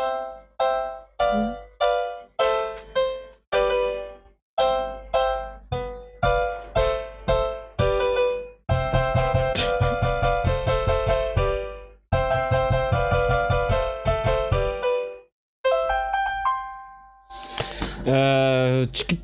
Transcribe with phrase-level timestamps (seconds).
[0.00, 0.49] Thank you.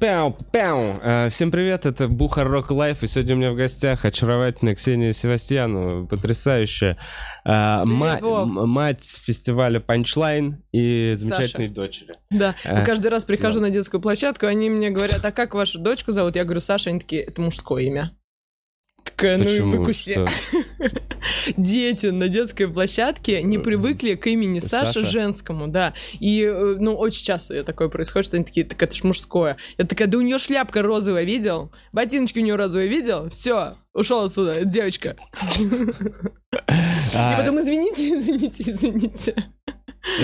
[0.01, 1.01] Э, Чики-пяу-пяу.
[1.03, 6.07] Э, Всем привет, это Бухарог Live, и сегодня у меня в гостях очаровательная Ксения Севастьянова,
[6.07, 6.97] потрясающая
[7.45, 12.15] э, ма- мать фестиваля Панчлайн и замечательной дочери.
[12.31, 13.67] Да, Э, каждый раз прихожу да.
[13.67, 16.37] на детскую площадку, они мне говорят, а как вашу дочку зовут?
[16.37, 18.13] Я говорю, Саша, они такие, это мужское имя.
[19.17, 19.45] Такая, ну
[19.89, 19.93] и.
[19.93, 20.29] Что?
[21.57, 25.07] Дети на детской площадке не привыкли к имени Саша, Саша?
[25.07, 25.95] женскому, да.
[26.21, 29.57] И, э, ну, очень часто такое происходит, что они такие, так это ж мужское.
[29.79, 31.73] Я такая, да у нее шляпка розовая, видел?
[31.93, 33.31] Ботиночки у нее розовые, видел?
[33.31, 35.17] Все, ушел отсюда, девочка.
[35.59, 35.67] И
[37.15, 39.35] А, потом, извините, извините, извините.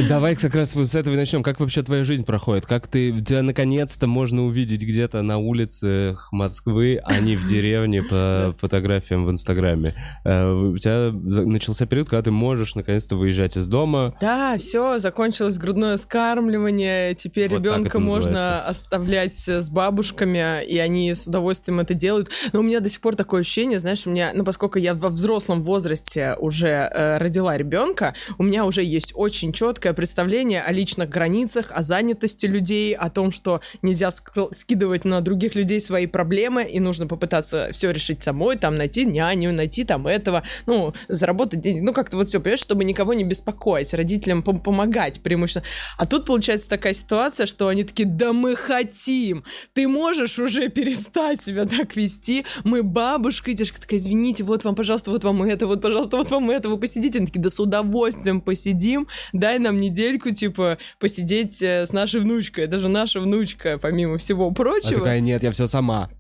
[0.09, 1.43] Давай как раз вот с этого и начнем.
[1.43, 2.67] Как вообще твоя жизнь проходит?
[2.67, 8.55] Как ты, тебя наконец-то можно увидеть где-то на улицах Москвы, а не в деревне по
[8.61, 9.95] фотографиям в Инстаграме?
[10.25, 14.15] Э, У тебя начался период, когда ты можешь наконец-то выезжать из дома.
[14.21, 17.15] Да, все, закончилось грудное скармливание.
[17.15, 22.31] Теперь Вот ребенка можно оставлять с бабушками, и они с удовольствием это делают.
[22.53, 25.09] Но у меня до сих пор такое ощущение, знаешь, у меня, ну, поскольку я во
[25.09, 31.09] взрослом возрасте уже э, родила ребенка, у меня уже есть очень четкое представление о личных
[31.09, 36.65] границах, о занятости людей, о том, что нельзя ск- скидывать на других людей свои проблемы,
[36.65, 41.85] и нужно попытаться все решить самой, там найти няню, найти там этого, ну, заработать денег,
[41.85, 45.65] ну, как-то вот все, понимаешь, чтобы никого не беспокоить, родителям пом- помогать преимущественно.
[45.97, 49.43] А тут получается такая ситуация, что они такие, да мы хотим,
[49.73, 54.75] ты можешь уже перестать себя так вести, мы бабушка, и дедушка такая, извините, вот вам,
[54.75, 57.59] пожалуйста, вот вам это, вот, пожалуйста, вот вам это, вы посидите, они такие, да с
[57.59, 63.79] удовольствием посидим, дай нам недельку, типа, посидеть э, с нашей внучкой, это же наша внучка,
[63.81, 64.95] помимо всего А прочего.
[65.01, 66.11] такая, нет, я все сама.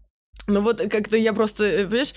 [0.49, 2.15] Ну вот как-то я просто, э, понимаешь,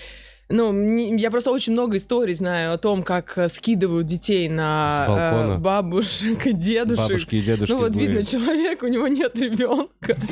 [0.48, 5.54] ну, не- я просто очень много историй знаю о том, как э, скидывают детей на
[5.56, 7.08] э, бабушек и дедушек.
[7.08, 8.06] Бабушки и дедушки ну вот злые.
[8.06, 10.16] видно, человек, у него нет ребенка.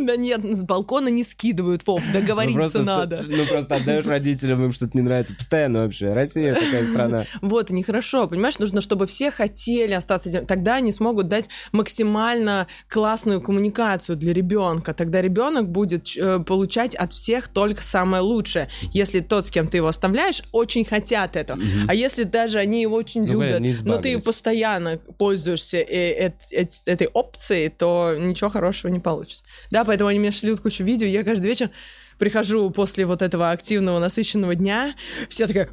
[0.00, 3.24] Да нет, с балкона не скидывают, Вов, Ну, договориться ст- надо.
[3.26, 5.34] Ну, просто отдаешь родителям, им что-то не нравится.
[5.34, 6.12] Постоянно вообще.
[6.12, 7.24] Россия такая страна.
[7.40, 10.42] Вот, и нехорошо, понимаешь, нужно, чтобы все хотели остаться.
[10.42, 14.92] Тогда они смогут дать максимально классную коммуникацию для ребенка.
[14.94, 18.68] Тогда ребенок будет э, получать от всех только самое лучшее.
[18.92, 21.58] Если тот, с кем ты его оставляешь, очень хотят это.
[21.88, 26.82] А если даже они его очень Ну, любят, но ты постоянно пользуешься э- эт- эт-
[26.86, 29.44] этой опцией, то ничего хорошего не получится.
[29.70, 31.70] Да, поэтому они мне шлют кучу видео, я каждый вечер
[32.18, 34.94] прихожу после вот этого активного, насыщенного дня,
[35.28, 35.68] вся такая...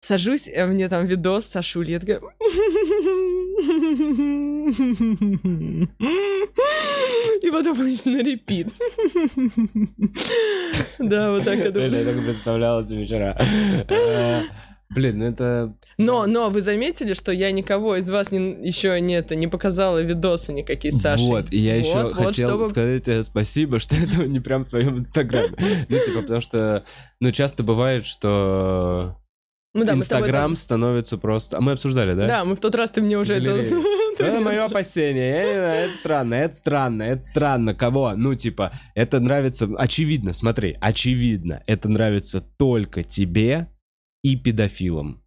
[0.00, 2.20] Сажусь, э, мне там видос с Ашулей, я такая...
[7.42, 8.72] И потом будешь на репит.
[10.98, 11.72] Да, вот так это.
[11.72, 12.84] Блин, я так представляла.
[13.88, 14.42] Э,
[14.90, 15.74] Блин, ну это...
[15.98, 19.98] Но, но вы заметили, что я никого из вас не, еще не, это, не показала
[20.00, 21.26] видосы никакие с Сашей?
[21.26, 24.64] Вот, и я еще Вот, вот, хотел чтобы- сказать тебе спасибо, что это не прям
[24.64, 25.86] в твоем инстаграме.
[25.88, 26.84] Ну, типа, потому что,
[27.20, 29.16] ну, часто бывает, что
[29.74, 31.58] Ну да, тобой инстаграм там- становится просто...
[31.58, 32.26] А мы обсуждали, да?
[32.26, 33.46] Да, мы в тот раз ты мне уже это...
[33.46, 33.84] Галерея.
[34.18, 35.86] Это мое опасение.
[35.86, 37.74] Это странно, это странно, это странно.
[37.74, 38.12] Кого?
[38.14, 39.68] Ну, типа, это нравится...
[39.76, 43.66] Очевидно, смотри, очевидно, это нравится только тебе
[44.22, 45.23] и педофилам.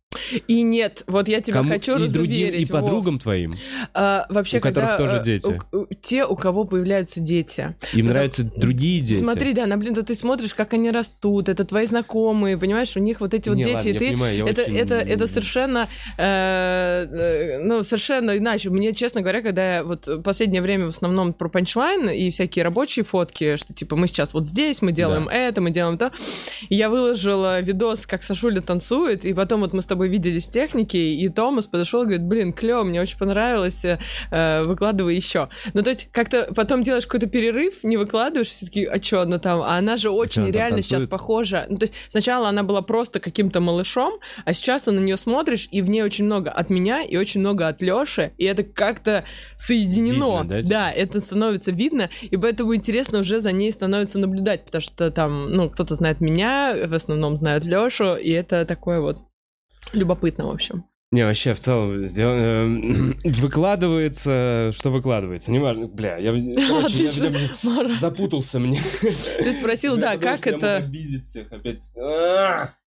[0.47, 2.71] И нет, вот я тебя Кому- хочу и другим, и Вов.
[2.81, 3.55] подругам твоим.
[3.93, 5.45] А, вообще, у которых когда, тоже э, дети.
[5.71, 7.61] у- у- те, у кого появляются дети.
[7.61, 9.21] Им Потому- нравятся другие дети.
[9.21, 12.99] Смотри, да, на блин, да ты смотришь, как они растут, это твои знакомые, понимаешь, у
[12.99, 14.07] них вот эти вот Не, дети, ладно, и ты...
[14.07, 18.69] понимаю, это, очень- это, это совершенно, э, э, ну, совершенно иначе.
[18.69, 23.03] Мне, честно говоря, когда я вот последнее время в основном про панчлайн и всякие рабочие
[23.03, 25.33] фотки, что типа мы сейчас вот здесь, мы делаем Да.
[25.33, 26.11] это, мы делаем то,
[26.69, 30.51] и я выложила видос, как Сашуля танцует, и потом вот мы с тобой виделись в
[30.51, 35.49] технике, и Томас подошел и говорит, блин, клево, мне очень понравилось, э, выкладывай еще.
[35.73, 39.61] Ну, то есть, как-то потом делаешь какой-то перерыв, не выкладываешь, все-таки, а что она там?
[39.61, 41.65] А она же очень она реально сейчас похожа.
[41.69, 44.13] Ну, то есть, сначала она была просто каким-то малышом,
[44.45, 47.39] а сейчас ты на нее смотришь, и в ней очень много от меня и очень
[47.39, 49.23] много от Лёши, и это как-то
[49.57, 50.41] соединено.
[50.41, 54.81] Видно, да, да, это становится видно, и поэтому интересно уже за ней становится наблюдать, потому
[54.81, 59.19] что там, ну, кто-то знает меня, в основном знают Лёшу, и это такое вот
[59.93, 60.85] любопытно, в общем.
[61.11, 66.31] Не, вообще, в целом, сделано, эм, выкладывается, что выкладывается, не важно, бля, я,
[66.67, 67.31] короче, я, я
[67.63, 67.95] Мара.
[67.97, 68.81] запутался мне.
[69.01, 70.75] Ты спросил, Я да, как я это...
[70.77, 71.93] обидеть всех опять.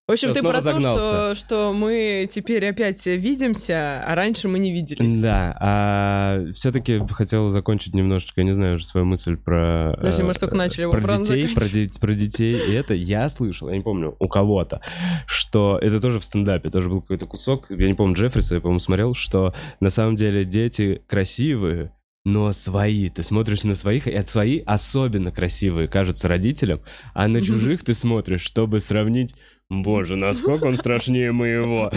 [0.09, 1.35] В общем, ты про то, загнался.
[1.35, 5.21] что, что мы теперь опять видимся, а раньше мы не виделись.
[5.21, 9.94] Да, а все-таки хотел закончить немножечко, не знаю, уже свою мысль про...
[9.97, 12.56] Подожди, мы э, только начали его про детей, про, де- про детей.
[12.56, 14.81] И это я слышал, я не помню, у кого-то,
[15.27, 18.79] что это тоже в стендапе, тоже был какой-то кусок, я не помню, Джеффриса, я, по-моему,
[18.79, 21.94] смотрел, что на самом деле дети красивые,
[22.25, 23.09] но свои.
[23.09, 26.81] Ты смотришь на своих, и свои особенно красивые кажутся родителям,
[27.13, 29.35] а на чужих ты смотришь, чтобы сравнить
[29.69, 31.92] Боже, насколько он страшнее моего.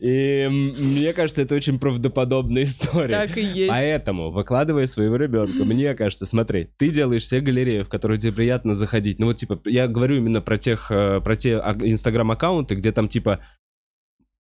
[0.00, 3.26] И мне кажется, это очень правдоподобная история.
[3.26, 3.68] Так и есть.
[3.70, 8.74] Поэтому, выкладывая своего ребенка, мне кажется, смотри, ты делаешь себе галерею, в которую тебе приятно
[8.74, 9.20] заходить.
[9.20, 13.38] Ну вот, типа, я говорю именно про тех, э, про те инстаграм-аккаунты, где там, типа,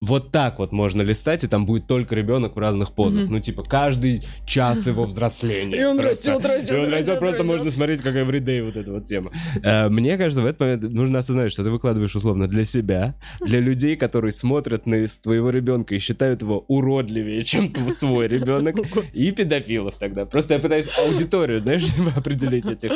[0.05, 3.23] вот так вот можно листать, и там будет только ребенок в разных позах.
[3.23, 3.33] Мгм.
[3.33, 5.77] Ну, типа, каждый час его взросления.
[5.81, 7.45] И он Просто- растет, растет, и он растет, растет, просто растет.
[7.45, 9.31] можно смотреть, как everyday вот эта вот тема.
[9.63, 13.59] Э, Мне кажется, в этот момент нужно осознать, что ты выкладываешь условно для себя, для
[13.59, 18.75] людей, которые смотрят на твоего ребенка и считают его уродливее, чем свой ребенок,
[19.13, 20.25] и педофилов тогда.
[20.25, 21.85] Просто я пытаюсь аудиторию, знаешь,
[22.15, 22.91] определить этих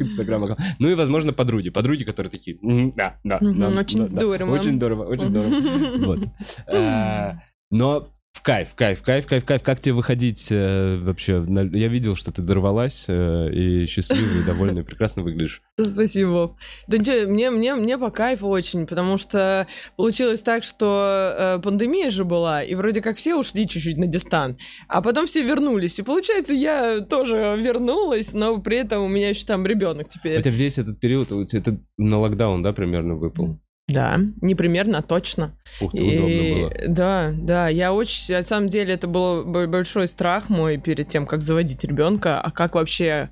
[0.00, 1.70] инстаграм Ну и, возможно, подруги.
[1.70, 3.38] Подруги, которые такие, «М, да, да,
[3.78, 4.50] очень здорово.
[4.54, 6.18] Очень здорово, очень здорово.
[6.66, 7.32] Э,
[7.70, 9.62] Но в кайф, кайф, кайф, кайф, кайф.
[9.62, 11.40] Как тебе выходить э, вообще?
[11.40, 15.60] на- Я видел, что ты дорвалась э, и счастливый, и довольный, прекрасно выглядишь.
[15.78, 16.56] Спасибо.
[16.86, 22.08] Да ничего, мне, мне, мне по кайфу очень, потому что получилось так, что э, пандемия
[22.10, 24.58] же была, и вроде как все ушли чуть-чуть на дистант,
[24.88, 25.98] а потом все вернулись.
[25.98, 30.40] И получается, я тоже вернулась, но при этом у меня еще там ребенок теперь.
[30.40, 33.60] тебя весь этот период, это на локдаун, да, примерно выпал?
[33.92, 35.56] Да, не примерно, а точно.
[35.80, 36.88] Ух ты, И- удобно было.
[36.88, 41.42] Да, да, я очень, на самом деле, это был большой страх мой перед тем, как
[41.42, 43.30] заводить ребенка, а как вообще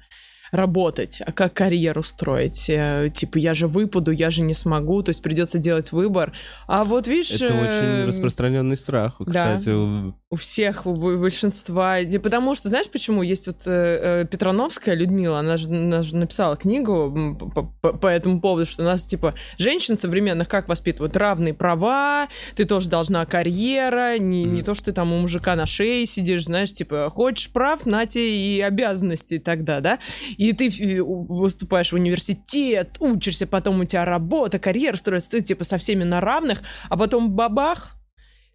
[0.51, 2.67] работать, а как карьеру строить.
[2.69, 6.33] Э, Типа, я же выпаду, я же не смогу, то есть придется делать выбор.
[6.67, 7.31] А вот видишь...
[7.41, 9.17] Это очень распространенный страх.
[9.21, 9.57] да.
[9.57, 11.97] Кстати, у- у всех, у большинства.
[12.23, 13.23] Потому что, знаешь, почему?
[13.23, 17.63] Есть вот э, э, Петрановская Людмила, она же, она же написала книгу по,
[17.93, 21.17] по- этому поводу, что у нас, типа, женщин современных как воспитывают?
[21.17, 24.65] Равные права, ты тоже должна карьера, не, не Мгм.
[24.65, 28.29] то, что ты там у мужика на шее сидишь, знаешь, типа, хочешь прав, на те
[28.29, 29.99] и обязанности тогда, да?
[30.39, 35.65] И ты э, выступаешь в университет, учишься, потом у тебя работа, карьера строится, ты, типа,
[35.65, 37.97] со всеми на равных, а потом бабах,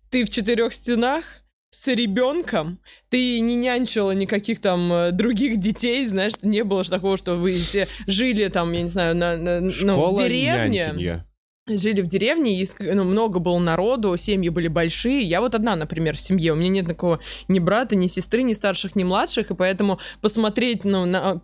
[0.09, 1.23] ты в четырех стенах,
[1.69, 7.17] с ребенком, ты не нянчила никаких там э, других детей, знаешь, не было же такого,
[7.17, 11.25] что вы все жили там, я не знаю, на, на- ну, в деревне, нянькинья.
[11.67, 15.21] Жили в деревне, и ну, много было народу, семьи были большие.
[15.21, 16.53] Я вот одна, например, в семье.
[16.53, 20.83] У меня нет такого ни брата, ни сестры, ни старших, ни младших, и поэтому посмотреть,
[20.83, 21.37] ну, на,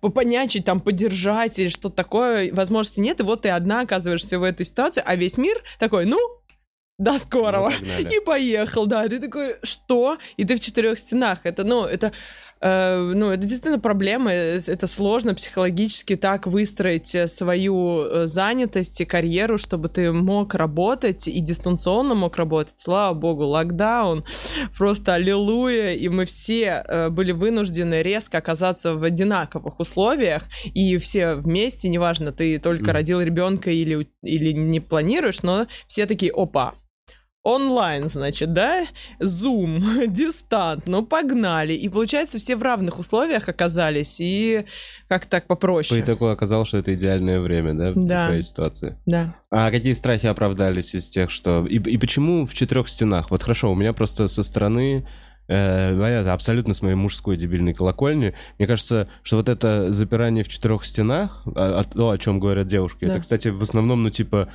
[0.00, 4.66] попонячить, там, поддержать или что-то такое, возможности нет, и вот ты одна оказываешься в этой
[4.66, 6.18] ситуации, а весь мир такой, ну,
[6.98, 7.72] до скорого.
[7.80, 8.08] Ну.
[8.10, 9.08] И поехал, да.
[9.08, 10.18] Ты такой, что?
[10.36, 11.40] И ты в четырех стенах.
[11.44, 12.12] Это, ну, это,
[12.62, 14.32] э, ну, это действительно проблема.
[14.32, 21.28] э, Это сложно психологически так выстроить э, свою занятость и карьеру, чтобы ты мог работать
[21.28, 22.74] и дистанционно мог работать.
[22.76, 24.24] Слава богу, локдаун.
[24.78, 25.94] Просто аллилуйя.
[25.94, 30.44] И мы все э, были вынуждены резко оказаться в одинаковых условиях.
[30.74, 32.92] И все вместе, неважно, ты только Мгм.
[32.92, 36.74] родил ребенка или, или не планируешь, но все такие, опа,
[37.42, 38.84] онлайн, значит, да?
[39.20, 41.74] Zoom, дистант, ну погнали.
[41.74, 44.64] И получается, все в равных условиях оказались, и
[45.08, 46.00] как так По попроще.
[46.00, 48.26] итогу оказалось, что это идеальное время, да, в Да.
[48.26, 48.96] твоей ситуации.
[49.06, 49.34] Да.
[49.50, 51.66] А какие страхи оправдались из тех, что...
[51.66, 53.30] И, и почему в четырех стенах?
[53.30, 55.04] Вот хорошо, у меня просто со стороны...
[55.48, 58.34] э, абсолютно с моей мужской дебильной колокольни.
[58.58, 62.68] Мне кажется, что вот это запирание в четырех стенах, а- а то, о чем говорят
[62.68, 63.10] девушки, Да.
[63.10, 64.48] это, кстати, в основном, ну, типа,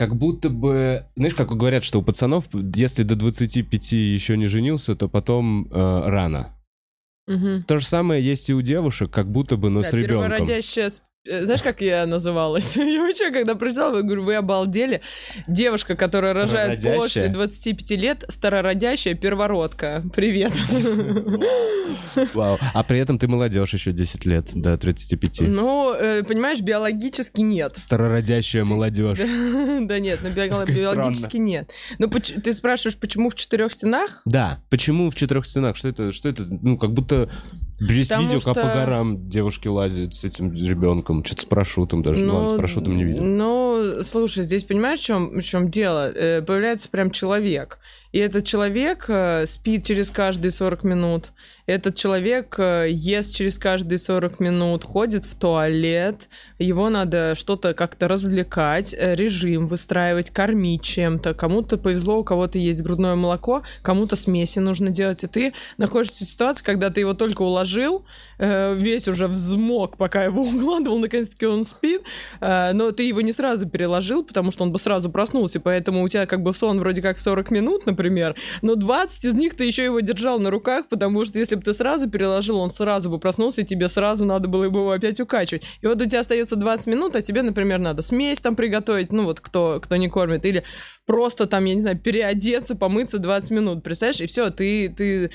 [0.00, 1.04] как будто бы...
[1.14, 6.02] Знаешь, как говорят, что у пацанов, если до 25 еще не женился, то потом э,
[6.06, 6.56] рано.
[7.26, 7.64] Мгм.
[7.64, 10.30] То же самое есть и у девушек, как будто бы, но Да, с ребенком.
[10.30, 10.90] первородящая
[11.26, 12.76] Знаешь, как я называлась?
[12.76, 15.02] Я вообще, когда прочитала, я говорю, вы обалдели.
[15.46, 20.02] Девушка, которая рожает после 25 лет, старородящая первородка.
[20.14, 20.52] Привет.
[22.34, 22.58] Вау.
[22.72, 25.40] А при этом ты молодежь еще 10 лет, до 35.
[25.40, 27.74] Ну, э, понимаешь, биологически нет.
[27.76, 29.18] Старородящая молодежь.
[29.90, 31.72] Да нет, ну Как биологически нет.
[31.98, 34.22] Ну, ты спрашиваешь, почему в четырех стенах?
[34.24, 35.76] Да, почему в четырех стенах?
[35.76, 36.12] Что это?
[36.12, 36.44] Что это?
[36.48, 37.30] Ну, как будто
[37.80, 41.24] Потому видео, как что- по горам девушки лазят с этим ребенком.
[41.24, 42.20] Что-то с парашютом даже.
[42.20, 43.24] Ну, ладно, с парашютом не видел.
[43.24, 46.10] Ну, слушай, здесь понимаешь, в чем, в чем дело?
[46.14, 47.78] Э, появляется прям человек.
[48.12, 51.26] И этот человек э, спит через каждые 40 минут.
[51.66, 56.28] Этот человек э, ест через каждые 40 минут, ходит в туалет.
[56.58, 61.34] Его надо что-то как-то развлекать, э, режим выстраивать, кормить чем-то.
[61.34, 65.22] Кому-то повезло, у кого-то есть грудное молоко, кому-то смеси нужно делать.
[65.22, 68.04] И ты находишься в ситуации, когда ты его только уложил,
[68.38, 72.02] весь уже взмок, пока его укладывал, наконец-таки он спит,
[72.40, 76.26] но ты его не сразу переложил, потому что он бы сразу проснулся, поэтому у тебя
[76.26, 77.99] как бы сон вроде как 40 минут, например,
[78.62, 81.74] но 20 из них ты еще его держал на руках, потому что если бы ты
[81.74, 85.64] сразу переложил, он сразу бы проснулся, и тебе сразу надо было бы его опять укачивать.
[85.82, 89.24] И вот у тебя остается 20 минут, а тебе, например, надо смесь там приготовить, ну
[89.24, 90.64] вот кто, кто не кормит, или
[91.06, 95.30] просто там, я не знаю, переодеться, помыться 20 минут, представляешь, и все, ты, ты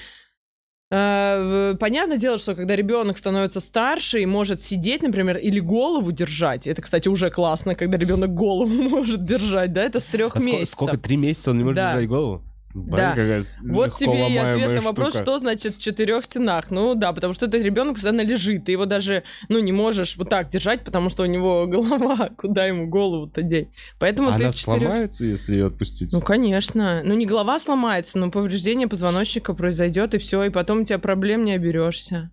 [0.92, 6.68] Э, Понятное дело, что когда ребенок становится старше и может сидеть, например, или голову держать,
[6.68, 10.70] это, кстати, уже классно, когда ребенок голову может держать, да, это с трех А месяцев.
[10.70, 10.98] сколько?
[10.98, 11.92] Три месяца он не может Да.
[11.94, 12.44] держать голову?
[12.76, 13.12] Да.
[13.12, 15.24] Какая Вот тебе и ответ на вопрос, штука.
[15.24, 16.72] что значит в четырех стенах.
[16.72, 20.30] Ну да, потому что этот ребенок постоянно лежит, ты его даже, ну, не можешь вот
[20.30, 23.70] так держать, потому что у него голова, куда ему голову-то деть.
[23.98, 24.82] Поэтому ты Она в четырех...
[24.82, 26.12] сломается, если ее отпустить?
[26.12, 27.02] Ну, конечно.
[27.06, 31.46] Ну, не голова сломается, но повреждение позвоночника произойдет, и все, и потом у тебя проблем
[31.46, 32.32] не оберешься.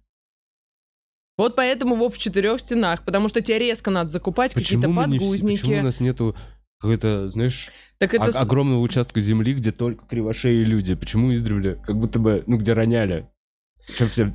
[1.39, 5.19] Вот поэтому Вов в четырех стенах, потому что тебе резко надо закупать какие-то мы не
[5.19, 5.61] подгузники.
[5.61, 6.37] почему у нас нету
[6.79, 7.69] какой-то, знаешь,
[8.03, 8.25] Так это...
[8.37, 10.97] о- огромного участка земли, где только кривошеи люди?
[10.97, 11.77] Почему издревле?
[11.87, 13.29] Как будто бы, ну, где роняли.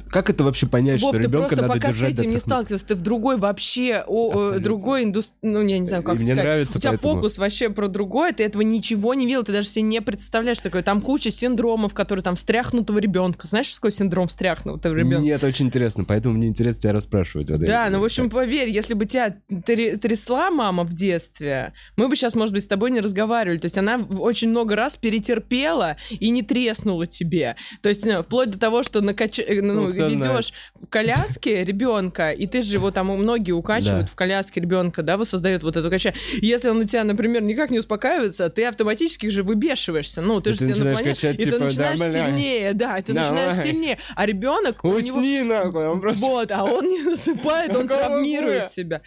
[0.09, 2.39] Как это вообще понять, Вов, что ты ребенка надо пока с держать до этим не
[2.39, 4.59] сталкивался, ты в другой вообще, о, э, Абсолютно.
[4.59, 6.43] другой индустрии, ну, я не знаю, как И мне сказать.
[6.43, 7.13] нравится У тебя поэтому.
[7.15, 10.83] фокус вообще про другое, ты этого ничего не видел, ты даже себе не представляешь такое.
[10.83, 13.47] Там куча синдромов, которые там встряхнутого ребенка.
[13.47, 15.19] Знаешь, что такое синдром встряхнутого ребенка?
[15.19, 17.49] Мне это очень интересно, поэтому мне интересно тебя расспрашивать.
[17.49, 22.15] Вот Да, ну, в общем, поверь, если бы тебя трясла мама в детстве, мы бы
[22.15, 23.57] сейчас, может быть, с тобой не разговаривали.
[23.57, 27.55] То есть она очень много раз перетерпела и не треснула тебе.
[27.81, 29.36] То есть э, вплоть до того, что накач...
[29.43, 34.11] э, ну, Ну, везешь в коляске ребенка, и ты же его там многие укачивают Да.
[34.11, 36.19] в коляске ребенка, да, вот создают вот это качание.
[36.41, 40.21] Если он у тебя, например, никак не успокаивается, ты автоматически же выбешиваешься.
[40.21, 42.97] Ну, ты же ты себе начинаешь наклоняешь, качать, и ты типа, начинаешь да, сильнее, да,
[42.97, 43.31] и ты Давай.
[43.31, 43.97] начинаешь сильнее.
[44.15, 46.21] А ребенок, у него нахуй, он просто...
[46.21, 49.01] вот, а он не засыпает, он травмирует себя.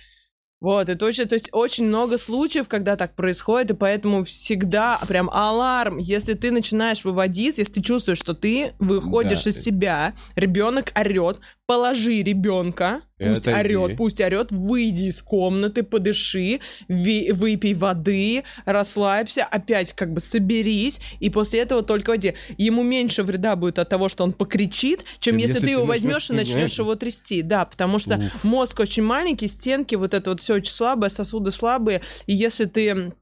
[0.61, 5.31] Вот, это очень, то есть очень много случаев, когда так происходит, и поэтому всегда прям
[5.31, 10.15] аларм, если ты начинаешь выводить, если ты чувствуешь, что ты выходишь Да, из ты- себя,
[10.37, 13.77] ребенок орет, положи ребенка, пусть отойди.
[13.77, 16.59] орет, пусть орет, выйди из комнаты, подыши,
[16.89, 22.35] ви- выпей воды, расслабься, опять как бы соберись, и после этого только воде.
[22.59, 25.85] Ему меньше вреда будет от того, что он покричит, чем Чем если, если ты его
[25.85, 27.43] возьмешь и начнешь его трясти.
[27.43, 28.43] Да, потому что Уф.
[28.45, 33.13] мозг очень маленький, стенки, вот это вот все очень слабое, сосуды слабые, и если ты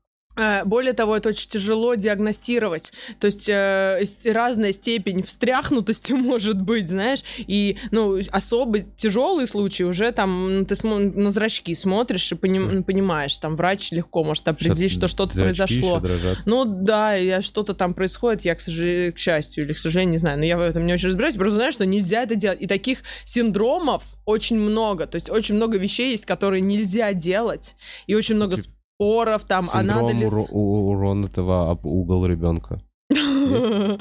[0.64, 2.92] более того, это очень тяжело диагностировать.
[3.21, 7.21] То есть э, разная степень встряхнутости может быть, знаешь.
[7.38, 13.37] И, ну, особо тяжелые случаи уже там ну, ты на зрачки смотришь и поним- понимаешь,
[13.38, 15.99] там врач легко может определить, что что-то произошло.
[16.47, 20.18] Ну да, я что-то там происходит, я, к, сожалению, к счастью или к сожалению, не
[20.18, 22.61] знаю, но я в этом не очень разбираюсь, просто знаю, что нельзя это делать.
[22.62, 27.75] И таких синдромов очень много, то есть очень много вещей есть, которые нельзя делать,
[28.07, 30.26] и очень много Тип- споров там, а Синдром ли...
[30.26, 32.80] уро- у- уронутого об угол ребенка.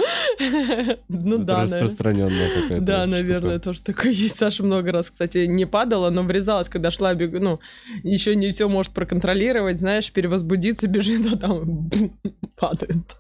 [1.09, 4.37] Ну Это да, распространенная какая-то Да, наверное, тоже такое есть.
[4.37, 7.59] Саша много раз, кстати, не падала, но врезалась, когда шла, бегу, ну,
[8.03, 11.89] еще не все может проконтролировать, знаешь, перевозбудиться, бежит, а там
[12.55, 13.15] падает.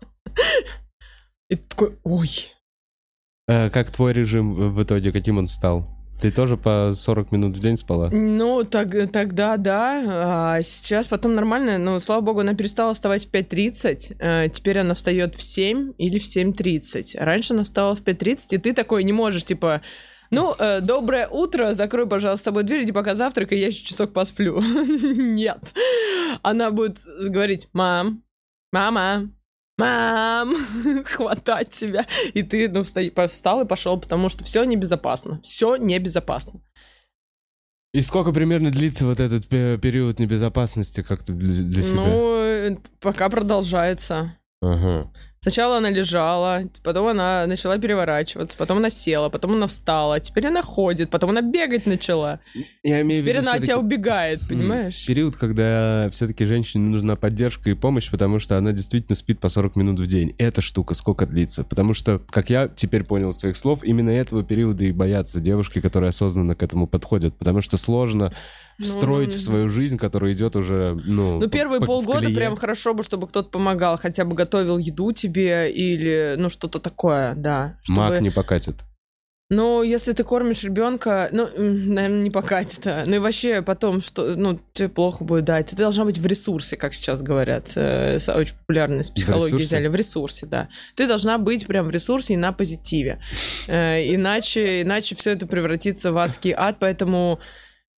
[1.49, 2.29] И такой, ой,
[3.47, 5.87] Э, Как твой режим в итоге, каким он стал?
[6.19, 8.09] Ты тоже по 40 минут в день спала?
[8.11, 10.55] Ну, так, тогда да.
[10.57, 11.77] А сейчас потом нормально.
[11.77, 14.15] Ну, слава богу, она перестала вставать в 5.30.
[14.19, 17.17] Э, теперь она встает в 7 или в 7.30.
[17.17, 19.81] Раньше она вставала в 5.30, и ты такой не можешь, типа...
[20.29, 24.11] Ну, э, доброе утро, закрой, пожалуйста, с тобой дверь, иди пока завтракай, я еще часок
[24.11, 24.59] посплю.
[24.61, 25.59] Нет.
[26.41, 28.23] Она будет говорить, мам,
[28.73, 29.31] мама,
[29.77, 30.55] мам,
[31.05, 32.05] хватать тебя.
[32.33, 35.39] И ты, ну, вста- встал и пошел, потому что все небезопасно.
[35.41, 36.61] Все небезопасно.
[37.93, 41.95] И сколько примерно длится вот этот пе- период небезопасности как-то для, для себя?
[41.95, 44.37] Ну, пока продолжается.
[44.61, 45.11] Ага.
[45.47, 50.61] Сначала она лежала, потом она начала переворачиваться, потом она села, потом она встала, теперь она
[50.61, 52.41] ходит, потом она бегать начала.
[52.83, 55.05] Я имею в Теперь виду она от тебя убегает, понимаешь?
[55.05, 59.77] Период, когда все-таки женщине нужна поддержка и помощь, потому что она действительно спит по 40
[59.77, 60.35] минут в день.
[60.37, 61.63] Эта штука сколько длится?
[61.63, 65.79] Потому что, как я теперь понял из твоих слов, именно этого периода и боятся девушки,
[65.79, 67.37] которые осознанно к этому подходят.
[67.37, 68.33] Потому что сложно
[68.79, 71.39] встроить Ну, в свою жизнь, которая идет уже, ну...
[71.39, 72.35] Ну, первые по- полгода колее.
[72.35, 77.33] прям хорошо бы, чтобы кто-то помогал, хотя бы готовил еду тебе или, ну, что-то такое,
[77.35, 77.77] да.
[77.83, 77.99] Чтобы...
[77.99, 78.75] Маг не покатит.
[79.49, 83.05] Ну, если ты кормишь ребенка, ну, наверное, не покатит, а.
[83.07, 85.67] Ну и вообще потом, что, ну, тебе плохо будет дать.
[85.69, 87.67] Ты должна быть в ресурсе, как сейчас говорят.
[87.75, 89.65] Э, с- Очень популярно из психологии ресурсе?
[89.65, 89.87] взяли.
[89.87, 90.67] В ресурсе, да.
[90.95, 93.21] Ты должна быть прям в ресурсе и на позитиве.
[93.69, 97.39] Э, Иначе, иначе все это превратится в адский ад, поэтому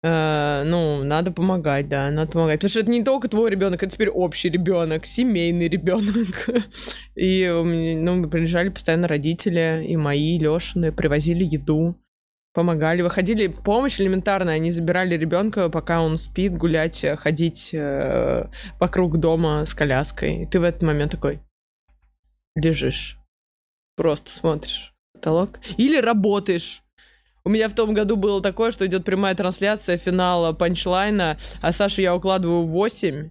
[0.02, 2.60] э, ну, надо помогать, да, надо помогать.
[2.60, 6.48] Потому что это не только твой ребенок, это теперь общий ребенок, семейный ребенок.
[7.14, 11.96] И у меня, ну, приезжали постоянно родители, и мои, и Лешины, привозили еду,
[12.52, 19.64] помогали, выходили помощь элементарная, они забирали ребенка, пока он спит, гулять, ходить э, вокруг дома
[19.66, 20.42] с коляской.
[20.42, 21.40] И ты в этот момент такой
[22.56, 23.18] лежишь,
[23.96, 25.60] просто смотришь потолок.
[25.76, 26.82] Или работаешь.
[27.50, 32.00] У меня в том году было такое, что идет прямая трансляция финала панчлайна, а Сашу
[32.00, 33.30] я укладываю в 8, э,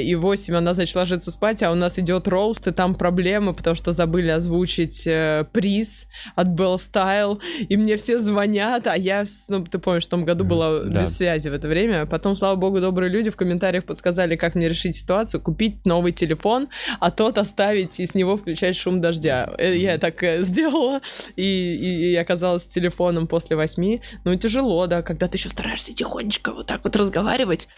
[0.00, 3.52] и в 8 она, значит, ложится спать, а у нас идет роуст, и там проблемы,
[3.52, 9.24] потому что забыли озвучить э, приз от Bell Style, и мне все звонят, а я,
[9.48, 11.02] ну, ты помнишь, в том году была Да.
[11.02, 12.06] без связи в это время.
[12.06, 16.68] Потом, слава богу, добрые люди в комментариях подсказали, как мне решить ситуацию, купить новый телефон,
[16.98, 19.50] а тот оставить и с него включать шум дождя.
[19.58, 21.00] Э, Я так э, сделала,
[21.36, 24.00] и, и, и оказалась с телефоном после восьми.
[24.24, 27.68] Ну, тяжело, да, когда ты еще стараешься тихонечко вот так вот разговаривать,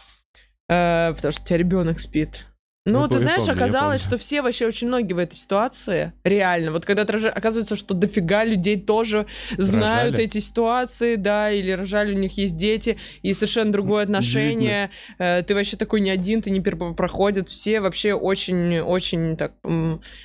[0.73, 2.47] э, потому что у тебя ребенок спит.
[2.85, 6.73] Ну, Ну, ты знаешь, помню, оказалось, что все вообще очень многие в этой ситуации, реально.
[6.73, 9.27] Вот когда рожа- оказывается, что дофига людей тоже
[9.57, 10.25] знают Рожали?
[10.25, 14.91] эти ситуации, да, или рожали, у них есть дети, и совершенно другое отношение.
[15.19, 17.49] Э, Ты вообще такой не один, ты не проходит.
[17.49, 19.53] Все вообще очень-очень так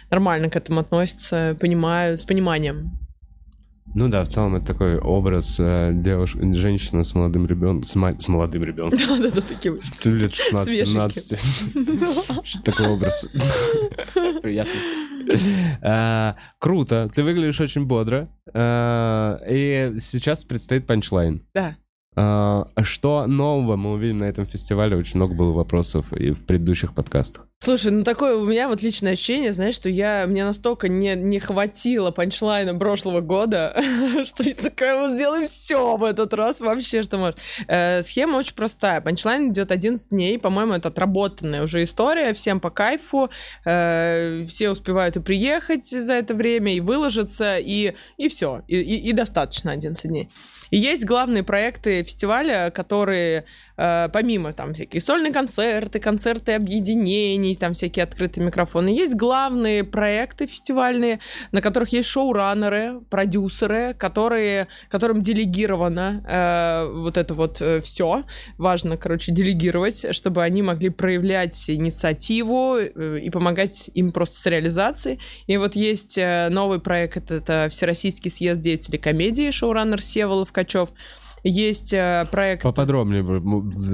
[0.09, 3.06] нормально к этому относятся, понимают, с пониманием.
[3.97, 8.15] Ну да, в целом это такой образ э, девушки, женщины с молодым ребенком, с, ма-
[8.19, 9.81] с молодым ребенком, Да-да-да, такие вот.
[10.05, 11.35] лет Свеженький.
[11.73, 12.45] 16-17.
[12.45, 13.25] Что такой образ?
[14.43, 14.73] Приятно.
[15.81, 18.29] А, Круто, ты выглядишь очень бодро.
[18.53, 21.41] А, И сейчас предстоит панчлайн.
[21.55, 21.75] Да.
[22.19, 24.97] А, Что нового мы увидим на этом фестивале?
[24.97, 27.47] Очень много было вопросов и в предыдущих подкастах.
[27.59, 31.39] Слушай, ну такое у меня вот личное ощущение, знаешь, что я, мне настолько не, не
[31.39, 33.75] хватило панчлайна прошлого года,
[34.25, 37.39] что я такая, мы сделаем все в этот раз вообще, что может.
[37.67, 39.01] Э, схема очень простая.
[39.01, 43.29] Панчлайн идет 11 дней, по-моему, это отработанная уже история, всем по кайфу,
[43.65, 49.13] э, все успевают и приехать за это время, и выложиться, и, и все, и, и-
[49.13, 50.29] достаточно 11 дней.
[50.69, 53.45] И есть главные проекты фестиваля, которые
[53.77, 60.47] э, помимо там всякие сольные концерты, концерты объединений, там всякие открытые микрофоны, есть главные проекты
[60.47, 61.19] фестивальные,
[61.51, 68.23] на которых есть шоураннеры, продюсеры, которые, которым делегировано э, вот это вот все.
[68.57, 75.19] Важно, короче, делегировать, чтобы они могли проявлять инициативу э, и помогать им просто с реализацией.
[75.47, 80.89] И вот есть э, новый проект, это Всероссийский съезд деятелей комедии, шоураннер Севолов Качев.
[81.47, 83.23] Есть э, проект Поподробнее.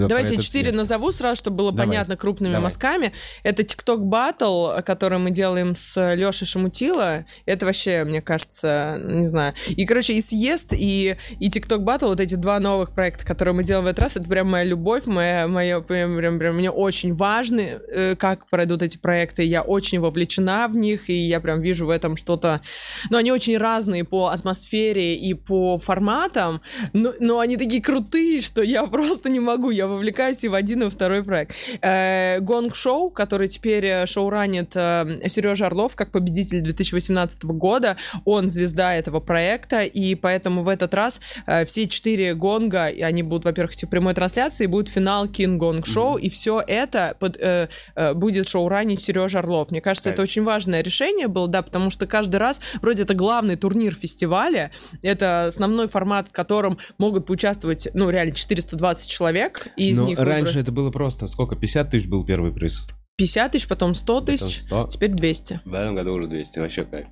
[0.07, 1.87] Давайте четыре назову сразу, чтобы было Давай.
[1.87, 2.63] понятно крупными Давай.
[2.63, 3.13] мазками.
[3.43, 7.25] Это TikTok Battle, который мы делаем с Лешей Шамутила.
[7.45, 9.53] Это вообще, мне кажется, не знаю.
[9.67, 13.63] И, короче, и съезд, и, и TikTok Battle, вот эти два новых проекта, которые мы
[13.63, 17.13] делаем в этот раз, это прям моя любовь, моя, моя прям, прям, прям мне очень
[17.13, 19.43] важно, э, как пройдут эти проекты.
[19.43, 22.61] Я очень вовлечена в них, и я прям вижу в этом что-то...
[23.09, 26.61] Ну, они очень разные по атмосфере и по форматам,
[26.93, 29.69] но, но они такие крутые, что я просто не могу.
[29.69, 31.55] Я вовлекаюсь и в один, и во второй проект.
[31.81, 37.97] Э, Гонг Шоу, который теперь э, шоуранит Сережа Орлов, как победитель 2018 года.
[38.25, 43.23] Он звезда этого проекта, и поэтому в этот раз э, все четыре гонга, и они
[43.23, 47.69] будут, во-первых, в прямой трансляции, будет финал Кинг Гонг Шоу, и все это под, э,
[47.95, 49.71] э, будет шоуранить Сережа Орлов.
[49.71, 50.13] Мне кажется, Кайф.
[50.15, 54.71] это очень важное решение было, да, потому что каждый раз, вроде это главный турнир фестиваля,
[55.01, 60.19] это основной формат, в котором могут поучаствовать, ну, реально 420 человек, и из Но них
[60.19, 62.87] раньше выбрать это было просто, сколько, 50 тысяч был первый приз?
[63.17, 64.87] 50 тысяч, потом 100 Потом тысяч, 100.
[64.87, 65.61] теперь 200.
[65.65, 67.07] В этом году уже 200, вообще кайф.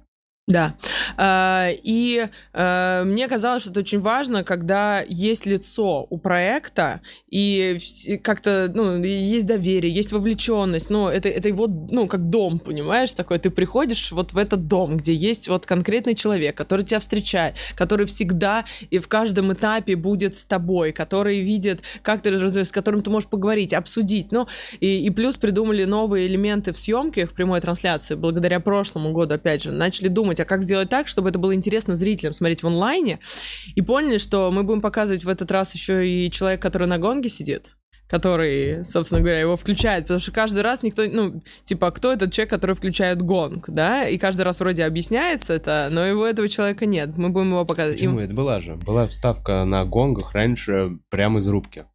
[0.47, 0.75] Да.
[1.17, 7.77] А, и а, мне казалось, что это очень важно, когда есть лицо у проекта, и
[8.23, 13.37] как-то, ну, есть доверие, есть вовлеченность, ну, это, это его, ну, как дом, понимаешь, такой,
[13.37, 18.07] ты приходишь вот в этот дом, где есть вот конкретный человек, который тебя встречает, который
[18.07, 23.01] всегда и в каждом этапе будет с тобой, который видит, как ты развиваешься, с которым
[23.03, 24.47] ты можешь поговорить, обсудить, ну,
[24.79, 29.63] и, и плюс придумали новые элементы в съемке, в прямой трансляции, благодаря прошлому году, опять
[29.63, 33.19] же, начали думать, а как сделать так, чтобы это было интересно зрителям смотреть в онлайне,
[33.75, 37.29] и поняли, что мы будем показывать в этот раз еще и человек, который на гонге
[37.29, 37.75] сидит,
[38.07, 42.49] который, собственно говоря, его включает, потому что каждый раз никто, ну, типа, кто этот человек,
[42.49, 47.17] который включает гонг, да, и каждый раз вроде объясняется это, но его этого человека нет,
[47.17, 47.99] мы будем его показывать.
[47.99, 48.19] Почему?
[48.19, 48.25] Им...
[48.25, 51.85] Это была же, была вставка на гонгах раньше прямо из рубки.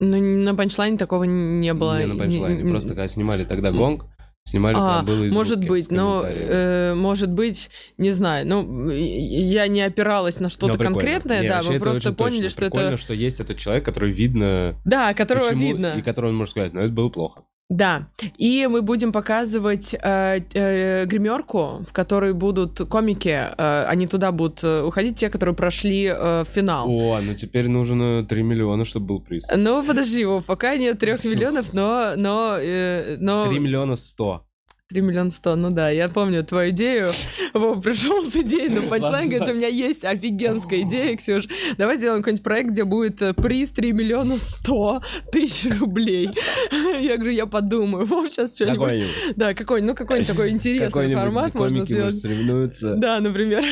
[0.00, 1.98] Ну, на панчлайне такого не было.
[1.98, 2.70] Не на панчлайне, не...
[2.70, 4.04] просто когда снимали тогда гонг,
[4.48, 8.46] Снимали а, было из Может быть, но, э, может быть, не знаю.
[8.46, 12.96] Ну, я не опиралась на что-то конкретное, не, да, мы просто поняли, что Прикольно, это...
[12.96, 14.74] что есть этот человек, который видно...
[14.86, 15.96] Да, которого видно.
[15.98, 17.42] И которого он может сказать, ну, это было плохо.
[17.68, 24.32] Да, и мы будем показывать э, э, гримерку, в которой будут комики, э, они туда
[24.32, 26.88] будут э, уходить, те, которые прошли э, финал.
[26.88, 29.44] О, ну теперь нужно 3 миллиона, чтобы был приз.
[29.54, 32.14] Ну, подожди, его пока нет 3 миллионов, но...
[32.16, 33.50] но, э, но...
[33.50, 34.47] 3 миллиона 100.
[34.88, 37.12] 3 миллиона 100, ну да, я помню твою идею.
[37.52, 41.44] Вов пришел с идеей на панчлайн, говорит, у меня есть офигенская идея, Ксюш.
[41.76, 46.30] Давай сделаем какой-нибудь проект, где будет э, приз 3 миллиона 100 тысяч рублей.
[47.00, 48.06] Я говорю, я подумаю.
[48.06, 49.36] Вов сейчас что-нибудь...
[49.36, 52.18] Да, какой ну какой-нибудь такой интересный формат можно сделать.
[52.18, 52.94] соревнуются.
[52.94, 53.62] Да, например.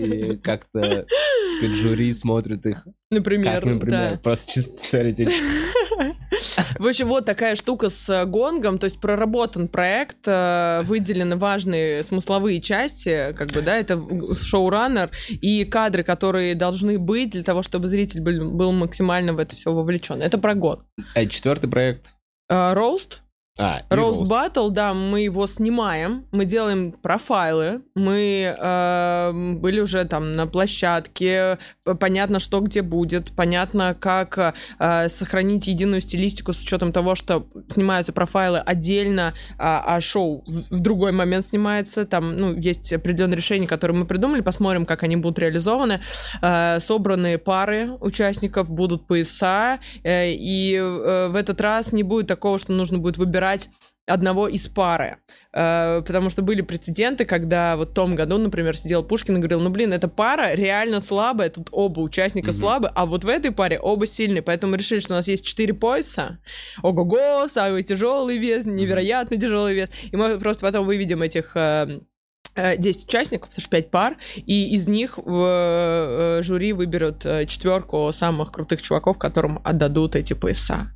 [0.00, 1.06] И как-то
[1.62, 2.88] жюри смотрит их.
[3.10, 4.20] Например, как, например, да.
[4.20, 5.40] просто чисто теоретически.
[6.78, 12.02] В общем, вот такая штука с э, гонгом, то есть проработан проект, э, выделены важные
[12.02, 14.00] смысловые части, как бы, да, это
[14.42, 19.56] шоураннер и кадры, которые должны быть для того, чтобы зритель был, был максимально в это
[19.56, 20.22] все вовлечен.
[20.22, 20.84] Это про гонг.
[21.14, 22.14] А четвертый проект?
[22.48, 23.22] Роуст.
[23.58, 30.36] А, Roast Battle, да, мы его снимаем, мы делаем профайлы, мы э, были уже там
[30.36, 31.58] на площадке,
[31.98, 38.12] понятно, что где будет, понятно, как э, сохранить единую стилистику с учетом того, что снимаются
[38.12, 43.66] профайлы отдельно, а, а шоу в, в другой момент снимается, там, ну, есть определенные решения,
[43.66, 46.00] которые мы придумали, посмотрим, как они будут реализованы.
[46.42, 52.58] Э, собраны пары участников, будут пояса, э, и э, в этот раз не будет такого,
[52.58, 53.68] что нужно будет выбирать брать
[54.08, 55.18] одного из пары.
[55.52, 59.60] Э, потому что были прецеденты, когда вот в том году, например, сидел Пушкин и говорил,
[59.60, 62.60] ну, блин, эта пара реально слабая, тут оба участника mm-hmm.
[62.60, 65.44] слабые, а вот в этой паре оба сильные, поэтому мы решили, что у нас есть
[65.44, 66.38] четыре пояса,
[66.82, 71.98] ого-го, самый тяжелый вес, невероятно тяжелый вес, и мы просто потом выведем этих 10 э,
[72.54, 78.82] э, участников, потому что 5 пар, и из них в жюри выберут четверку самых крутых
[78.82, 80.95] чуваков, которым отдадут эти пояса.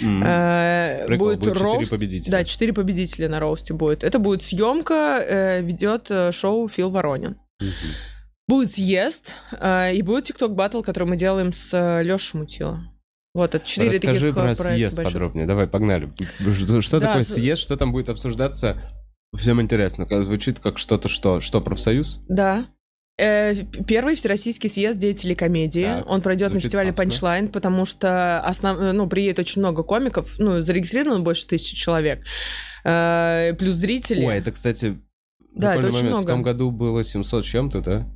[0.00, 1.06] Mm-hmm.
[1.06, 1.90] Прикол, будет, будет роуст.
[1.90, 2.30] победителя.
[2.30, 4.04] Да, четыре победителя на роусте будет.
[4.04, 7.36] Это будет съемка, э, ведет э, шоу Фил Воронин.
[7.62, 7.70] Mm-hmm.
[8.48, 12.80] Будет съезд, э, и будет TikTok батл, который мы делаем с э, Лешей Шмутило.
[13.34, 15.12] Вот, это четыре Расскажи таких про съезд больших.
[15.12, 15.46] подробнее.
[15.46, 16.08] Давай, погнали.
[16.38, 18.78] Что, что да, такое съезд, что там будет обсуждаться?
[19.34, 20.06] Всем интересно.
[20.24, 21.40] Звучит как что-то что?
[21.40, 22.22] Что, профсоюз?
[22.28, 22.66] Да.
[23.18, 23.54] Э,
[23.86, 25.84] первый всероссийский съезд деятелей комедии.
[25.84, 28.78] Так, Он пройдет на фестивале Punchline, потому что основ...
[28.78, 30.34] ну, приедет очень много комиков.
[30.38, 32.22] Ну, зарегистрировано больше тысячи человек.
[32.84, 34.24] Э, плюс зрители.
[34.24, 34.98] Ой, это, кстати,
[35.54, 36.10] да, это очень момент.
[36.10, 36.24] много.
[36.24, 38.06] В том году было 700 чем-то, да?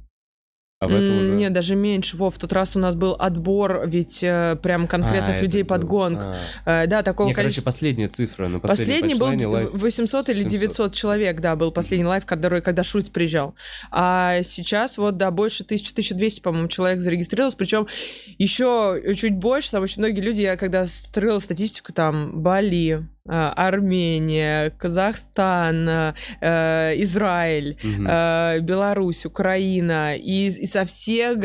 [0.83, 1.33] А в этом уже...
[1.35, 2.16] Нет, даже меньше.
[2.16, 5.83] Вов, в тот раз у нас был отбор, ведь э, прям конкретных а, людей под
[5.83, 5.88] был...
[5.88, 6.21] гонг.
[6.64, 6.85] А.
[6.85, 7.64] Э, да, такого Не, количества...
[7.64, 8.49] короче, последняя цифра.
[8.49, 9.75] На последний был live...
[9.75, 13.55] 800 или 900 человек, да, был последний live, который, когда Шульц приезжал.
[13.90, 17.57] А сейчас вот, да, больше 1000-1200, по-моему, человек зарегистрировалось.
[17.57, 17.87] Причем
[18.38, 25.88] еще чуть больше, там очень многие люди, я когда строила статистику, там, Бали, Армения, Казахстан,
[25.88, 28.06] э, Израиль, угу.
[28.09, 31.38] э, Беларусь, Украина и, и со всех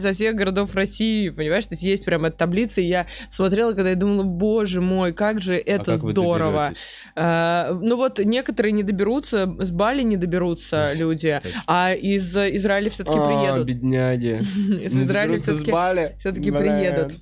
[0.00, 3.90] со всех городов России, понимаешь, то есть есть прям эта таблица, и я смотрела, когда
[3.90, 6.72] я думала, боже мой, как же это а как здорово.
[7.14, 13.18] Э, ну вот некоторые не доберутся, с Бали не доберутся люди, а из Израиля все-таки
[13.18, 13.66] приедут.
[13.66, 14.40] бедняги.
[14.84, 17.12] Из Израиля все-таки приедут.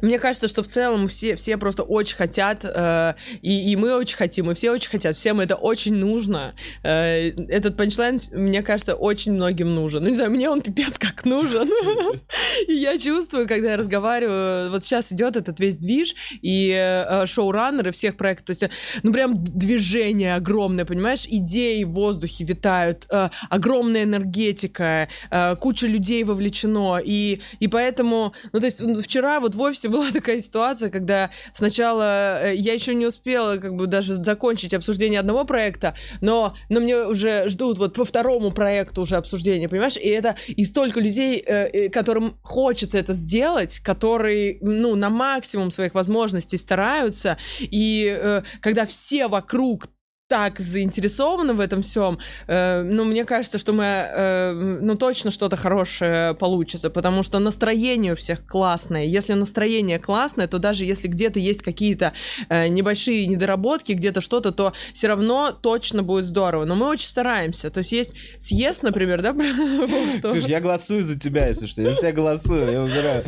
[0.00, 4.16] Мне кажется, что в целом все, все просто очень хотят, э, и, и мы очень
[4.16, 6.54] хотим, и все очень хотят, всем это очень нужно.
[6.82, 10.02] Э, этот панчлайн, мне кажется, очень многим нужен.
[10.02, 11.68] Ну, не знаю, мне он пипец как нужен.
[12.68, 17.92] И я чувствую, когда я разговариваю, вот сейчас идет этот весь движ, и э, шоураннеры
[17.92, 18.56] всех проектов,
[19.02, 26.24] ну, прям движение огромное, понимаешь, идеи в воздухе витают, э, огромная энергетика, э, куча людей
[26.24, 31.30] вовлечено, и, и поэтому, ну, то есть вчера вот в офисе была такая ситуация, когда
[31.52, 36.80] сначала э, я еще не успела как бы даже закончить обсуждение одного проекта, но, но
[36.80, 41.42] мне уже ждут вот по второму проекту уже обсуждение, понимаешь, и это и столько людей,
[41.46, 48.86] э, э, которым хочется это сделать, которые, ну, на максимум своих возможностей стараются, и когда
[48.86, 49.86] все вокруг
[50.32, 55.56] так заинтересованы в этом всем, э, ну, мне кажется, что мы, э, ну, точно что-то
[55.56, 59.04] хорошее получится, потому что настроение у всех классное.
[59.04, 62.14] Если настроение классное, то даже если где-то есть какие-то
[62.48, 66.64] э, небольшие недоработки, где-то что-то, то все равно точно будет здорово.
[66.64, 67.68] Но мы очень стараемся.
[67.68, 69.34] То есть есть съезд, например, да?
[70.22, 71.82] Слушай, я голосую за тебя, если что.
[71.82, 73.22] Я за тебя голосую, я убираю.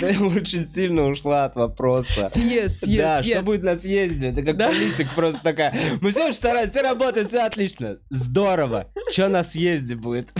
[0.00, 2.28] Ты очень сильно ушла от вопроса.
[2.30, 4.30] Съезд, съезд, Да, что будет на съезде?
[4.30, 5.72] Это как политик просто такая.
[6.00, 7.98] Мы все стараюсь, все работает, все отлично.
[8.08, 8.90] Здорово.
[9.10, 10.32] Что на съезде будет?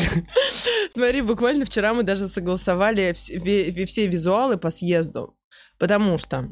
[0.94, 5.36] Смотри, буквально вчера мы даже согласовали все, визуалы по съезду,
[5.78, 6.48] потому что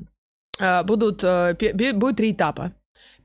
[0.61, 1.57] э, будут, э,
[1.95, 2.73] будет три этапа.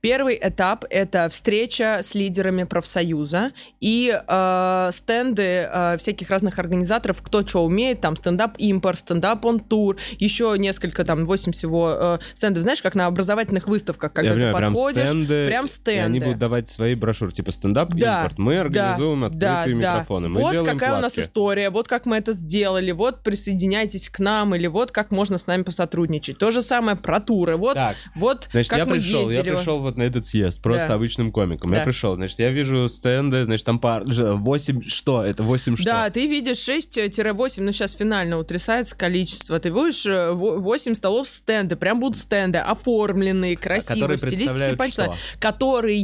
[0.02, 7.46] Первый этап— это встреча с лидерами профсоюза и э, стенды э, всяких разных организаторов, кто
[7.46, 12.64] что умеет, там стендап-импорт, стендап-он-тур, еще несколько, там, 8 всего э, стендов.
[12.64, 15.04] Знаешь, как на образовательных выставках, когда Я ты понимаю, подходишь.
[15.04, 15.92] Прям стенды, прям стенды.
[15.92, 18.02] И они будут давать свои брошюры, типа стендап-импорт.
[18.02, 21.06] Да, мы организуем да, открытые да, микрофоны, мы вот делаем какая платки.
[21.06, 25.12] у нас история, вот как мы это сделали, вот присоединяйтесь к нам, или вот как
[25.12, 26.40] можно с нами посотрудничать.
[26.40, 29.52] То же самое про туры, вот, так, вот значит, как я мы пришел, ездили.
[29.52, 30.96] Я пришел вот на этот съезд, просто да.
[30.96, 31.72] обычным комиком.
[31.72, 31.80] Да.
[31.80, 34.04] Я пришел, значит, я вижу стенды, значит, там пар...
[34.06, 35.24] 8 что?
[35.24, 35.86] Это 8 что?
[35.86, 39.60] Да, ты видишь 6-8, ну сейчас финально утрясается количество.
[39.60, 46.02] Ты видишь 8 э, столов стенды, прям будут стенды, оформленные, красивые, в стилистике почта, которые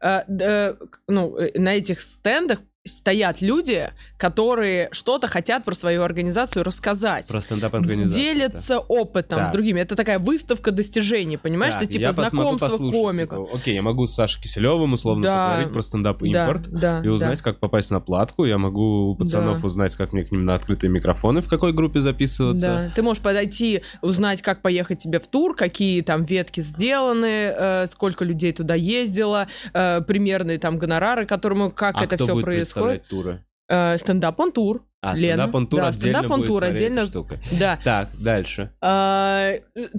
[0.00, 0.74] э, э,
[1.06, 7.28] ну, э, на этих стендах стоят люди, которые что-то хотят про свою организацию рассказать.
[7.28, 8.22] Про стендап-организацию.
[8.22, 8.80] Делятся да.
[8.80, 9.48] опытом так.
[9.48, 9.80] с другими.
[9.80, 11.74] Это такая выставка достижений, понимаешь?
[11.74, 13.46] Так, Ты типа знакомство комиков.
[13.46, 15.46] Типа, окей, я могу с Сашей Киселевым условно да.
[15.46, 17.44] поговорить про стендап-импорт да, да, и узнать, да.
[17.44, 18.44] как попасть на платку.
[18.44, 19.66] Я могу у пацанов да.
[19.66, 22.66] узнать, как мне к ним на открытые микрофоны, в какой группе записываться.
[22.66, 27.86] Да, ты можешь подойти, узнать, как поехать тебе в тур, какие там ветки сделаны, э,
[27.86, 33.08] сколько людей туда ездило, э, примерные там гонорары, которому как а это все происходит происходит.
[33.08, 33.44] туры?
[33.68, 34.84] Э, стендап он тур.
[35.00, 37.06] А, стендап он тур да, отдельно стендап он тур отдельно.
[37.06, 37.38] Штука.
[37.52, 37.78] Да.
[37.84, 38.72] Так, дальше.
[38.80, 39.52] А,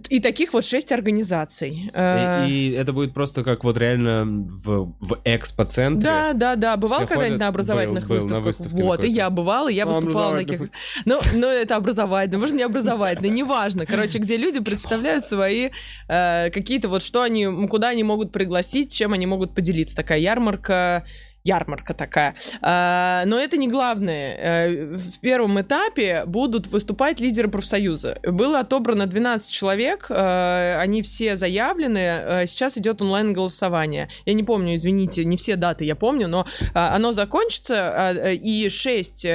[0.10, 1.90] и таких вот шесть организаций.
[1.94, 2.46] А...
[2.46, 6.04] И, и это будет просто как вот реально в, в экспоцентре.
[6.04, 6.76] Да, да, да.
[6.76, 8.30] Бывал когда-нибудь на образовательных был, выставках?
[8.30, 10.70] Был на выставке вот, и я бывала, и я ну, выступала на таких.
[11.06, 13.86] Ну, ну, это образовательно, может, не образовательно, неважно.
[13.86, 15.70] Короче, где люди представляют свои
[16.10, 19.96] э, какие-то вот что они, куда они могут пригласить, чем они могут поделиться.
[19.96, 21.06] Такая ярмарка
[21.44, 22.36] ярмарка такая.
[22.62, 24.36] А, но это не главное.
[24.38, 28.18] Э, в первом этапе будут выступать лидеры профсоюза.
[28.24, 31.98] Было отобрано 12 человек, э, они все заявлены.
[31.98, 34.10] Э, сейчас идет онлайн-голосование.
[34.26, 39.26] Я не помню, извините, не все даты я помню, но оно закончится, и 6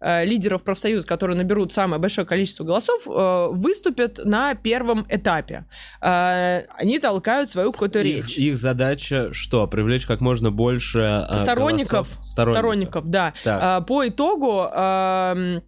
[0.00, 5.64] лидеров профсоюза, которые наберут самое большое количество голосов, выступят на первом этапе.
[6.00, 8.36] Они толкают свою какую-то речь.
[8.36, 9.66] Их задача что?
[9.66, 13.32] Привлечь как можно больше сторонников, сторонников, сторонников, да.
[13.44, 15.60] А, по итогу а,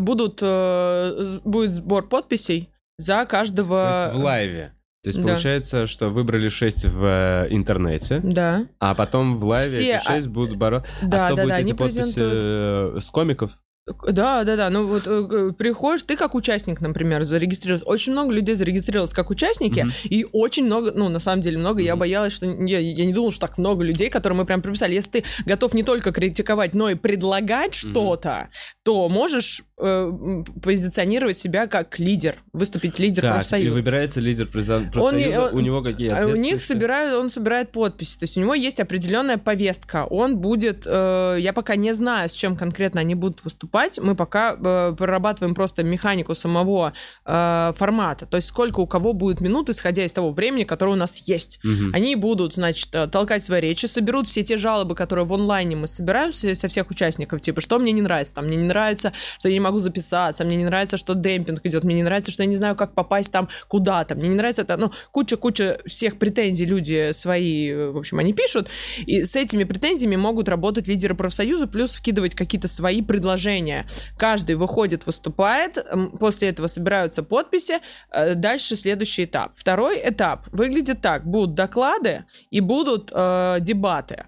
[0.00, 3.82] будут а, будет сбор подписей за каждого.
[3.82, 4.74] То есть в лайве.
[5.04, 5.28] То есть да.
[5.28, 8.66] получается, что выбрали 6 в э, интернете, да.
[8.78, 9.96] а потом в лайве Все...
[9.96, 10.90] эти 6 будут бороться.
[11.02, 13.04] Да, а кто да, будет да, эти подписи презентуют...
[13.04, 13.52] с комиков?
[13.86, 14.70] Да, да, да.
[14.70, 17.86] Ну вот э, приходишь, ты как участник, например, зарегистрировался.
[17.86, 20.08] Очень много людей зарегистрировалось как участники, mm-hmm.
[20.08, 21.82] и очень много, ну, на самом деле много.
[21.82, 21.86] Mm-hmm.
[21.86, 24.94] Я боялась, что я, я не думала, что так много людей, которые мы прям прописали.
[24.94, 27.90] Если ты готов не только критиковать, но и предлагать mm-hmm.
[27.90, 28.48] что-то,
[28.84, 33.66] то можешь э, позиционировать себя как лидер, выступить лидер так, профсоюза.
[33.66, 34.90] И выбирается лидер профсоюза.
[34.96, 35.14] Он,
[35.56, 38.18] у него какие а У них собирают, он собирает подписи.
[38.18, 40.04] То есть у него есть определенная повестка.
[40.04, 44.54] Он будет, э, я пока не знаю, с чем конкретно они будут выступать мы пока
[44.54, 46.92] э, прорабатываем просто механику самого
[47.24, 48.26] э, формата.
[48.26, 51.58] То есть сколько у кого будет минут, исходя из того времени, которое у нас есть.
[51.64, 51.92] Угу.
[51.94, 55.86] Они будут, значит, э, толкать свои речи, соберут все те жалобы, которые в онлайне мы
[55.86, 59.54] собираем со всех участников, типа, что мне не нравится, там, мне не нравится, что я
[59.54, 62.56] не могу записаться, мне не нравится, что демпинг идет, мне не нравится, что я не
[62.56, 67.74] знаю, как попасть там куда-то, мне не нравится это, ну, куча-куча всех претензий люди свои,
[67.74, 68.68] в общем, они пишут,
[69.06, 73.86] и с этими претензиями могут работать лидеры профсоюза, плюс вкидывать какие-то свои предложения.
[74.18, 75.78] Каждый выходит, выступает,
[76.20, 79.52] после этого собираются подписи, э, дальше следующий этап.
[79.56, 84.26] Второй этап выглядит так, будут доклады и будут э, дебаты.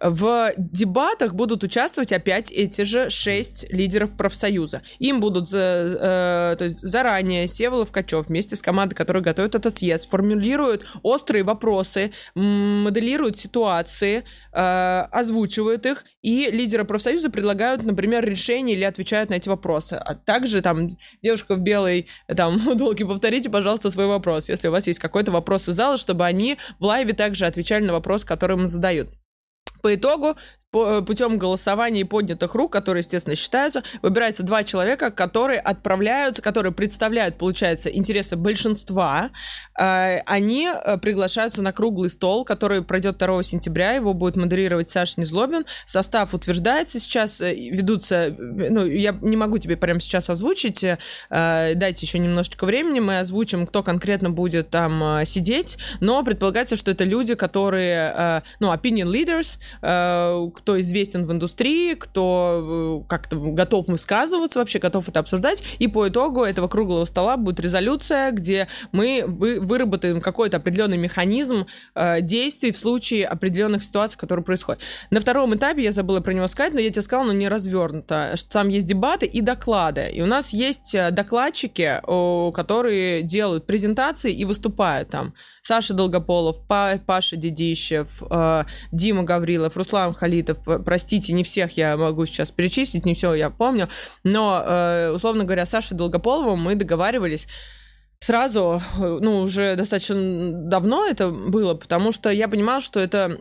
[0.00, 4.82] В дебатах будут участвовать опять эти же шесть лидеров профсоюза.
[4.98, 9.76] Им будут за, э, то есть заранее Севолов Качев вместе с командой, которая готовит этот
[9.76, 18.76] съезд, формулируют острые вопросы, моделируют ситуации, э, озвучивают их, и лидеры профсоюза предлагают, например, решение
[18.76, 19.94] или отвечают на эти вопросы.
[19.94, 20.90] А также там
[21.22, 25.68] девушка в белой там долги, повторите, пожалуйста, свой вопрос, если у вас есть какой-то вопрос
[25.68, 29.17] из зала, чтобы они в лайве также отвечали на вопрос, который им задают.
[29.82, 30.36] По итогу
[30.70, 37.38] путем голосования и поднятых рук, которые, естественно, считаются, выбирается два человека, которые отправляются, которые представляют,
[37.38, 39.30] получается, интересы большинства.
[39.80, 43.92] Э, они э, приглашаются на круглый стол, который пройдет 2 сентября.
[43.92, 45.64] Его будет модерировать Саша Незлобин.
[45.86, 48.36] Состав утверждается сейчас, ведутся...
[48.38, 50.84] Ну, я не могу тебе прямо сейчас озвучить.
[51.30, 55.78] Дайте еще немножечко времени, мы озвучим, кто конкретно будет там сидеть.
[56.00, 59.58] Но предполагается, что это люди, которые, ну, opinion leaders,
[60.58, 65.62] кто известен в индустрии, кто э, как-то готов высказываться вообще, готов это обсуждать.
[65.78, 71.66] И по итогу этого круглого стола будет резолюция, где мы вы, выработаем какой-то определенный механизм
[71.94, 74.82] э, действий в случае определенных ситуаций, которые происходят.
[75.10, 78.32] На втором этапе, я забыла про него сказать, но я тебе сказала, но не развернуто,
[78.34, 80.10] что там есть дебаты и доклады.
[80.12, 82.00] И у нас есть э, докладчики,
[82.52, 85.34] которые делают презентации и выступают там.
[85.62, 88.22] Саша Долгополов, Паша Дедищев,
[88.90, 90.14] Дима Гаврилов, Руслан
[90.48, 90.84] Халитов.
[90.84, 93.88] Простите, не всех я могу сейчас перечислить, не все я помню.
[94.24, 97.46] Но, э, условно говоря, Саша Долгополовым мы договаривались
[98.20, 103.40] сразу, э, ну, уже достаточно давно это было, потому что я понимала, что это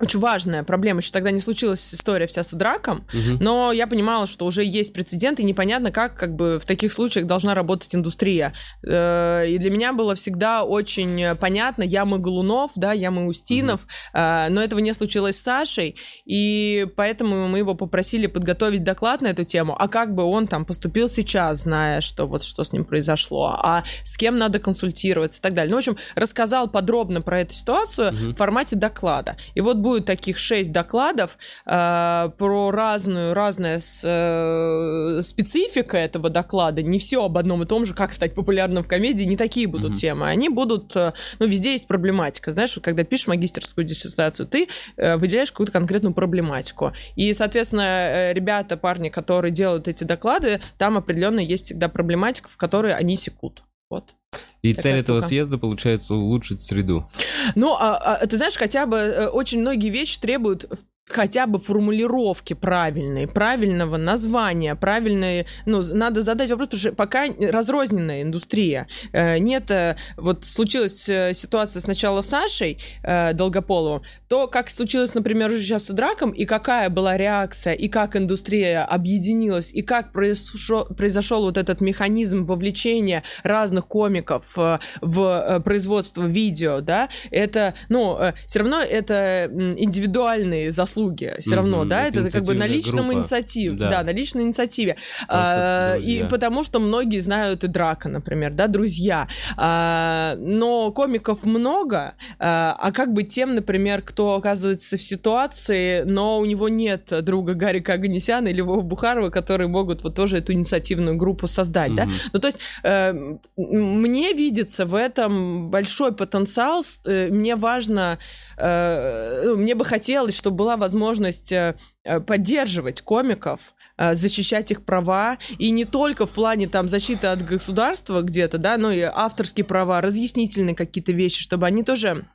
[0.00, 1.00] очень важная проблема.
[1.00, 3.38] Еще тогда не случилась история вся с драком, угу.
[3.40, 7.26] но я понимала, что уже есть прецедент, и непонятно, как, как бы в таких случаях
[7.26, 8.52] должна работать индустрия.
[8.86, 13.88] Э, и для меня было всегда очень понятно, Ямы Голунов, да, Ямы Устинов, угу.
[14.12, 19.44] но этого не случилось с Сашей, и поэтому мы его попросили подготовить доклад на эту
[19.44, 23.58] тему, а как бы он там поступил сейчас, зная, что вот что с ним произошло,
[23.62, 25.70] а с кем надо консультироваться и так далее.
[25.70, 28.16] Ну, в общем, рассказал подробно про эту ситуацию угу.
[28.32, 29.36] в формате доклада.
[29.54, 36.82] И вот будет таких шесть докладов э, про разную, разная с, э, специфика этого доклада.
[36.82, 39.92] Не все об одном и том же, как стать популярным в комедии, не такие будут
[39.92, 40.00] mm-hmm.
[40.00, 40.26] темы.
[40.26, 42.50] Они будут, э, ну, везде есть проблематика.
[42.50, 46.92] Знаешь, вот когда пишешь магистерскую диссертацию, ты э, выделяешь какую-то конкретную проблематику.
[47.14, 52.56] И, соответственно, э, ребята, парни, которые делают эти доклады, там определенно есть всегда проблематика, в
[52.56, 53.62] которой они секут.
[53.88, 54.16] Вот.
[54.62, 55.12] И Такая цель штука.
[55.12, 57.08] этого съезда, получается, улучшить среду.
[57.54, 60.66] Ну, а, а, ты знаешь, хотя бы э, очень многие вещи требуют
[61.08, 68.22] хотя бы формулировки правильные, правильного названия, правильные, ну, надо задать вопрос, потому что пока разрозненная
[68.22, 68.88] индустрия.
[69.12, 75.50] Э, нет, э, вот случилась э, ситуация сначала с Сашей Долгополовым, то, как случилось, например,
[75.50, 80.84] уже сейчас с Драком, и какая была реакция, и как индустрия объединилась, и как произошел,
[80.86, 88.80] произошел вот этот механизм вовлечения разных комиков в производство видео, да, это, ну, все равно
[88.80, 91.56] это индивидуальные заслуги заслуги все mm-hmm.
[91.56, 93.90] равно, да, это, это как бы на личном инициативе, да.
[93.90, 94.96] да, на личной инициативе.
[95.28, 99.28] А, и потому что многие знают и Драка, например, да, друзья.
[99.56, 106.38] А, но комиков много, а, а как бы тем, например, кто оказывается в ситуации, но
[106.38, 111.16] у него нет друга Гарика Аганесяна или Вова Бухарова, которые могут вот тоже эту инициативную
[111.16, 111.96] группу создать, mm-hmm.
[111.96, 112.08] да.
[112.32, 118.18] Ну, то есть э, мне видится в этом большой потенциал, э, мне важно,
[118.58, 125.70] мне бы хотелось, чтобы была возможность э, э, поддерживать комиков, э, защищать их права, и
[125.70, 130.74] не только в плане там защиты от государства где-то, да, но и авторские права, разъяснительные
[130.74, 132.26] какие-то вещи, чтобы они тоже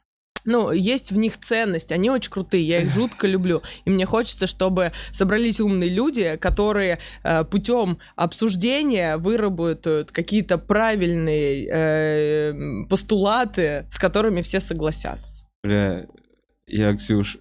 [0.45, 3.61] ну, есть в них ценность, они очень крутые, я их жутко люблю.
[3.85, 12.85] И мне хочется, чтобы собрались умные люди, которые э, путем обсуждения выработают какие-то правильные э,
[12.89, 15.40] постулаты, с которыми все согласятся.
[15.63, 16.07] Бля,
[16.67, 17.37] я, Ксюш,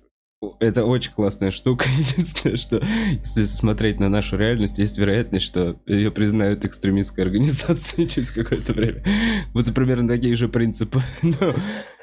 [0.58, 1.86] это очень классная штука.
[1.98, 8.30] Единственное, что если смотреть на нашу реальность, есть вероятность, что ее признают экстремистской организацией через
[8.30, 9.02] какое-то время.
[9.54, 11.02] Вот примерно такие же принципы.
[11.22, 11.54] Но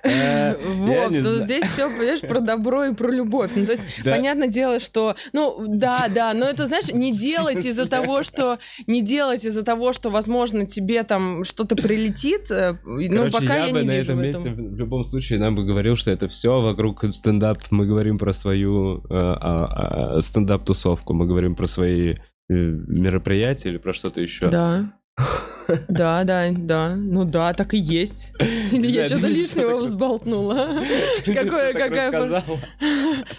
[0.07, 1.45] Вот, не то знаю.
[1.45, 3.51] здесь все, понимаешь, про добро и про любовь.
[3.55, 7.87] Ну, то есть, понятное дело, что, ну, да, да, но это, знаешь, не делать из-за
[7.87, 13.57] того, что, не делать из-за того, что, возможно, тебе там что-то прилетит, э, ну, пока
[13.57, 14.69] я, не на вижу этом в месте этом.
[14.69, 17.57] в любом случае нам бы говорил, что это все вокруг стендап.
[17.71, 22.15] Мы говорим про свою э, а, а, стендап-тусовку, мы говорим про свои э,
[22.49, 24.47] мероприятия или про что-то еще.
[24.47, 24.93] Да.
[25.87, 26.95] Да, да, да.
[26.95, 28.33] Ну да, так и есть.
[28.71, 30.83] Или я что-то лишнего взболтнула.
[31.25, 32.11] Какое, какая...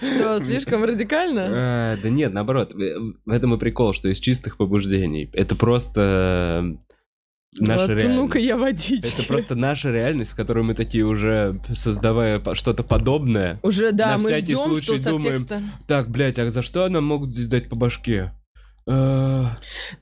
[0.01, 1.51] Что, слишком радикально?
[1.55, 2.75] А, Да нет, наоборот.
[2.75, 5.31] э, В этом и прикол, что из чистых побуждений.
[5.33, 6.79] Это просто
[7.61, 8.17] э, наша Вот, реальность.
[8.17, 9.15] Ну-ка, я водички.
[9.19, 13.59] Это просто наша реальность, в которой мы такие уже, создавая что-то подобное.
[13.63, 15.71] Уже, да, на мы ждем, что со всех думаем, сторон...
[15.87, 18.33] Так, блядь, а за что нам могут здесь дать по башке?
[18.91, 19.45] Э,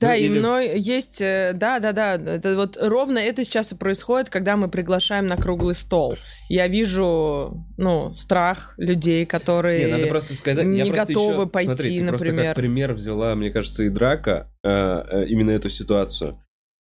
[0.01, 3.73] Да, ну, и или- но есть, э, да, да, да, это вот ровно это сейчас
[3.73, 6.17] и происходит, когда мы приглашаем на круглый стол.
[6.49, 9.87] Я вижу, ну, страх людей, которые...
[9.87, 12.47] Не, надо просто сказать, я не просто готовы ещё- пойти, смотри, ты просто например.
[12.47, 16.39] как пример взяла, мне кажется, и драка, э, именно эту ситуацию.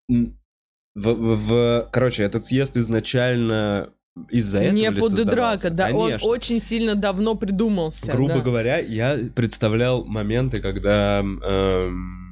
[0.07, 0.29] В,
[0.95, 3.89] в- в- короче, этот съезд изначально
[4.29, 6.27] из-за этого не под драка, да, он Конечно.
[6.27, 8.11] очень сильно давно придумался.
[8.11, 8.39] Грубо да.
[8.39, 12.24] говоря, я представлял моменты, когда, эм,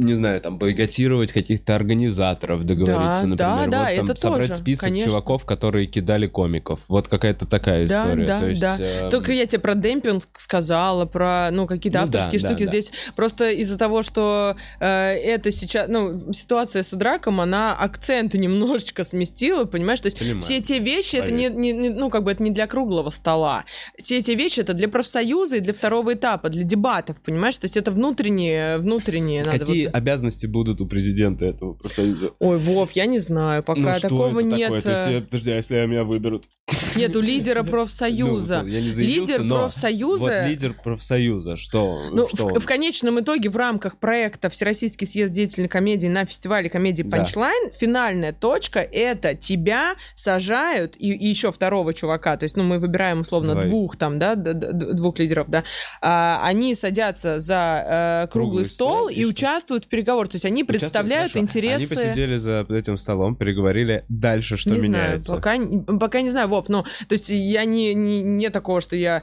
[0.00, 3.70] не знаю, там, бойкотировать каких-то организаторов, договориться, Да, например.
[3.70, 5.10] да, да, вот, там, это собрать тоже, список конечно.
[5.10, 6.80] чуваков, которые кидали комиков.
[6.88, 8.26] Вот какая-то такая Да, история.
[8.26, 8.78] да, То есть, да.
[8.80, 12.64] эм, Только я тебе про демпинг сказала, про, ну, какие-то Ну да, авторские да, штуки
[12.64, 12.70] да.
[12.70, 12.92] здесь.
[13.16, 19.64] Просто из-за того, что э, это сейчас, ну, ситуация с драком, она акценты немножечко сместила,
[19.64, 20.00] понимаешь?
[20.00, 20.42] То есть Понимаю.
[20.42, 21.60] все те вещи, это не, Поверь.
[21.60, 23.64] не- не- ну, как бы это не для круглого стола.
[24.02, 27.56] Все эти вещи это для профсоюза и для второго этапа, для дебатов, понимаешь?
[27.58, 32.30] То есть это внутренние, внутренние надо Какие обязанности будут у президента этого профсоюза?
[32.38, 34.62] Ой, Вов, я не знаю, пока Ну, такого нет.
[34.68, 34.80] такое?
[34.82, 36.44] То есть, э, я- подожди, а если меня выберут?
[36.96, 38.62] Нет, у лидера профсоюза.
[38.62, 40.24] Ну, я не заявился, Лидер но профсоюза.
[40.24, 42.60] Вот лидер профсоюза, что, Ну, что в, он?
[42.60, 47.16] в конечном итоге в рамках проекта Всероссийский съезд деятельной комедии на фестивале комедии Да.
[47.18, 52.78] Панчлайн финальная точка это тебя сажают и, и еще второго чувака, то есть ну мы
[52.78, 53.68] выбираем условно Двоих.
[53.68, 55.64] двух там, да, двух лидеров, да,
[56.00, 59.32] А, они садятся за э, круглый, Круглый стол, и, и что?
[59.70, 61.44] Участвуют в переговорах, то есть они представляют хорошо.
[61.44, 61.74] интересы.
[61.76, 65.38] Они посидели за этим столом, переговорили дальше, что не меняется.
[65.38, 68.96] знаю, пока, пока не знаю, Вов, ну, то есть я не, не, не такого, что
[68.96, 69.22] я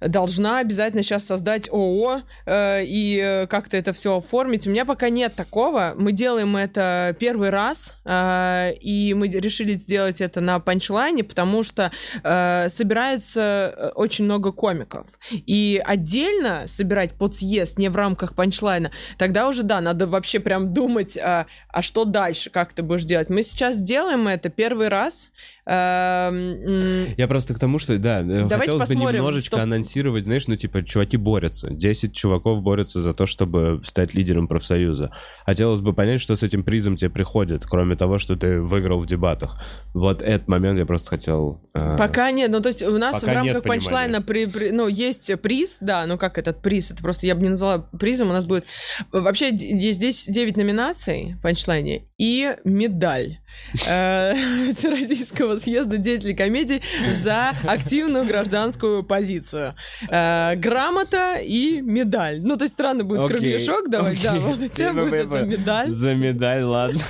[0.00, 4.66] должна обязательно сейчас создать ООО э, и э, как-то это все оформить.
[4.66, 5.92] У меня пока нет такого.
[5.96, 11.90] Мы делаем это первый раз, э, и мы решили сделать это на панчлайне, потому что
[12.22, 15.06] э, собирается э, очень много комиков.
[15.30, 20.72] И отдельно собирать под съезд не в рамках панчлайна, тогда уже, да, надо вообще прям
[20.72, 23.30] думать, а, а что дальше, как ты будешь делать.
[23.30, 25.30] Мы сейчас делаем это первый раз.
[25.66, 29.89] Эм, м, Я просто к тому, что, да, э, Давайте хотелось бы немножечко что- анонсировать,
[30.20, 31.70] знаешь, ну, типа, чуваки борются.
[31.70, 35.12] 10 чуваков борются за то, чтобы стать лидером профсоюза.
[35.44, 39.06] Хотелось бы понять, что с этим призом тебе приходит, кроме того, что ты выиграл в
[39.06, 39.62] дебатах.
[39.94, 41.60] Вот этот момент я просто хотел...
[41.74, 44.88] э, Пока нет, ну то есть у нас Пока в рамках панчлайна при, при- ну,
[44.88, 48.32] есть приз, да, ну как этот приз, это просто я бы не назвала призом, у
[48.32, 48.64] нас будет...
[49.12, 53.38] Вообще здесь 9 номинаций в панчлайне и медаль
[53.86, 56.82] э, Всероссийского съезда деятелей комедий
[57.12, 59.74] за активную гражданскую позицию.
[60.08, 62.40] Э, Грамота и медаль.
[62.42, 64.42] Ну, то есть странно будет Окей, кругляшок давать, да, окей.
[64.42, 65.90] вот у тебя будет эта медаль.
[65.90, 67.00] За медаль, ладно.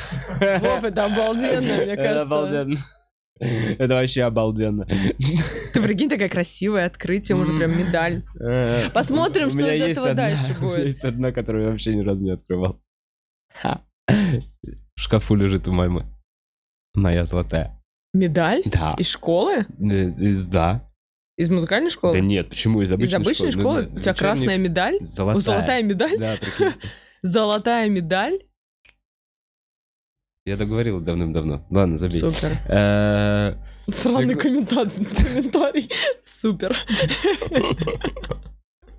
[0.61, 2.27] Вов, это обалденно, мне Это кажется.
[2.27, 2.77] обалденно.
[3.39, 4.85] Это вообще обалденно.
[4.87, 8.23] Ты прикинь, такая красивая открытие, можно прям медаль.
[8.39, 10.85] Э, Посмотрим, что из этого дальше будет.
[10.87, 12.81] Есть одна, которую я вообще ни разу не открывал.
[14.07, 14.43] В
[14.97, 16.05] шкафу лежит у мамы.
[16.95, 17.81] Моя золотая.
[18.13, 18.63] Медаль?
[18.67, 18.95] Да.
[18.99, 19.61] Из школы?
[19.79, 20.11] Э,
[20.49, 20.90] Да.
[21.41, 22.13] Из музыкальной школы?
[22.13, 23.63] Да нет, почему из обычной Из обычной школы?
[23.63, 23.83] школы?
[23.83, 24.99] Ну, У тебя вечерний- красная медаль?
[25.01, 25.41] Золотая.
[25.41, 26.19] Золотая медаль?
[26.19, 26.73] Да, прикинь.
[27.23, 28.39] Золотая медаль?
[30.45, 31.67] Я договорил давным-давно.
[31.71, 32.21] Ладно, забей.
[32.21, 32.59] Супер.
[32.69, 33.55] Э,
[33.91, 35.91] Сраный комментарий.
[36.25, 36.77] Супер.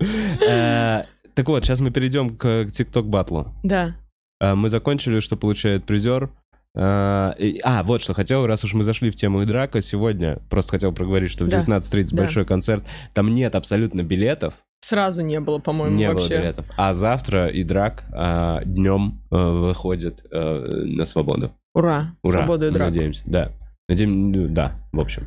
[0.00, 3.54] э, Так вот, сейчас мы перейдем к TikTok батлу.
[3.62, 3.96] Да.
[4.40, 6.30] Э, Мы закончили, что получает призер.
[6.74, 10.72] И- А, вот что хотел, раз уж мы зашли в тему и драка, сегодня просто
[10.72, 11.58] хотел проговорить, что в Да.
[11.58, 12.22] 19.30 Да.
[12.22, 12.84] большой концерт.
[13.12, 14.54] Там нет абсолютно билетов,
[14.84, 16.38] Сразу не было, по-моему, не было вообще.
[16.38, 16.64] билетов.
[16.76, 18.04] А завтра и драк
[18.64, 21.52] днем выходит э, на свободу.
[21.74, 22.14] Ура.
[22.22, 22.90] Ура, Свободу и мы драку.
[22.92, 23.50] надеемся, да.
[23.88, 25.26] Надеем- ну, да, в общем.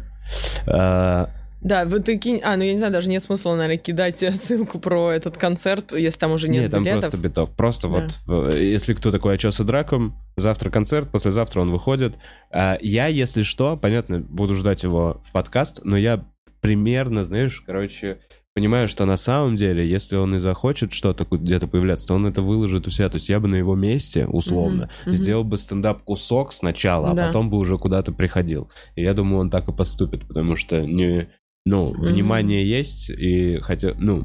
[0.67, 1.27] Э,
[1.65, 2.41] Да, вы ты кинь...
[2.43, 6.19] А, ну я не знаю, даже нет смысла, наверное, кидать ссылку про этот концерт, если
[6.19, 7.01] там уже нет, Нет, там билетов.
[7.09, 7.55] просто биток.
[7.55, 7.93] Просто Да.
[7.93, 8.11] вот,
[8.53, 12.17] в- если кто такой «А с драком?», Завтра концерт, послезавтра он выходит.
[12.51, 16.23] А, Я, если что, понятно, буду ждать его в подкаст, но я
[16.61, 18.19] примерно, знаешь, короче,
[18.53, 22.41] понимаю, что на самом деле, если он и захочет что-то где-то появляться, то он это
[22.43, 23.09] выложит у себя.
[23.09, 25.15] То есть я бы на его месте, условно, мгм.
[25.15, 27.27] сделал бы стендап-кусок сначала, а Да.
[27.27, 28.69] потом бы уже куда-то приходил.
[28.95, 31.27] И я думаю, он так и поступит, потому что не...
[31.65, 32.01] Ну, Мгм.
[32.01, 34.23] внимание есть, и хотя, ну,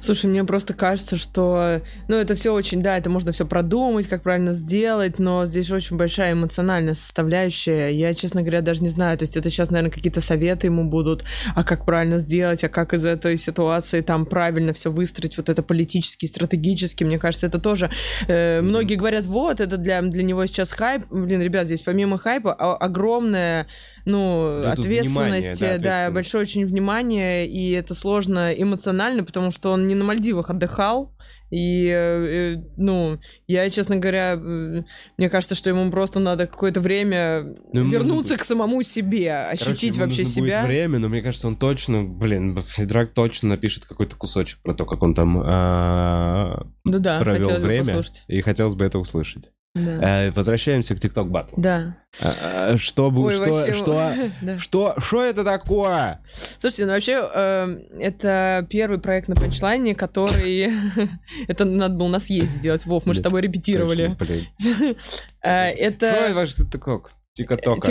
[0.00, 4.22] Слушай, мне просто кажется, что, ну, это все очень, да, это можно все продумать, как
[4.22, 7.90] правильно сделать, но здесь очень большая эмоциональная составляющая.
[7.90, 11.24] Я, честно говоря, даже не знаю, то есть это сейчас, наверное, какие-то советы ему будут,
[11.54, 15.62] а как правильно сделать, а как из этой ситуации там правильно все выстроить, вот это
[15.62, 17.90] политически, стратегически, мне кажется, это тоже...
[18.26, 21.04] э, многие говорят, вот, это для, для него сейчас хайп.
[21.10, 23.66] Блин, ребят, здесь помимо хайпа о- огромная,
[24.04, 29.50] ну, Да, тут внимание, ответственность, да, да, большое очень внимание, и это сложно эмоционально, потому
[29.50, 31.14] что он не на Мальдивах отдыхал,
[31.50, 34.82] и, э, ну, я, честно говоря, э,
[35.16, 39.96] мне кажется, что ему просто надо какое-то время Ну, вернуться к самому себе, Короче, ощутить
[39.96, 40.66] ему вообще нужно будет себя.
[40.66, 45.02] время, но мне кажется, он точно, блин, Федрак точно напишет какой-то кусочек про то, как
[45.02, 49.50] он там а, Ну провел время, и хотелось бы это услышать.
[49.74, 50.26] Да.
[50.26, 51.54] Э, Возвращаемся к TikTok батлу.
[51.60, 51.96] Да.
[52.20, 54.58] А, а, Что, Ой, что, вообще, что, да.
[54.58, 56.20] что, что это такое?
[56.58, 60.72] Слушайте, ну вообще, э, это первый проект на панчлайне, который...
[61.48, 62.84] это надо было на съезде сделать.
[62.84, 64.16] Вов, мы же с тобой репетировали.
[64.18, 64.96] Точно, блин.
[65.42, 67.02] Э, Что Это ваш TikTok?
[67.34, 67.86] Тикатока.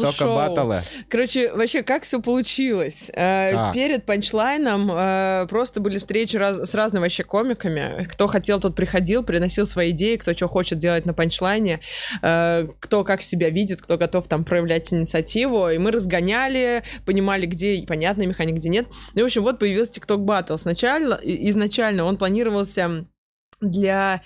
[0.00, 0.34] Тикатока Show.
[0.36, 0.80] баттлы.
[1.10, 3.10] Короче, вообще, как все получилось?
[3.12, 3.74] Э, Как?
[3.74, 8.04] Перед панчлайном э, просто были встречи раз- с разными вообще комиками.
[8.04, 11.80] Кто хотел, тот приходил, приносил свои идеи, кто что хочет делать на панчлайне,
[12.22, 15.68] э, кто как себя видит, кто готов там проявлять инициативу.
[15.68, 18.86] И мы разгоняли, понимали, где понятная механика, где нет.
[19.14, 20.58] Ну, в общем, вот появился TikTok Battle.
[20.58, 23.04] Сначала, изначально он планировался
[23.60, 24.22] для,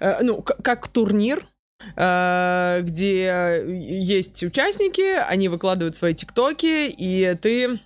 [0.00, 1.46] ну, как турнир,
[1.94, 7.80] где есть участники, они выкладывают свои тиктоки, и ты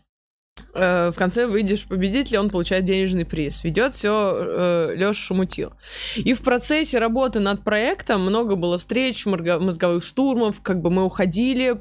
[0.75, 3.65] э, в конце выйдешь победитель, он получает денежный приз.
[3.65, 5.73] Ведет все Леша Шумутил.
[6.17, 11.77] И в процессе работы над проектом много было встреч, мозговых штурмов, как бы мы уходили,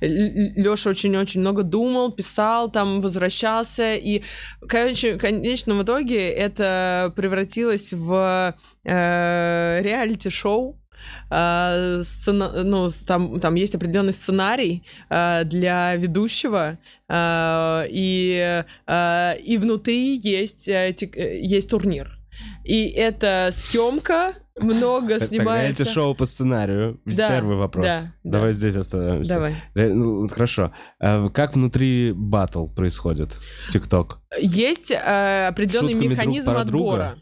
[0.00, 4.22] Леша очень-очень много думал, писал, там возвращался, и
[4.68, 8.54] короче, в конечном итоге это превратилось в
[8.84, 10.78] э, реалити-шоу,
[11.30, 16.78] а, сцена- ну, там, там есть определенный сценарий а, для ведущего,
[17.08, 18.64] а, и,
[19.46, 22.18] и внутри есть, тик- э, есть турнир.
[22.64, 25.82] И это съемка, много Тогда снимается.
[25.82, 27.00] эти шоу по сценарию.
[27.04, 27.84] Да, Первый вопрос.
[27.86, 28.30] да, да.
[28.30, 29.34] Давай здесь остановимся.
[29.34, 29.54] Давай.
[29.74, 30.72] Э, ну, Хорошо.
[31.00, 33.34] Как внутри батл происходит?
[33.70, 34.20] ТикТок.
[34.40, 36.96] Есть э, определенный Шутками друг механизм про отбора.
[37.10, 37.18] друга?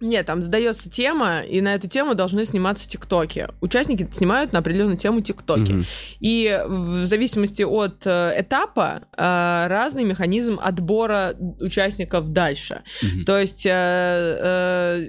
[0.00, 3.48] Нет, там задается тема, и на эту тему должны сниматься тиктоки.
[3.60, 5.72] Участники снимают на определенную тему тиктоки.
[5.72, 5.84] Мгм.
[6.20, 12.82] И в зависимости от э, этапа э, разный механизм отбора участников дальше.
[13.02, 13.24] Мгм.
[13.24, 15.06] То есть э, э,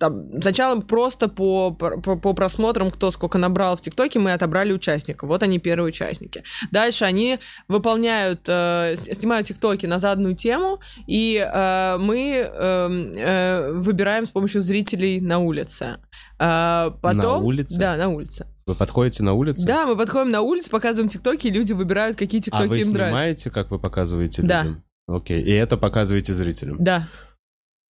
[0.00, 5.28] там, сначала просто по, по, по просмотрам, кто сколько набрал в ТикТоке, мы отобрали участников.
[5.28, 6.42] Вот они первые участники.
[6.72, 14.26] Дальше они выполняют, э, снимают ТикТоки на заданную тему, и э, мы э, э, выбираем
[14.26, 15.98] с помощью зрителей на улице.
[16.40, 17.78] А потом, На улице?
[17.78, 18.46] Да, на улице.
[18.66, 19.64] Вы подходите на улицу?
[19.66, 22.92] Да, мы подходим на улицу, показываем ТикТоки, и люди выбирают, какие А ТикТоки вы им
[22.92, 23.08] нравятся.
[23.16, 24.62] снимаете, как вы показываете Да.
[24.62, 24.84] людям?
[25.06, 25.42] Окей.
[25.42, 26.76] И это показываете зрителям?
[26.80, 27.08] Да.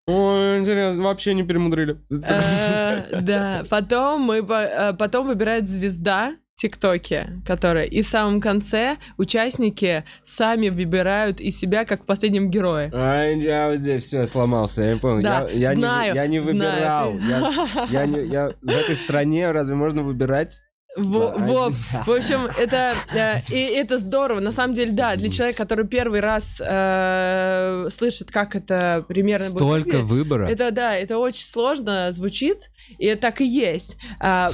[0.09, 1.99] Ой, интересно, вообще не перемудрили.
[2.11, 10.05] Э, Да, потом мы э, потом выбирает звезда ТикТоке, которая и в самом конце участники
[10.25, 12.91] сами выбирают из себя как в последнем герое.
[12.93, 15.23] Ай, я здесь все сломался, я не понял.
[15.23, 17.13] Да, я, я знаю, не, я не знаю.
[17.13, 17.19] выбирал.
[17.19, 20.63] Я, я не- я- в этой стране разве можно выбирать?
[20.97, 21.45] Во- Да.
[21.47, 21.75] Вов,
[22.07, 24.41] в общем, это э, и это здорово.
[24.41, 29.59] На самом деле, да, для человека, который первый раз э, слышит, как это примерно будет
[29.59, 30.47] Столько выглядеть, выбора.
[30.49, 33.97] Это да, это очень сложно звучит, и это так и есть.
[34.21, 34.51] А,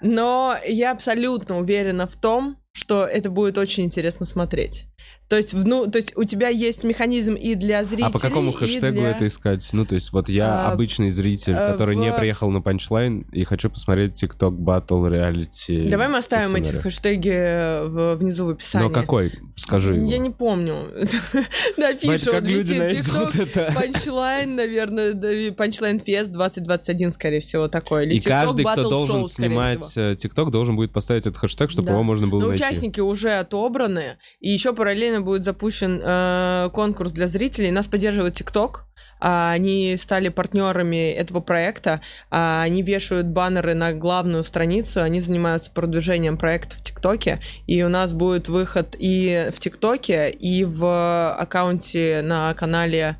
[0.00, 4.86] но я абсолютно уверена в том, что это будет очень интересно смотреть.
[5.28, 8.06] То есть, ну, то есть у тебя есть механизм и для зрителей.
[8.06, 9.68] А по какому хэштегу для- это искать?
[9.72, 13.22] Ну, то есть, вот я А, обычный зритель, э, который не в- приехал на панчлайн
[13.32, 15.88] и хочу посмотреть TikTok Battle Reality.
[15.88, 18.86] Давай мы оставим эти хэштеги э, в- внизу в описании.
[18.86, 19.32] Но какой?
[19.56, 20.06] Скажи его.
[20.06, 20.76] Я не помню.
[21.76, 23.72] Напишу, как люди найдут это.
[23.74, 28.06] Панчлайн, наверное, Панчлайн Фест 2021, скорее всего, такой.
[28.08, 32.26] И каждый, кто должен снимать э, TikTok, должен будет поставить этот хэштег, чтобы его можно
[32.28, 32.64] было Но найти.
[32.64, 37.70] участники уже отобраны, и еще параллельно будет запущен э, конкурс для зрителей.
[37.70, 38.86] Нас поддерживает ТикТок.
[39.18, 45.70] а, они стали партнерами этого проекта, а, они вешают баннеры на главную страницу, они занимаются
[45.70, 52.20] продвижением проекта в ТикТоке, и у нас будет выход и в ТикТоке, и в аккаунте
[52.22, 53.16] на канале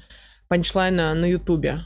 [0.49, 1.81] Панчлайна на Ютубе.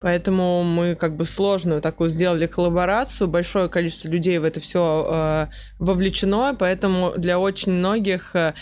[0.00, 5.46] Поэтому мы как бы сложную такую сделали коллаборацию, большое количество людей в это все э,
[5.78, 8.52] вовлечено, поэтому для очень многих э,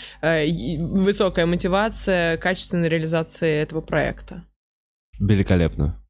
[0.79, 4.45] высокая мотивация качественной реализации этого проекта.
[5.19, 6.01] Великолепно.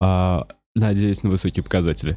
[0.00, 0.46] А,
[0.76, 2.16] надеюсь на высокие показатели.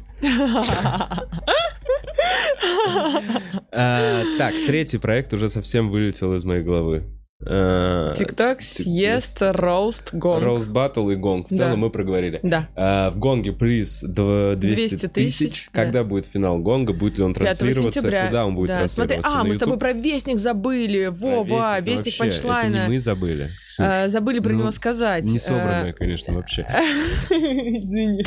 [3.72, 7.04] А, так, третий проект уже совсем вылетел из моей головы.
[7.46, 10.42] Э, ТикТок, съест, роуст, гонг.
[10.42, 11.50] Роуст батл и гонг.
[11.50, 12.40] В целом мы проговорили.
[12.42, 12.68] Да.
[12.74, 15.68] А, в гонге приз 200 тысяч.
[15.70, 16.04] Когда да.
[16.04, 16.94] будет финал гонга?
[16.94, 18.00] Будет ли он транслироваться?
[18.00, 18.78] Куда он будет да.
[18.78, 19.20] транслироваться?
[19.20, 21.06] Смотри, а, мы с тобой про Вестник забыли.
[21.06, 22.76] Вова, Вестник, Вестник панчлайна.
[22.76, 23.50] Это не мы забыли.
[23.78, 25.24] А, забыли про ну, него сказать.
[25.24, 25.92] Не собранное, а...
[25.92, 26.62] конечно, вообще.
[27.30, 28.24] Извини.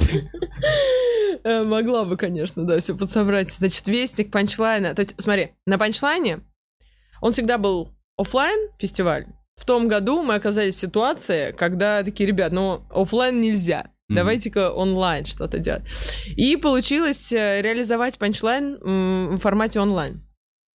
[1.43, 3.51] Э, могла бы, конечно, да, все подсобрать.
[3.51, 4.93] Значит, Вестник панчлайна.
[4.93, 6.41] То есть, смотри, на панчлайне
[7.21, 9.27] он всегда был офлайн фестиваль.
[9.55, 13.91] В том году мы оказались в ситуации, когда такие, ребят, ну, офлайн нельзя.
[14.09, 15.83] Давайте-ка онлайн что-то делать.
[16.37, 18.77] И получилось э, реализовать панчлайн
[19.35, 20.26] в формате онлайн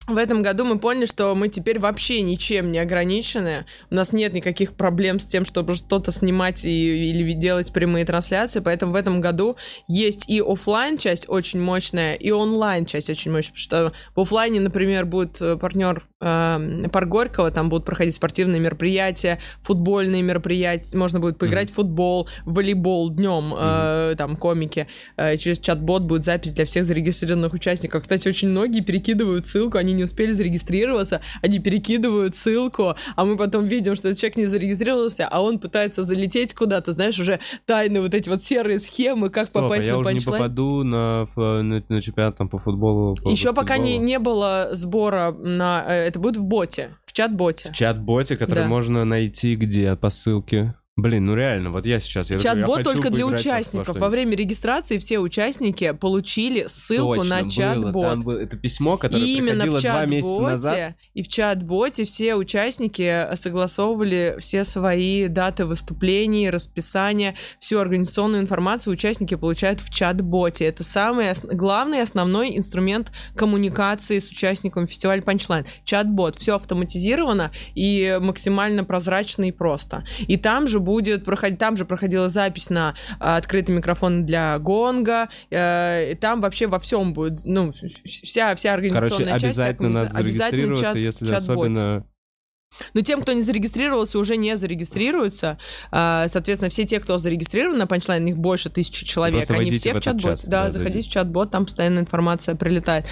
[0.09, 3.67] в этом году мы поняли, что мы теперь вообще ничем не ограничены.
[3.89, 8.59] У нас нет никаких проблем с тем, чтобы что-то снимать и, или делать прямые трансляции.
[8.59, 13.53] Поэтому в этом году есть и офлайн часть очень мощная, и онлайн часть очень мощная.
[13.53, 18.61] Потому что в офлайне, например, будет э, партнер э, Парк Горького, там будут проходить спортивные
[18.61, 21.73] мероприятия, футбольные мероприятия, можно будет поиграть mm-hmm.
[21.73, 24.17] в футбол, в волейбол днем, э, mm-hmm.
[24.17, 24.89] там комики.
[25.17, 28.03] Э, через чат-бот будет запись для всех зарегистрированных участников.
[28.03, 33.67] Кстати, очень многие перекидывают ссылку, они не успели зарегистрироваться, они перекидывают ссылку, а мы потом
[33.67, 38.15] видим, что этот человек не зарегистрировался, а он пытается залететь куда-то, знаешь, уже тайны вот
[38.15, 41.83] эти вот серые схемы, как Стоп, попасть а я на уже не попаду на, на,
[41.89, 43.17] на чемпионат там, по футболу.
[43.17, 45.85] По Еще пока не, не было сбора на...
[45.87, 47.71] Э, это будет в боте, в чат-боте.
[47.71, 48.69] В чат-боте, который да.
[48.69, 49.97] можно найти где?
[49.97, 50.75] По ссылке?
[50.95, 52.29] Блин, ну реально, вот я сейчас...
[52.29, 53.99] Я Чат-бот только для участников.
[53.99, 58.05] Во время регистрации все участники получили ссылку Точно, на чат-бот.
[58.05, 60.95] Там было это письмо, которое и приходило два месяца назад.
[61.15, 69.35] И в чат-боте все участники согласовывали все свои даты выступлений, расписания, всю организационную информацию участники
[69.35, 70.67] получают в чат-боте.
[70.67, 75.67] Это самый главный основной инструмент коммуникации с участником фестиваля Punchline.
[75.85, 76.37] Чат-бот.
[76.37, 80.05] Все автоматизировано и максимально прозрачно и просто.
[80.29, 85.29] И там же будет проходить, там же проходила запись на а, открытый микрофон для гонга,
[85.51, 87.71] э, там вообще во всем будет, ну,
[88.05, 89.59] вся, вся организационная Короче, часть.
[89.59, 92.05] обязательно надо зарегистрироваться, чат, если чат особенно...
[92.95, 95.59] Но тем, кто не зарегистрировался, уже не зарегистрируются.
[95.91, 99.99] А, соответственно, все те, кто зарегистрирован на панчлайн, их больше тысячи человек, они все в,
[99.99, 100.41] в чат-бот.
[100.41, 100.49] Чат.
[100.49, 103.07] Да, да, заходите в чат-бот, там постоянно информация прилетает.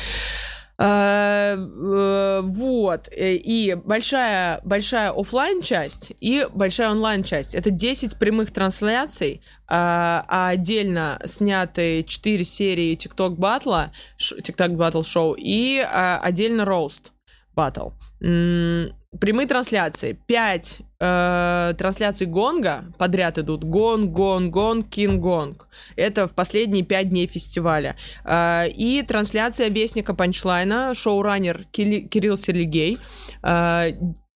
[0.80, 3.08] Э, э, вот.
[3.12, 7.54] Э, и большая, большая офлайн часть и большая онлайн часть.
[7.54, 15.78] Это 10 прямых трансляций, а отдельно сняты 4 серии TikTok батла, TikTok батл шоу и
[15.78, 17.12] отдельно роуст
[17.54, 17.90] батл.
[18.18, 20.18] Прямые трансляции.
[20.26, 23.64] Пять э, трансляций гонга подряд идут.
[23.64, 25.68] Гонг, гонг, гонг, кинг, гонг.
[25.96, 27.96] Это в последние пять дней фестиваля.
[28.24, 32.98] Э, и трансляция Вестника Панчлайна, шоураннер Кирилл Сергей.
[33.42, 33.92] Э,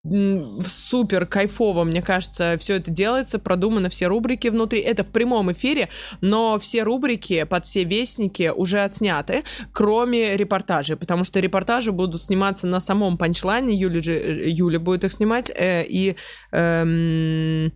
[0.05, 4.81] супер кайфово, мне кажется, все это делается, продумано все рубрики внутри.
[4.81, 5.89] Это в прямом эфире,
[6.19, 12.67] но все рубрики под все вестники уже отсняты, кроме репортажей, потому что репортажи будут сниматься
[12.67, 16.15] на самом панчлайне, Юля, же, э, Юля будет их снимать, э, и...
[16.51, 17.71] Эм,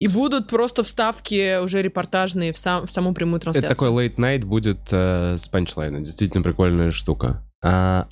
[0.00, 3.70] и будут просто вставки уже репортажные в, сам, в саму прямую трансляцию.
[3.70, 6.00] Это такой late night будет э, с панчлайна.
[6.00, 7.40] Действительно прикольная штука.
[7.62, 8.08] А,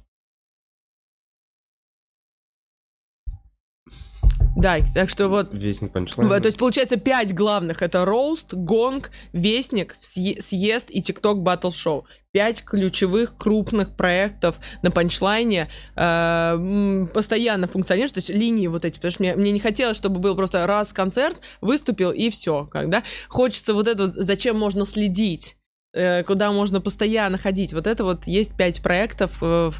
[4.56, 5.52] Да, так что вот...
[5.52, 6.28] Вестник панчлайн.
[6.40, 7.82] То есть, получается, пять главных.
[7.82, 12.04] Это роуст, гонг, вестник, съезд и тикток батл шоу.
[12.32, 19.12] Пять ключевых крупных проектов на панчлайне э, постоянно функционируют, то есть линии вот эти, потому
[19.12, 23.74] что мне, мне не хотелось, чтобы был просто раз концерт, выступил и все, когда хочется
[23.74, 25.56] вот это, зачем можно следить,
[26.26, 27.72] куда можно постоянно ходить.
[27.72, 29.70] Вот это вот есть пять проектов, э,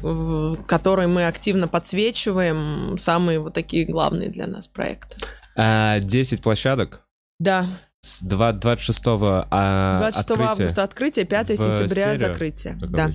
[0.67, 5.17] которые мы активно подсвечиваем, самые вот такие главные для нас проекты.
[5.55, 7.01] А, 10 площадок?
[7.39, 7.67] Да.
[8.01, 9.01] С 26
[9.49, 12.27] а, 26 открытия августа открытие, 5 сентября стерео?
[12.27, 12.77] закрытие.
[12.81, 13.11] Да.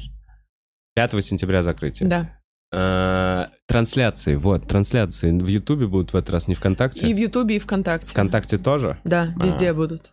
[0.95, 2.09] 5 сентября закрытие.
[2.09, 2.35] Да.
[2.73, 7.07] Э, Трансляции, вот, трансляции в Ютубе будут в этот раз не ВКонтакте.
[7.09, 8.09] И в Ютубе, и ВКонтакте.
[8.11, 8.99] ВКонтакте тоже?
[9.05, 9.75] Да, везде А.
[9.75, 10.13] будут.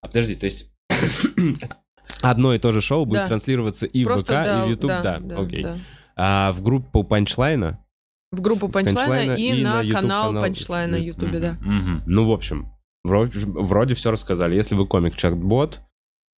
[0.00, 0.70] А подожди, то есть
[2.22, 3.26] одно и то же шоу будет Да.
[3.26, 5.62] транслироваться и в Просто ВК, да, и в Ютуб, да, да, да, окей.
[5.62, 5.76] да.
[6.16, 7.78] А в группу Панчлайна?
[8.32, 10.32] В группу Панчлайна Панчлайна и, на, YouTube канал.
[10.34, 11.56] Панчлайна на Ютубе, да.
[11.60, 12.02] Мгм.
[12.06, 12.72] Ну, в общем,
[13.04, 14.54] вроде, вроде все рассказали.
[14.56, 15.80] Если вы комик чат-бот,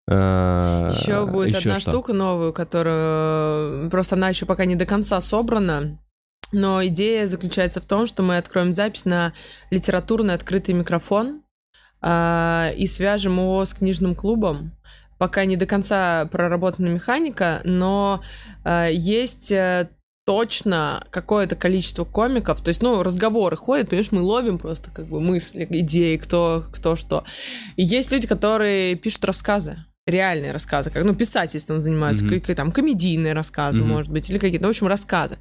[0.09, 1.91] э, Еще будет ещё одна что?
[1.91, 5.99] штука новая, которая просто она еще пока не до конца собрана.
[6.53, 9.33] Но идея заключается в том, что мы откроем запись на
[9.71, 11.43] литературный открытый микрофон
[12.01, 14.73] а, и свяжем его с книжным клубом.
[15.19, 18.23] Пока не до конца проработана механика, но
[18.65, 19.89] а, есть э,
[20.27, 25.21] точно какое-то количество комиков, то есть, ну, разговоры ходят, понимаешь, мы ловим просто как бы
[25.21, 27.25] мысли, идеи, кто, кто что.
[27.77, 32.41] И есть люди, которые пишут рассказы, реальные рассказы, как, ну, писательством занимаются, Мгм.
[32.41, 33.89] какие там комедийные рассказы, Мгм.
[33.89, 35.39] может быть, или какие-то, ну, в общем, рассказы.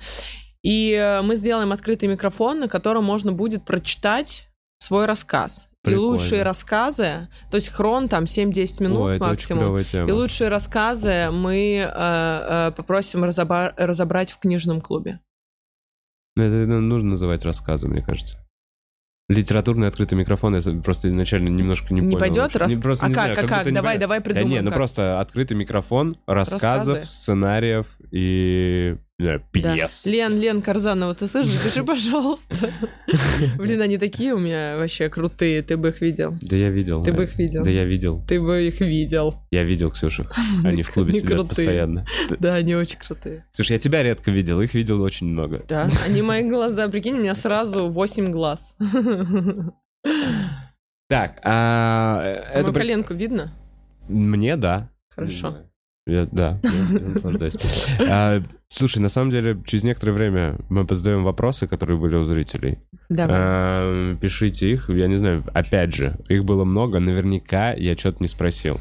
[0.62, 4.48] И э, мы сделаем открытый микрофон, на котором можно будет прочитать
[4.80, 5.68] свой рассказ.
[5.86, 5.96] Прикольно.
[5.96, 9.78] И лучшие рассказы, то есть хрон там 7-10 минут О, максимум.
[9.78, 15.20] И лучшие рассказы мы э, э, попросим разоба- разобрать в книжном клубе.
[16.38, 18.38] Это нужно называть рассказом, мне кажется.
[19.28, 22.20] Литературный открытый микрофон, я просто изначально немножко не, Не, понял.
[22.20, 22.56] пойдет?
[22.56, 22.70] Рас...
[22.76, 23.66] Не, просто а не как, знаю, а как?
[23.66, 24.00] не Давай, понятно.
[24.02, 24.50] давай Да придумаем.
[24.52, 24.78] не, ну как.
[24.78, 27.12] просто открытый микрофон, рассказов, Рассказы.
[27.12, 29.76] сценариев и знаю, Да.
[29.76, 30.06] пьес.
[30.06, 31.62] Лен, Лен Карзанова, ты слышишь?
[31.64, 32.56] Пиши, пожалуйста.
[33.58, 36.38] Блин, они такие у меня вообще крутые, ты бы их видел.
[36.42, 37.04] Да я видел.
[37.04, 37.64] Ты бы их видел.
[37.64, 38.24] Да я видел.
[38.28, 39.36] Ты бы их видел.
[39.52, 40.30] Я видел, Ксюша.
[40.64, 42.06] Они в клубе сидят постоянно.
[42.40, 43.46] Да, они очень крутые.
[43.52, 45.64] Слушай, я тебя редко видел, их видел очень много.
[45.68, 48.76] Да, они мои глаза, прикинь, у меня сразу 8 глаз.
[51.08, 52.62] Так, а, э, А это...
[52.64, 53.54] мою коленку видно?
[54.08, 54.90] Мне да.
[55.10, 55.58] Хорошо.
[56.08, 57.56] Я- да, я- я наслаждаюсь.
[58.00, 62.80] А, Слушай, на самом деле, через некоторое время мы позадаем вопросы, которые были у зрителей.
[63.10, 63.36] Давай.
[63.40, 68.28] А, Пишите их, я не знаю, опять же, их было много, наверняка я что-то не
[68.28, 68.80] спросил.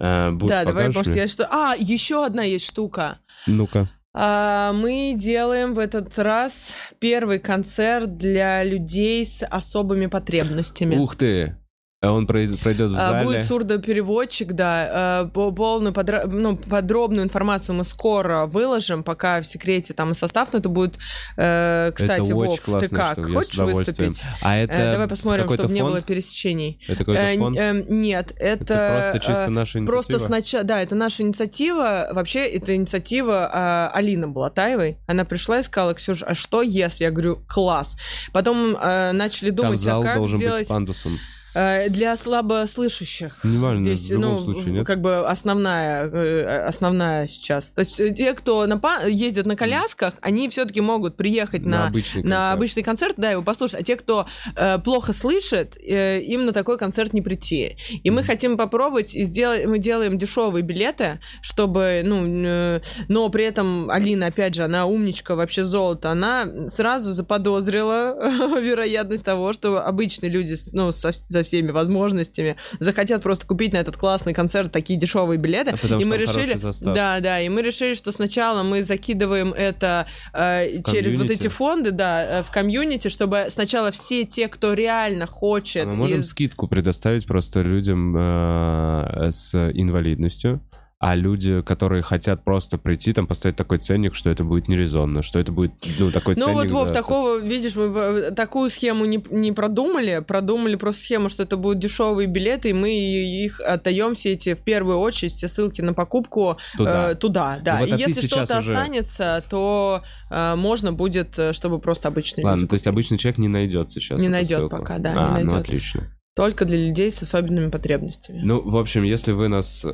[0.00, 1.22] А, Да, давай, может, мне?
[1.22, 1.46] я что...
[1.50, 3.18] А, еще одна есть штука.
[3.46, 3.88] Ну-ка.
[4.14, 10.96] А, Мы делаем в этот раз первый концерт для людей с особыми потребностями.
[10.96, 11.56] Ух ты!
[12.02, 13.24] А Он пройдет в А, зале.
[13.24, 14.88] Будет сурдопереводчик, да.
[14.92, 20.52] А, по- Полную подра- ну, подробную информацию мы скоро выложим, пока в секрете там состав,
[20.52, 20.98] но это будет,
[21.36, 24.20] э, кстати, это Вов, классно, ты как, хочешь выступить?
[24.40, 26.06] А Э, это Давай посмотрим, чтобы не было фонд?
[26.06, 26.80] пересечений.
[26.88, 27.56] Это какой-то Э, фонд?
[27.56, 28.74] э, Нет, это...
[28.74, 30.02] Это просто чисто э, наша инициатива?
[30.02, 32.08] Просто сначала, да, это наша инициатива.
[32.12, 34.98] Вообще, это инициатива а, Алины Балатаевой.
[35.06, 37.04] Она пришла и сказала, Ксюш, а что если?
[37.04, 37.94] Я говорю, класс.
[38.32, 41.18] Потом э, начали Там думать, зал а как должен быть сделать с пандусом.
[41.54, 43.38] Э, для слабослышащих.
[43.44, 44.86] Неважно, Здесь, в любом ну, случае, нет?
[44.86, 47.70] как бы основная, э, основная сейчас.
[47.70, 51.86] То есть э, те, кто на ездят на колясках, они все-таки могут приехать На на,
[51.88, 52.52] обычный на концерт.
[52.54, 53.80] обычный концерт, да, его послушать.
[53.80, 54.26] А те, кто
[54.56, 57.76] э, плохо слышит, э, им на такой концерт не прийти.
[58.02, 63.44] И мы хотим попробовать и сделать, мы делаем дешевые билеты, чтобы, ну, э, но при
[63.44, 70.30] этом Алина, опять же, она умничка, вообще золото, она сразу заподозрила вероятность того, что обычные
[70.30, 71.12] люди, ну, со,
[71.42, 75.72] со всеми возможностями захотят просто купить на этот классный концерт такие дешевые билеты.
[75.72, 80.06] А потому и мы решили, да, да, и мы решили, что сначала мы закидываем это
[80.32, 85.26] э, через вот эти фонды, да, э, в комьюнити, чтобы сначала все те, кто реально
[85.26, 90.60] хочет, А мы можем из- скидку предоставить просто людям э, с инвалидностью,
[91.04, 95.40] а люди, которые хотят просто прийти, там поставить такой ценник, что это будет нерезонно, что
[95.40, 99.04] это будет, ну, такой Ну ценник вот, Вов, за- такого, видишь, мы э, такую схему
[99.04, 104.14] не, не продумали, продумали просто схему, что это будут дешевые билеты, и мы их отдаем
[104.14, 107.10] все эти, в первую очередь, все ссылки на покупку Туда.
[107.10, 107.74] э, туда да.
[107.74, 111.80] Ну вот, и а ты если что-то уже- останется, то э, можно будет, э, чтобы
[111.80, 114.76] просто обычные Ладно, то есть обычный человек не найдет сейчас Не найдет ссылку.
[114.76, 115.52] пока, да, не А, ну найдет.
[115.54, 116.16] отлично.
[116.36, 118.40] Только для людей с особенными потребностями.
[118.44, 119.84] Ну, в общем, если вы нас...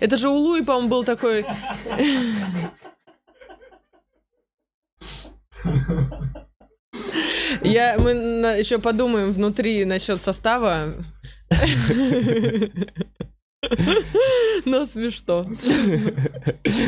[0.00, 1.44] Это же у Луи, по-моему, был такой...
[7.62, 8.10] Я, мы
[8.58, 10.94] еще подумаем внутри насчет состава.
[14.64, 15.44] Но смешно.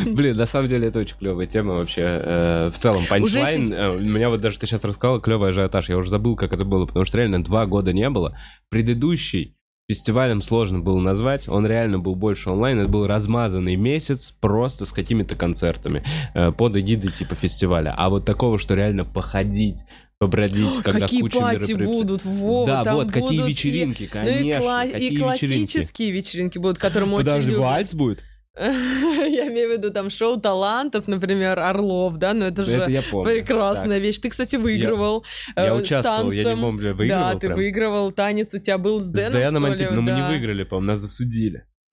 [0.06, 2.02] Блин, на самом деле это очень клевая тема вообще.
[2.02, 3.72] э, В целом, панчлайн.
[3.72, 5.88] Э, У меня вот даже ты сейчас рассказал, клевый ажиотаж.
[5.88, 8.36] Я уже забыл, как это было, потому что реально два года не было.
[8.68, 9.56] Предыдущий
[9.94, 11.48] фестивалем сложно было назвать.
[11.48, 12.78] Он реально был больше онлайн.
[12.78, 17.92] Это был размазанный месяц просто с какими-то концертами э, под эгидой типа фестиваля.
[17.98, 19.78] А вот такого, что реально походить,
[20.18, 21.84] побродить, когда Какие куча пати мероприятий.
[21.84, 24.60] будут, Вова, да, там вот, какие будут и- вечеринки, Ну и, конечно.
[24.62, 25.18] кла- и какие вечеринки.
[25.24, 27.62] классические вечеринки будут, которые мы очень Подожди, любим.
[27.62, 28.24] вальс будет?
[29.30, 33.02] Я имею в виду там шоу талантов, например, Орлов, да, но это же Это я
[33.02, 34.18] прекрасная вещь.
[34.18, 35.24] Ты, кстати, выигрывал.
[35.56, 37.56] Я э, с участвовал, я не помню, выигрывал Да, ты прям?
[37.56, 39.72] выигрывал, танец у тебя был с С Дэном, Дэном что ли?
[39.72, 40.28] Антиповым, но мы не Да.
[40.28, 41.64] выиграли, по-моему, нас засудили.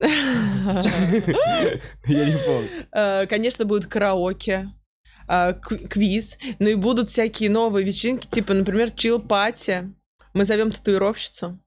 [2.06, 2.68] Я не помню.
[2.92, 4.68] Э, Конечно, будет караоке,
[5.28, 9.92] э, кв- квиз, ну и будут всякие новые вечеринки, типа, например, чил-пати.
[10.34, 11.58] Мы зовем татуировщицу.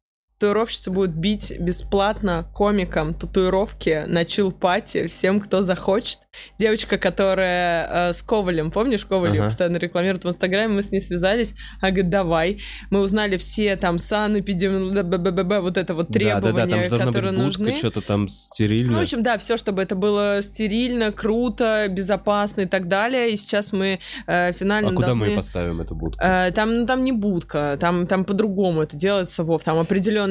[0.41, 6.17] Татуировщица будет бить бесплатно комикам татуировки на чил-пати всем, кто захочет.
[6.57, 9.43] Девочка, которая э, с Ковалем, помнишь, Коваль Ага.
[9.43, 12.59] постоянно рекламирует в Инстаграме, мы с ней связались, она говорит, давай.
[12.89, 17.45] Мы узнали все там санэпидемиология, вот это вот требования, Да-да-да, там же должна которые быть
[17.45, 17.77] будка, нужны.
[17.77, 18.97] что-то там Ну, стерильно.
[18.97, 23.29] в общем, да, все, чтобы это было стерильно, круто, безопасно и так далее.
[23.31, 25.25] И сейчас мы э, финально А куда мы должны...
[25.31, 26.19] ее поставим, эту будку?
[26.23, 29.63] Э, Там, ну, там не будка, там, там по-другому это делается, Вов.
[29.63, 29.77] Там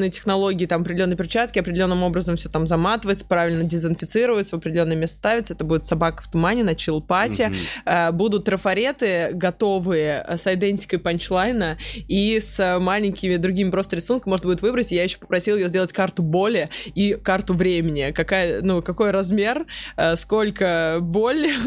[0.01, 5.17] определенные технологии, там определенные перчатки, определенным образом все там заматывается, правильно дезинфицируется, в определенное место
[5.17, 5.53] ставится.
[5.53, 7.49] Это будет собака в тумане на чилпате.
[7.49, 7.57] Мгм.
[7.85, 11.77] Э, Будут трафареты готовые э, с идентикой панчлайна
[12.07, 14.91] и с маленькими другими просто рисунками можно будет выбрать.
[14.91, 18.11] Я еще попросила ее сделать карту боли и карту времени.
[18.11, 19.65] Какая, ну, какой размер,
[19.97, 21.47] э, сколько боль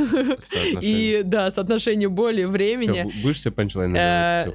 [0.50, 0.80] Соотношение.
[1.20, 3.02] и, да, соотношение боли и времени.
[3.02, 3.94] Бу- будешь себе панчлайн?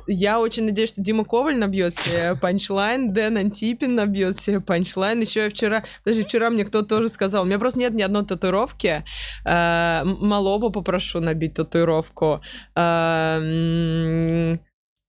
[0.08, 3.38] Я очень надеюсь, что Дима Коваль набьет себе панчлайн, Дэн
[3.70, 5.22] Антипин набьет себе панчлайн.
[5.22, 8.26] Еще я вчера, подожди, вчера мне кто-то тоже сказал, у меня просто нет ни одной
[8.26, 9.04] татуировки.
[9.46, 12.42] Э, Малого попрошу набить татуировку.
[12.76, 13.40] Э,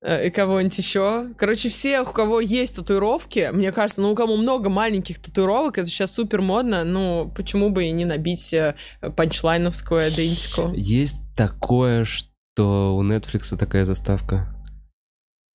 [0.02, 1.28] э, И кого-нибудь еще.
[1.38, 5.88] Короче, все, у кого есть татуировки, мне кажется, ну, у кого много маленьких татуировок, это
[5.88, 8.74] сейчас супер модно, ну, почему бы и не набить э,
[9.16, 10.70] панчлайновскую идентику?
[10.74, 14.54] Есть такое, что у Netflix такая заставка.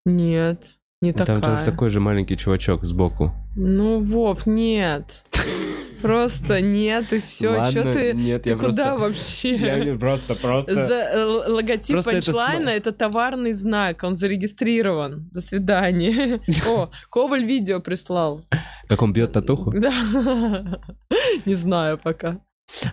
[0.07, 1.41] Нет, не Там такая.
[1.57, 3.31] тоже такой же маленький чувачок сбоку.
[3.55, 5.23] Ну, Вов, нет.
[6.01, 7.69] Просто нет, и все.
[7.71, 9.55] Что ты, нет, ты я куда просто- вообще?
[9.55, 10.85] Я не- просто, просто...
[10.85, 15.29] За, э, логотип панчлайна это товарный знак, он зарегистрирован.
[15.31, 16.41] До свидания.
[16.67, 18.45] О, Коваль видео прислал.
[18.87, 19.71] Как он бьет татуху?
[19.71, 19.91] Да.
[21.45, 22.39] Не знаю пока.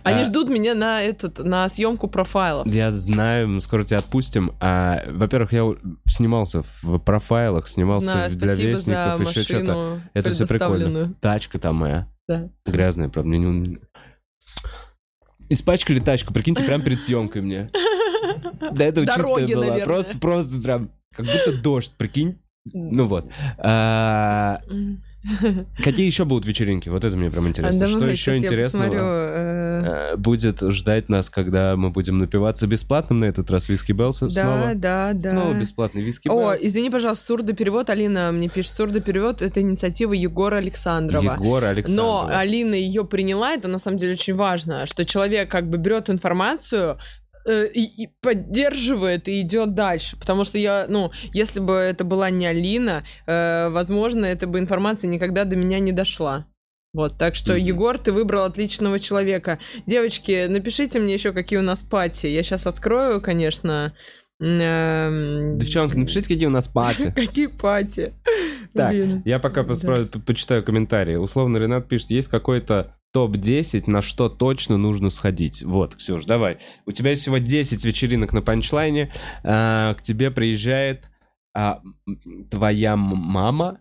[0.03, 2.67] Они А- ждут меня на этот, на съемку профайлов.
[2.67, 4.53] Я знаю, мы скоро тебя отпустим.
[4.59, 5.63] А, во-первых, я
[6.05, 10.01] снимался в профайлах, снимался Знаю, для вестников, еще что-то.
[10.13, 11.13] Это все прикольно.
[11.19, 12.07] Тачка там моя.
[12.27, 12.49] Да.
[12.65, 13.79] Грязная, правда, мне не...
[15.49, 17.69] Испачкали тачку, прикиньте, прям перед съемкой мне.
[18.71, 19.65] До этого Дороги, чистая была.
[19.67, 19.85] наверное.
[19.85, 22.39] Просто, просто прям, как будто дождь, прикинь.
[22.71, 23.29] Ну вот.
[23.57, 24.61] А,
[25.83, 26.89] Какие еще будут вечеринки?
[26.89, 27.85] Вот это мне прям интересно.
[27.85, 33.19] А, Что еще интересного посмотрю, э, э, будет ждать нас, когда мы будем напиваться бесплатным
[33.21, 34.71] на этот раз виски Bell's Да, снова?
[34.75, 35.31] да, да.
[35.31, 36.61] Снова бесплатный виски О, Bell's.
[36.61, 37.89] извини, пожалуйста, сурдоперевод.
[37.89, 41.33] Алина мне пишет, сурдоперевод— это инициатива Егора Александрова.
[41.35, 42.05] Егор Александров.
[42.05, 46.09] Но Алина ее приняла, это на самом деле очень важно, что человек как бы берет
[46.09, 46.97] информацию,
[47.45, 50.17] э, и, и поддерживает и идет дальше.
[50.17, 55.07] Потому что я, ну, если бы это была не Алина, э, возможно, эта бы информация
[55.07, 56.45] никогда до меня не дошла.
[56.93, 57.61] Вот, так что, Мгм.
[57.63, 59.57] Егор, ты выбрал отличного человека.
[59.87, 62.27] Девочки, напишите мне еще, какие у нас пати.
[62.27, 63.93] Я сейчас открою, конечно.
[64.39, 67.11] эм, Девчонки, напишите, какие у нас пати.
[67.15, 68.13] Какие пати?
[68.73, 68.93] Так,
[69.25, 71.15] я пока почитаю комментарии.
[71.15, 75.61] Условно Ренат пишет, есть какой-то топ-10, на что точно нужно сходить.
[75.61, 76.57] Вот, Ксюш, давай.
[76.85, 79.13] У тебя всего 10 вечеринок на панчлайне.
[79.43, 81.05] А, к тебе приезжает
[81.53, 81.81] а,
[82.49, 83.79] твоя мама.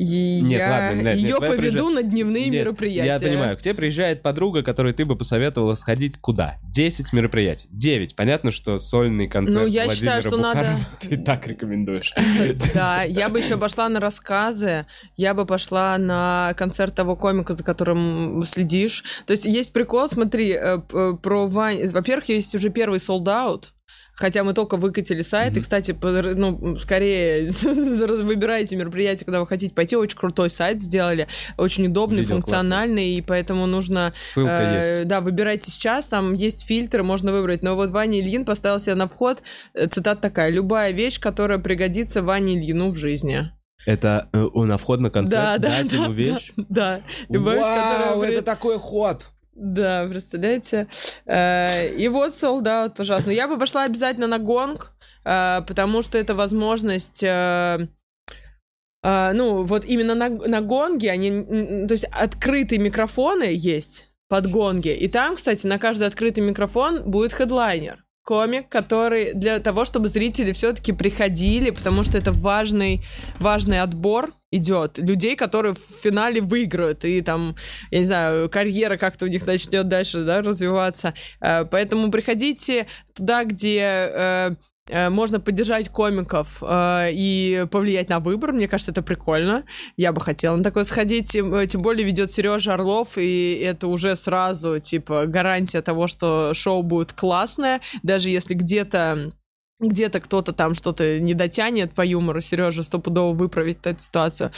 [0.00, 3.06] И Нет, я ладно, нет, нет, ее давай поведу на дневные Нет, мероприятия.
[3.06, 6.56] Я понимаю, к тебе приезжает подруга, которой ты бы посоветовала сходить куда?
[6.62, 7.68] 10 мероприятий.
[7.70, 8.16] 9.
[8.16, 12.14] Понятно, что сольный концерт Ну, я Владимира считаю, что Бухарова надо- ты так рекомендуешь.
[12.74, 14.86] Да, я бы еще пошла на рассказы,
[15.18, 19.04] я бы пошла на концерт того комика, за которым следишь.
[19.26, 21.86] То есть есть прикол, смотри, э, п- про Вань.
[21.88, 23.74] Во-первых, есть уже первый солдат.
[24.20, 25.62] Хотя мы только выкатили сайт, и, Мгм.
[25.62, 29.96] кстати, ну, скорее выбирайте мероприятие, куда вы хотите пойти.
[29.96, 35.08] Очень крутой сайт сделали, очень удобный, Видел, функциональный, и поэтому нужно Ссылка Э, есть.
[35.08, 37.62] Да, выбирайте сейчас, там есть фильтры, можно выбрать.
[37.62, 39.42] Но вот Ваня Ильин поставил себе на вход,
[39.72, 43.50] э, цитата такая, любая вещь, которая пригодится Ване Ильину в жизни.
[43.86, 46.52] Это э, на вход на концерт да, да, дать да, ему вещь?
[46.56, 47.02] Да, да.
[47.30, 48.14] любая вещь, которая...
[48.16, 49.24] Вау, это такой ход!
[49.52, 50.86] Да, представляете?
[51.26, 53.28] Э, И вот sold out, пожалуйста.
[53.28, 54.92] Но я бы пошла обязательно на гонг,
[55.24, 57.22] э, потому что это возможность...
[57.22, 57.86] э,
[59.02, 61.30] Ну, вот именно на, на гонге, они,
[61.86, 64.90] то есть открытые микрофоны есть под гонги.
[64.90, 68.04] И там, кстати, на каждый открытый микрофон будет хедлайнер.
[68.22, 73.02] Комик, который для того, чтобы зрители все-таки приходили, потому что это важный,
[73.40, 74.98] важный отбор идет.
[74.98, 77.54] Людей, которые в финале выиграют, и там,
[77.90, 81.14] я не знаю, карьера как-то у них начнет дальше да, развиваться.
[81.40, 84.50] Э, поэтому приходите туда, где э,
[84.88, 88.52] э, можно поддержать комиков э, и повлиять на выбор.
[88.52, 89.64] Мне кажется, это прикольно.
[89.96, 91.30] Я бы хотела на такое сходить.
[91.30, 96.82] Тем, тем более ведет Сережа Орлов, и это уже сразу, типа, гарантия того, что шоу
[96.82, 97.80] будет классное.
[98.02, 99.32] Даже если где-то
[99.80, 104.52] где-то кто-то там что-то не дотянет по юмору, Сережа стопудово выправить эту ситуацию.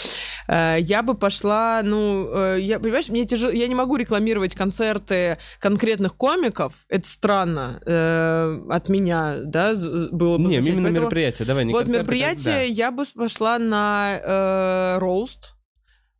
[0.48, 5.38] Э, я бы пошла, ну, э, я, понимаешь, мне тяжело, я не могу рекламировать концерты
[5.60, 9.74] конкретных комиков, это странно э, от меня, да,
[10.10, 10.48] было бы.
[10.48, 12.82] Не, именно Поэтому мероприятие, давай, не Вот мероприятие как, да.
[12.82, 15.51] я бы пошла на э, роуст,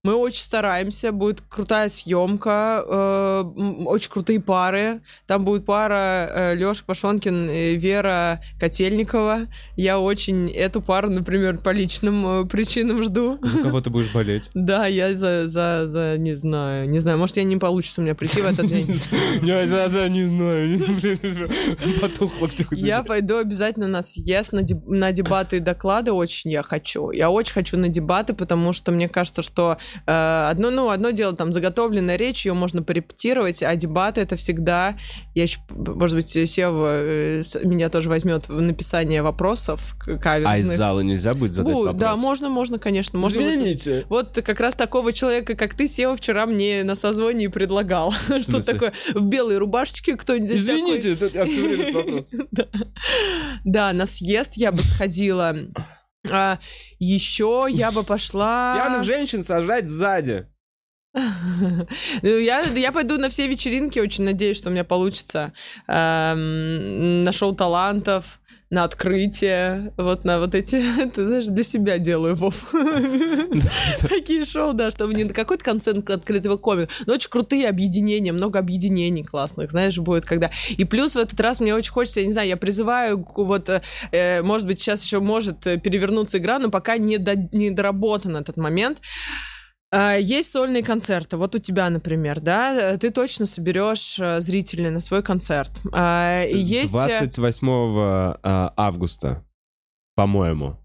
[0.05, 3.45] мы очень стараемся, будет крутая съемка, э,
[3.85, 5.01] очень крутые пары.
[5.29, 9.47] Там будет пара э, Лёша Пашонкин и Вера Котельникова.
[9.77, 13.39] Я очень эту пару, например, по личным э, причинам жду.
[13.43, 14.51] За кого ты будешь болеть?
[14.73, 18.15] Да, я за, за, за, не знаю, не знаю, может, я не получится у меня
[18.15, 19.01] прийти в этот день.
[19.43, 20.79] Я за, за, не знаю.
[22.73, 27.11] Я пойду обязательно на съезд, на дебаты и доклады очень я хочу.
[27.11, 31.53] Я очень хочу на дебаты, потому что мне кажется, что одно, ну, одно дело, там,
[31.53, 34.97] заготовленная речь, ее можно порепетировать, а дебаты это всегда...
[35.35, 40.47] Я еще, может быть, Сева э, меня тоже возьмет в написание вопросов каверзных.
[40.47, 41.97] А из зала нельзя будет задать вопрос?
[41.97, 43.19] Да, можно, можно, конечно.
[43.19, 44.07] Можно Извините.
[44.09, 48.13] Вот, вот как раз такого человека, как ты, Сева, вчера мне на созвоне предлагал.
[48.43, 48.93] Что такое?
[49.15, 52.31] В белой рубашечке кто-нибудь Извините, это вопрос.
[53.65, 55.57] Да, на съезд я бы сходила.
[56.31, 56.59] А,
[56.99, 58.75] еще я бы пошла...
[58.77, 60.47] Пьяных женщин сажать сзади.
[62.23, 65.53] Ну, я, я пойду на все вечеринки, очень надеюсь, что у меня получится.
[65.87, 68.41] Эм, на шоу талантов,
[68.73, 70.83] на открытие, вот на вот эти,
[71.15, 72.55] ты знаешь, для себя делаю, Вов.
[74.09, 79.25] Такие шоу, да, чтобы не какой-то концерт открытого комика, но очень крутые объединения, много объединений
[79.25, 80.51] классных, знаешь, будет, когда...
[80.71, 84.43] И плюс в этот раз мне очень хочется, я не знаю, я призываю, вот, э,
[84.43, 89.03] может быть, сейчас еще может перевернуться игра, но пока не, до, не доработан этот момент,
[89.93, 91.37] есть сольные концерты.
[91.37, 95.71] Вот у тебя, например, да, ты точно соберешь э, зрителей на свой концерт.
[95.93, 96.93] А, есть...
[96.93, 99.45] 28 э, а, августа,
[100.15, 100.79] по-моему.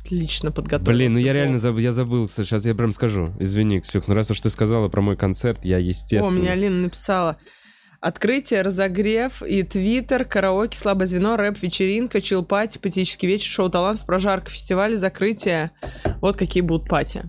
[0.00, 0.92] Отлично подготовился.
[0.92, 3.34] Блин, ну я реально забыл, я забыл, сейчас я прям скажу.
[3.38, 6.26] Извини, Ксюх, ну раз уж ты сказала про мой концерт, я естественно...
[6.26, 7.36] О, меня Алина написала.
[8.00, 14.96] Открытие, разогрев и твиттер, караоке, слабое звено, рэп-вечеринка, чил-пати, патический вечер, шоу талантов, прожарка, фестиваль,
[14.96, 15.72] закрытие.
[16.22, 17.28] Вот какие будут пати.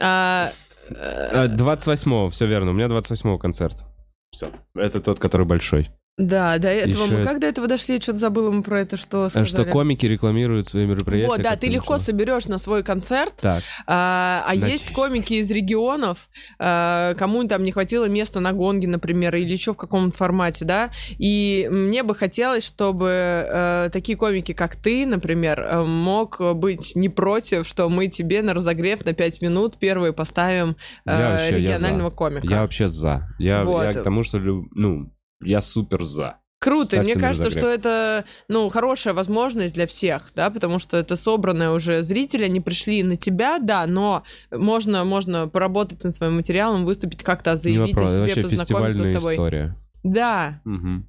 [0.00, 0.52] А,
[0.90, 2.70] 28-го, э, все верно.
[2.70, 3.84] У меня 28-го концерт.
[4.30, 4.50] Все.
[4.74, 5.90] Это тот, который большой.
[6.18, 7.16] Да, до этого Еще...
[7.16, 9.46] мы как до этого дошли, я что-то забыла мы про это, что а сказали.
[9.46, 11.28] Что комики рекламируют свои мероприятия.
[11.28, 12.06] Вот, да, ты легко начало.
[12.06, 13.62] соберешь на свой концерт, так.
[13.86, 19.36] а, а есть комики из регионов, а, кому там не хватило места на гонге, например,
[19.36, 24.74] или еще в каком-то формате, да, и мне бы хотелось, чтобы а, такие комики, как
[24.74, 29.78] ты, например, э, мог быть не против, что мы тебе на разогрев на 5 минут
[29.78, 32.46] первые поставим а, вообще, регионального я комика.
[32.48, 33.28] Я вообще за.
[33.38, 33.84] Я, вот.
[33.84, 36.38] я к тому, что, ну, я супер за.
[36.60, 41.14] Круто, Ставьте мне кажется, что это, ну, хорошая возможность для всех, да, потому что это
[41.14, 46.84] собранные уже зрители, они пришли на тебя, да, но можно, можно поработать над своим материалом,
[46.84, 49.34] выступить как-то, заявить Не о себе, вообще познакомиться с тобой.
[49.34, 49.76] история.
[50.02, 50.60] Да.
[50.64, 51.04] Угу.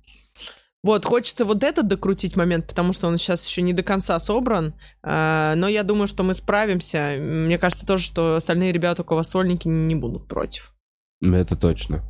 [0.84, 4.76] Вот, хочется вот этот докрутить момент, потому что он сейчас еще не до конца собран,
[5.04, 7.18] э, но я думаю, что мы справимся.
[7.20, 10.74] Мне кажется тоже, что остальные ребята, у кого сольники, не будут против.
[11.22, 12.04] Это точно.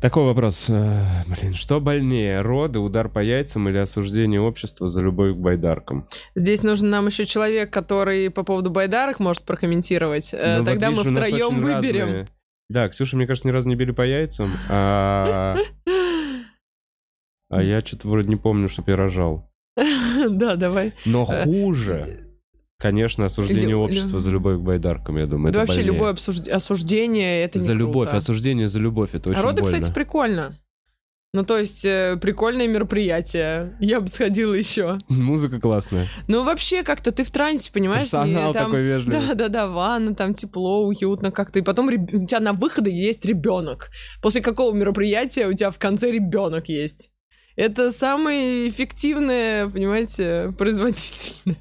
[0.00, 0.66] Такой вопрос.
[0.68, 6.06] Э, блин, что больнее, роды, удар по яйцам или осуждение общества за любовь к байдаркам?
[6.34, 10.30] Здесь нужен нам еще человек, который по поводу байдарок может прокомментировать.
[10.32, 12.06] Э, ну, Тогда вот, видишь, мы втроем выберем.
[12.06, 12.26] Разные...
[12.68, 15.56] Да, Ксюша, мне кажется, ни разу не били по яйцам, а...
[17.48, 19.50] А я что-то вроде не помню, что я рожал.
[20.28, 20.94] Да, давай.
[21.04, 22.25] Но э, хуже
[22.78, 23.80] Конечно, осуждение Лю...
[23.80, 25.94] общества за любовь к байдаркам, я думаю, да это вообще больнее.
[25.94, 26.40] любое обсуж...
[26.46, 28.18] осуждение, это За не любовь, круто.
[28.18, 29.78] осуждение за любовь, это очень а роды, больно.
[29.78, 30.58] кстати, прикольно.
[31.32, 33.76] Ну, то есть, э, прикольное мероприятие.
[33.78, 34.96] Я бы сходила еще.
[35.08, 36.08] Музыка классная.
[36.28, 38.04] Ну, вообще, как-то ты в трансе, понимаешь?
[38.04, 39.20] Персонал там, такой вежливый.
[39.20, 41.58] Да-да-да, ванна, там тепло, уютно как-то.
[41.58, 42.08] И потом реб...
[42.10, 43.90] у тебя на выходе есть ребенок.
[44.22, 47.10] После какого мероприятия у тебя в конце ребенок есть?
[47.56, 51.56] Это самое эффективное, понимаете, производительное.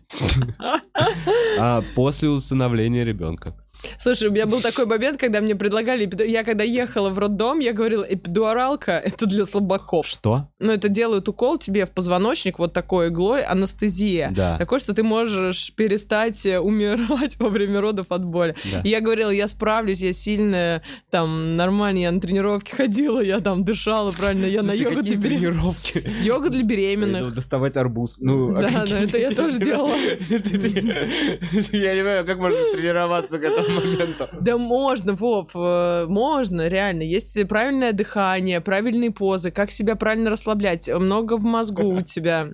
[1.57, 3.55] А после усыновления ребенка.
[3.99, 6.09] Слушай, у меня был такой момент, когда мне предлагали...
[6.25, 10.07] Я когда ехала в роддом, я говорила, эпидуралка— это для слабаков.
[10.07, 10.47] Что?
[10.59, 14.29] Ну, это делают укол тебе в позвоночник вот такой иглой, анестезия.
[14.31, 14.57] Да.
[14.57, 18.55] Такой, что ты можешь перестать э, умирать во время родов от боли.
[18.71, 18.81] Да.
[18.81, 23.63] И я говорила, я справлюсь, я сильная, там, нормально, я на тренировки ходила, я там
[23.63, 25.51] дышала правильно, я на йогу для какие беременных.
[25.51, 26.11] тренировки?
[26.23, 27.33] Йога для беременных.
[27.33, 28.17] доставать арбуз.
[28.19, 29.95] Ну, а Да, да, это я тоже делала.
[29.95, 34.27] Я не понимаю, как можно тренироваться к этому моменту.
[34.41, 37.03] Да можно, Вов, э, можно, реально.
[37.03, 40.87] Есть правильное дыхание, правильные позы, как себя правильно расслаблять.
[40.87, 42.49] Много в мозгу у тебя.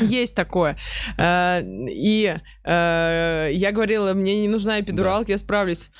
[0.00, 0.76] Есть такое.
[1.18, 2.34] Э, И
[2.64, 5.90] э, я говорила, мне не нужна эпидуралка, я справлюсь.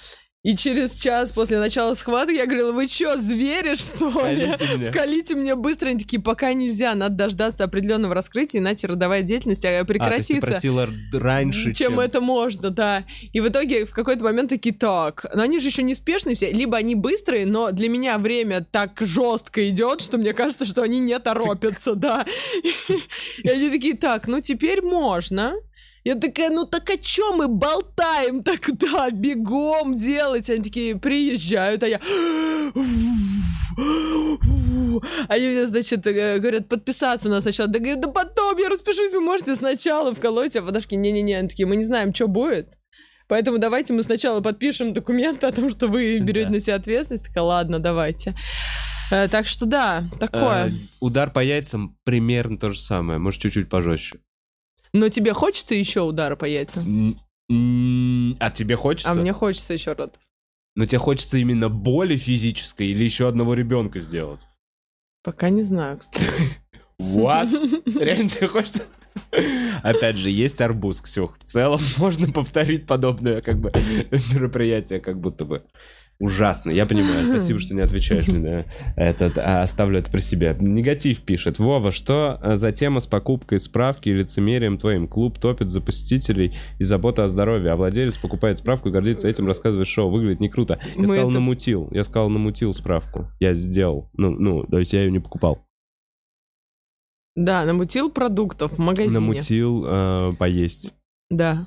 [0.44, 4.54] И через час после начала схватки я говорила, вы что, звери, что ли?
[4.76, 4.90] Мне.
[4.90, 5.88] Вкалите мне быстро.
[5.88, 9.88] Они такие, пока нельзя, надо дождаться определенного раскрытия, иначе родовая деятельность э, А, то есть
[9.88, 13.04] ты прекратится просила раньше, чем, это можно, да.
[13.32, 16.76] И в итоге в какой-то момент такие, так, но они же еще неспешные все, либо
[16.76, 21.18] они быстрые, но для меня время так жестко идет, что мне кажется, что они не
[21.20, 22.26] торопятся, да.
[23.42, 25.54] И они такие, так, ну теперь можно.
[26.04, 29.08] Я такая, ну так о чем мы болтаем тогда?
[29.10, 30.50] Бегом делать.
[30.50, 32.00] Они такие приезжают, а я...
[35.28, 37.68] Они мне, значит, говорят, подписаться на сначала.
[37.68, 40.54] Да, говорю, да потом я распишусь, вы можете сначала вколоть.
[40.56, 42.68] А подошки, не-не-не, они такие, мы не знаем, что будет.
[43.26, 46.52] Поэтому давайте мы сначала подпишем документы о том, что вы берете Да.
[46.52, 47.26] на себя ответственность.
[47.26, 48.34] Такая, ладно, давайте.
[49.10, 50.66] Э, так что да, такое.
[50.66, 54.18] Э, Удар по яйцам примерно то же самое, может, чуть-чуть пожестче.
[54.94, 57.20] Но тебе хочется еще удара по яйцам?
[57.50, 59.10] А тебе хочется?
[59.10, 60.18] А мне хочется еще рот.
[60.76, 64.46] Но тебе хочется именно боли физической или еще одного ребенка сделать?
[65.22, 66.24] Пока не знаю, кстати.
[67.00, 67.82] What?
[68.00, 68.84] Реально тебе хочется?
[69.82, 71.38] Опять же, есть арбуз, Ксюх.
[71.38, 73.72] В целом можно повторить подобное как бы
[74.32, 75.64] мероприятие, как будто бы.
[76.20, 77.28] Ужасно, я понимаю.
[77.30, 78.64] Спасибо, что не отвечаешь мне на
[78.96, 80.56] этот, а оставлю это при себе.
[80.60, 81.58] Негатив пишет.
[81.58, 85.08] Вова, что э, за тема с покупкой справки и лицемерием твоим?
[85.08, 89.46] Клуб топит за посетителей и забота о здоровье, а владелец покупает справку и гордится этим,
[89.46, 90.10] рассказывает шоу.
[90.10, 90.78] Выглядит не круто.
[90.94, 91.88] Я Мы сказал, это- намутил.
[91.90, 93.28] Я сказал, намутил справку.
[93.40, 94.10] Я сделал.
[94.14, 95.66] Ну, ну, то есть я ее не покупал.
[97.36, 99.14] Да, намутил продуктов в магазине.
[99.18, 100.92] Намутил э, поесть.
[101.30, 101.66] Да.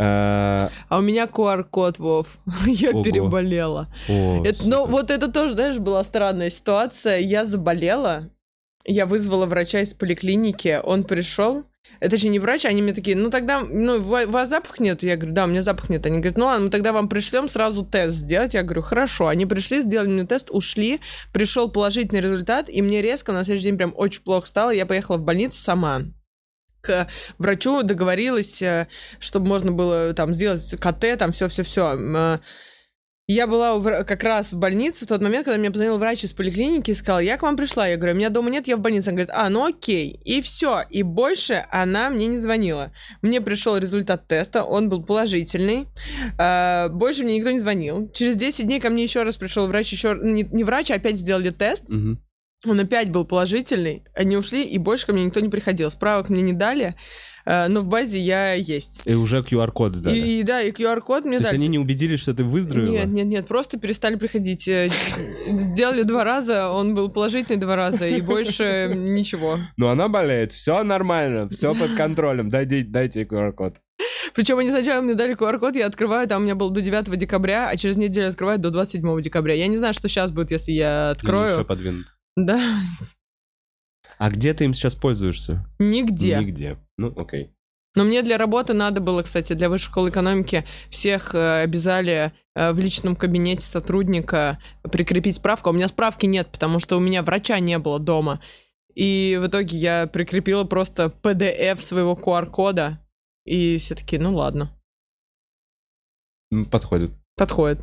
[0.00, 2.38] А у меня QR-код, Вов.
[2.66, 3.02] Я Ого.
[3.02, 3.88] переболела.
[4.08, 7.18] о, Это, ну, вот это тоже, знаешь, была странная ситуация.
[7.18, 8.30] Я заболела,
[8.84, 11.64] я вызвала врача из поликлиники, он пришел.
[12.00, 15.02] Это же не врач, они мне такие, ну тогда, ну, у вас запах нет?
[15.02, 16.04] Я говорю, да, у меня запах нет.
[16.06, 18.54] Они говорят, ну ладно, мы тогда вам пришлем сразу тест сделать.
[18.54, 19.26] Я говорю, хорошо.
[19.26, 21.00] Они пришли, сделали мне тест, ушли,
[21.32, 24.70] пришел положительный результат, и мне резко на следующий день прям очень плохо стало.
[24.70, 26.02] Я поехала в больницу сама
[26.80, 27.08] к
[27.38, 32.40] врачу договорилась, э, чтобы можно было там сделать КТ, там все-все-все.
[33.30, 36.92] Я была как раз в больнице в тот момент, когда мне позвонил врач из поликлиники
[36.92, 37.86] и сказал, я к вам пришла.
[37.86, 39.10] Я говорю, меня дома нет, я в больнице.
[39.10, 40.18] Он говорит, а, ну окей.
[40.24, 40.80] И все.
[40.88, 42.90] И больше она мне не звонила.
[43.20, 45.88] Мне пришел результат теста, он был положительный.
[46.38, 48.10] Э, Больше мне никто не звонил.
[48.14, 51.16] Через 10 дней ко мне еще раз пришел врач, еще не, не врач, а опять
[51.16, 51.86] сделали тест.
[51.90, 52.22] Мгм.
[52.66, 55.92] Он опять был положительный, они ушли, и больше ко мне никто не приходил.
[55.92, 56.96] Справок мне не дали,
[57.46, 59.02] э, но в базе я есть.
[59.04, 60.18] И уже QR-код сдали.
[60.18, 61.54] И, да, и QR-код мне То есть дали.
[61.54, 62.90] они не убедились, что ты выздоровела?
[62.90, 64.66] Нет, нет, нет, просто перестали приходить.
[64.66, 64.90] Э,
[65.46, 69.56] Сделали два раза, он был положительный два раза, и больше ничего.
[69.76, 72.48] Но она болеет, все нормально, все под контролем.
[72.48, 73.76] Дайте, дайте QR-код.
[74.34, 77.68] Причем они сначала мне дали QR-код, я открываю, там у меня был до 9 декабря,
[77.68, 79.54] а через неделю открываю до 27 декабря.
[79.54, 81.64] Я не знаю, что сейчас будет, если я Все открою.
[81.64, 82.06] подвинут.
[82.46, 82.80] Да,
[84.18, 85.66] А где ты им сейчас пользуешься?
[85.80, 86.38] нигде.
[86.38, 86.76] Нигде.
[86.96, 87.52] Ну, окей.
[87.96, 92.70] Но мне для работы надо было, кстати, для высшей школы экономики всех э, обязали э,
[92.72, 95.68] в личном кабинете сотрудника прикрепить справку.
[95.68, 98.40] А у меня справки нет, потому что у меня врача не было дома.
[98.94, 103.00] И в итоге я прикрепила просто PDF своего QR-кода.
[103.46, 104.70] И все таки ну ладно,
[106.70, 107.12] Подходит.
[107.36, 107.80] подходит.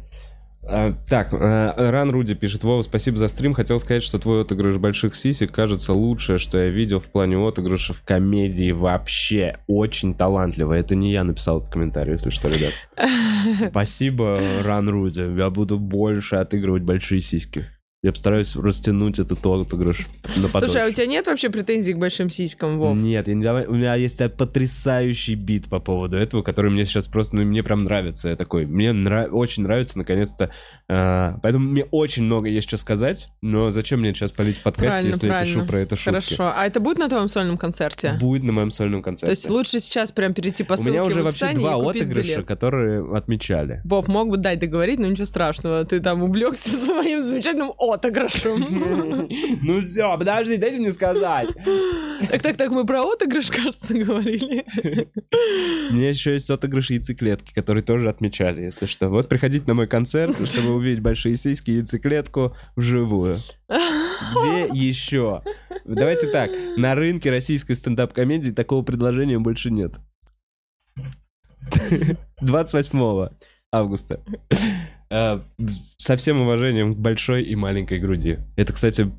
[0.67, 3.53] А, так, а, Ран Руди пишет, Вова, спасибо за стрим.
[3.53, 7.93] Хотел сказать, что твой отыгрыш больших сисек кажется лучшее, что я видел в плане отыгрыша
[7.93, 9.57] в комедии вообще.
[9.67, 10.73] Очень талантливо.
[10.73, 12.73] Это не я написал этот комментарий, если что, ребят.
[13.69, 15.21] Спасибо, Ран Руди.
[15.37, 17.65] Я буду больше отыгрывать большие сиськи.
[18.05, 20.05] Я постараюсь растянуть этот отыгрыш
[20.37, 20.69] на потом.
[20.69, 22.95] Слушай, а у тебя нет вообще претензий к большим сиськам, Вов?
[22.95, 26.85] Нет, я не давай- у меня есть э, потрясающий бит по поводу этого, который мне
[26.85, 28.29] сейчас просто, ну, мне прям нравится.
[28.29, 30.51] Я такой, мне нра- очень нравится, наконец-то.
[30.87, 34.89] а, поэтому мне очень много есть что сказать, но зачем мне сейчас полить в подкасте,
[34.89, 35.55] Правильно, если я правильно.
[35.55, 36.09] пишу про это шутки?
[36.35, 36.53] Хорошо.
[36.55, 38.17] А это будет на твоем сольном концерте?
[38.19, 39.31] Будет на моем сольном То концерте.
[39.31, 42.45] есть лучше сейчас прям перейти по у ссылке меня уже вообще два отыгрыша, билет.
[42.45, 43.81] которые отмечали.
[43.83, 45.83] Вов, мог бы дать договорить, но ничего страшного.
[45.85, 47.94] Ты там увлекся своим замечательным отыгрышем.
[49.61, 51.49] Ну все, подожди, дайте мне сказать.
[52.29, 54.65] Так, так, так, мы про отыгрыш, кажется, говорили.
[55.89, 59.09] У меня еще есть отыгрыш яйцеклетки, которые тоже отмечали, если что.
[59.09, 63.37] Вот приходите на мой концерт, чтобы увидеть большие сиськи и яйцеклетку вживую.
[63.67, 65.41] Где еще?
[65.85, 69.93] Давайте так, на рынке российской стендап-комедии такого предложения больше нет.
[72.41, 73.29] 28
[73.71, 74.21] августа.
[75.09, 75.39] Э,
[75.97, 78.39] Со всем уважением к большой и маленькой груди.
[78.55, 79.11] Это, кстати,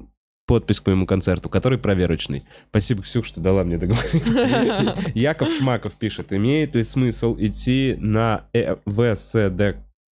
[0.47, 2.45] подпись к моему концерту, который проверочный.
[2.71, 4.97] Спасибо, Ксюх, что дала мне договориться.
[5.15, 8.77] Яков Шмаков пишет, имеет ли смысл идти на э,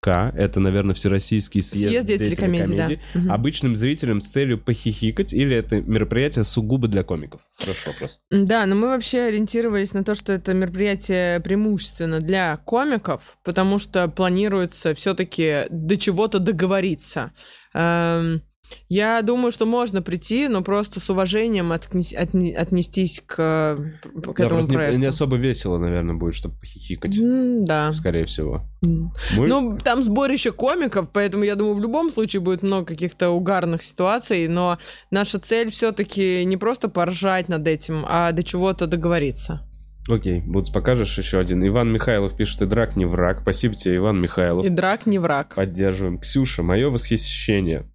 [0.04, 3.18] ВСДК, это, наверное, Всероссийский съезд, Съезд деятелей комедии, да.
[3.18, 3.32] Мгм.
[3.32, 7.40] обычным зрителям с целью похихикать, или это мероприятие сугубо для комиков?
[7.58, 8.20] Хороший вопрос.
[8.30, 14.08] Да, но мы вообще ориентировались на то, что это мероприятие преимущественно для комиков, потому что
[14.08, 17.32] планируется все-таки до чего-то договориться.
[17.74, 18.42] Эм,
[18.88, 23.78] Я думаю, что можно прийти, но просто с уважением отнес- отне- отнестись к, к
[24.14, 24.98] Да, этому просто не, проекту.
[25.00, 27.92] не особо весело, наверное, будет, чтобы похихикать, М, Да.
[27.92, 28.62] скорее всего.
[28.84, 29.12] М.
[29.36, 33.82] Мы- Ну, там сборище комиков, поэтому я думаю, в любом случае будет много каких-то угарных
[33.82, 34.78] ситуаций, но
[35.10, 39.66] наша цель все-таки не просто поржать над этим, а до чего-то договориться.
[40.06, 41.66] Окей, Бутс, покажешь еще один.
[41.66, 43.38] Иван Михайлов пишет, и драк не враг.
[43.40, 44.66] Спасибо тебе, Иван Михайлов.
[44.66, 45.54] И драк не враг.
[45.54, 46.18] Поддерживаем.
[46.18, 47.86] Ксюша, мое восхищение.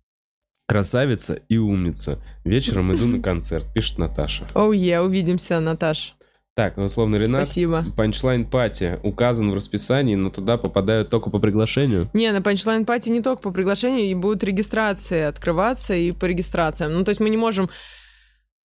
[0.70, 2.20] Красавица и умница.
[2.46, 4.46] Вечером иду на концерт, пишет Наташа.
[4.54, 6.14] Oh, yeah, увидимся, Наташ.
[6.54, 7.46] Так, условно, Ренат.
[7.46, 7.86] Спасибо.
[7.98, 12.10] Панчлайн party указан в расписании, но туда попадают только по приглашению.
[12.14, 16.94] Не, на панчлайн party не только по приглашению, и будут регистрации открываться и по регистрациям.
[16.94, 17.70] Ну, то есть мы не можем...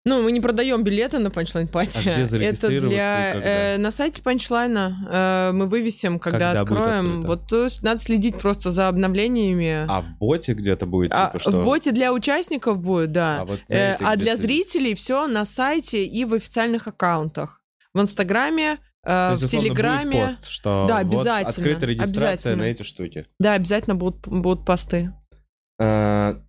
[0.07, 2.07] Ну, мы не продаем билеты на панчлайн party.
[2.07, 3.35] А где Это для...
[3.35, 7.23] э, на сайте панчлайна э, мы вывесим, когда, Когда откроем.
[7.23, 9.87] Вот то есть надо следить просто за обновлениями.
[9.89, 11.51] А в боте где-то будет, А типа, что...
[11.53, 13.41] в боте для участников будет, да.
[13.41, 17.63] А вот Э, а для зрителей все на сайте и в официальных аккаунтах.
[17.95, 18.73] В Инстаграме,
[19.05, 20.27] э, То есть, в Телеграме.
[20.27, 22.57] пост, что Да, вот обязательно, открыта регистрация обязательно.
[22.57, 23.27] на эти штуки.
[23.39, 25.15] Да, обязательно будут, будут посты.
[25.81, 26.41] А,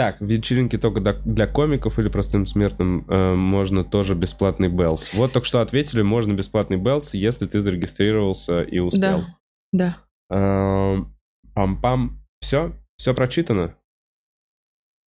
[0.00, 5.12] так, вечеринки только для комиков или простым смертным э, можно тоже бесплатный Белс.
[5.12, 9.26] Вот только что ответили, можно бесплатный Белс, если ты зарегистрировался и успел.
[9.74, 9.96] Да,
[10.30, 10.34] да.
[10.34, 11.14] Эм,
[11.54, 12.12] Пам-пам.
[12.40, 12.72] Все?
[12.96, 13.74] Все прочитано?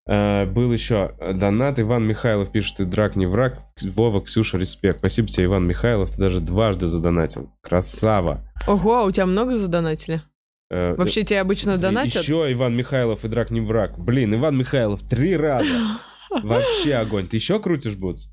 [0.06, 1.80] Э, был еще донат.
[1.80, 3.62] Иван Михайлов пишет, ты драк не враг.
[3.80, 4.98] Вова, Ксюша, респект.
[4.98, 6.10] Спасибо тебе, Иван Михайлов.
[6.10, 7.50] Ты даже дважды задонатил.
[7.62, 8.46] Красава.
[8.66, 10.20] Ого, а у тебя много задонатили?
[10.72, 12.22] Э, Вообще тебе обычно донатят?
[12.22, 13.98] Еще Иван Михайлов и драк не враг.
[13.98, 15.98] Блин, Иван Михайлов три раза.
[16.30, 17.26] Вообще огонь.
[17.28, 18.30] Ты еще крутишь, Бутс?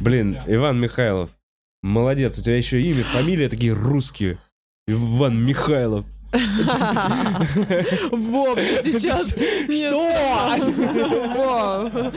[0.00, 1.30] Блин, Иван Михайлов.
[1.82, 4.36] Молодец, у тебя еще имя, фамилия такие русские.
[4.86, 6.04] Иван Михайлов.
[8.10, 9.28] Вов, ты сейчас...
[11.70, 12.12] Что?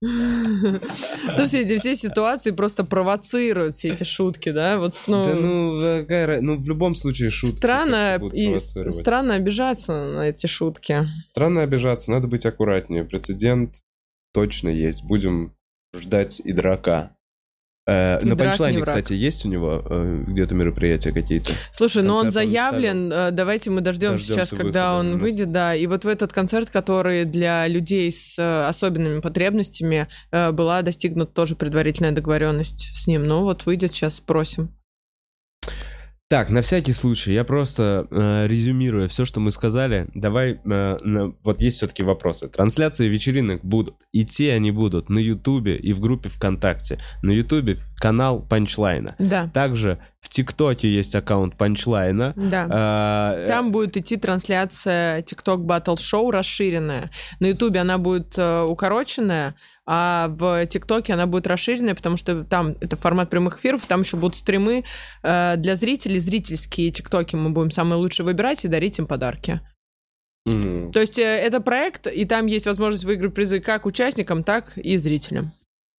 [0.00, 4.78] Слушайте, эти все ситуации просто провоцируют все эти шутки, да?
[4.78, 7.56] Вот, ну, Да ну, какая ну, в любом случае шутки.
[7.56, 11.06] странно и странно обижаться на эти шутки.
[11.28, 13.04] Странно обижаться, надо быть аккуратнее.
[13.04, 13.76] Прецедент
[14.32, 15.02] точно есть.
[15.02, 15.54] Будем
[15.94, 17.16] ждать и драка.
[17.88, 21.52] Э, на панчлайне, кстати, есть у него э, где-то мероприятия какие-то?
[21.70, 25.22] Слушай, ну он заявлен, э, давайте мы дождем Дождемся сейчас, когда он нас.
[25.22, 25.74] выйдет, да.
[25.74, 28.36] И вот в этот концерт, который для людей с
[28.68, 33.24] особенными потребностями э, была достигнута тоже предварительная договоренность с ним.
[33.24, 34.77] Ну вот выйдет сейчас, спросим.
[36.30, 41.32] Так, на всякий случай, я просто э, резюмируя все, что мы сказали, давай, э, на-
[41.42, 42.48] вот есть все-таки вопросы.
[42.48, 46.98] Трансляции вечеринок будут, идти они будут на Ютубе и в группе ВКонтакте.
[47.22, 49.14] На Ютубе канал Панчлайна.
[49.18, 52.34] Да, Также в ТикТоке есть аккаунт Панчлайна.
[52.36, 53.38] да.
[53.42, 57.10] Э, Там будет идти трансляция TikTok Battle Show расширенная.
[57.40, 59.54] На Ютубе она будет э, укороченная,
[59.90, 64.18] а в ТикТоке она будет расширенная, потому что там это формат прямых эфиров, там еще
[64.18, 64.84] будут стримы
[65.22, 69.62] э, для зрителей, зрительские ТикТоки мы будем самые лучшие выбирать и дарить им подарки.
[70.46, 74.76] м, То есть э, это проект, и там есть возможность выиграть призы как участникам, так
[74.76, 75.52] и зрителям.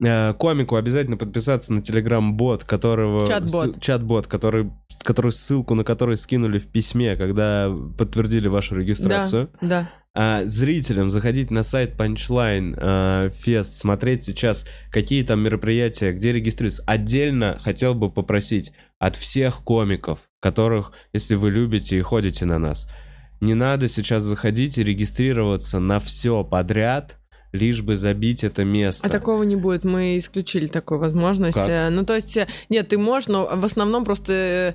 [0.03, 3.26] э, комику обязательно подписаться на телеграм-бот, которого...
[3.28, 3.82] Чат-бот.
[3.82, 4.72] Чат-бот, который,
[5.03, 9.49] который ссылку на который скинули в письме, когда подтвердили вашу регистрацию.
[9.61, 16.31] Да, а, зрителям заходить на сайт Punchline а, Fest, смотреть сейчас, какие там мероприятия, где
[16.31, 16.84] регистрируются.
[16.86, 22.88] Отдельно хотел бы попросить от всех комиков, которых, если вы любите и ходите на нас,
[23.40, 27.18] не надо сейчас заходить и регистрироваться на все подряд,
[27.52, 29.06] лишь бы забить это место.
[29.07, 31.56] А такого не будет, мы исключили такую возможность.
[31.56, 31.69] Как?
[31.69, 34.73] Э, Ну, то есть, э, нет, ты можешь, но в основном просто э,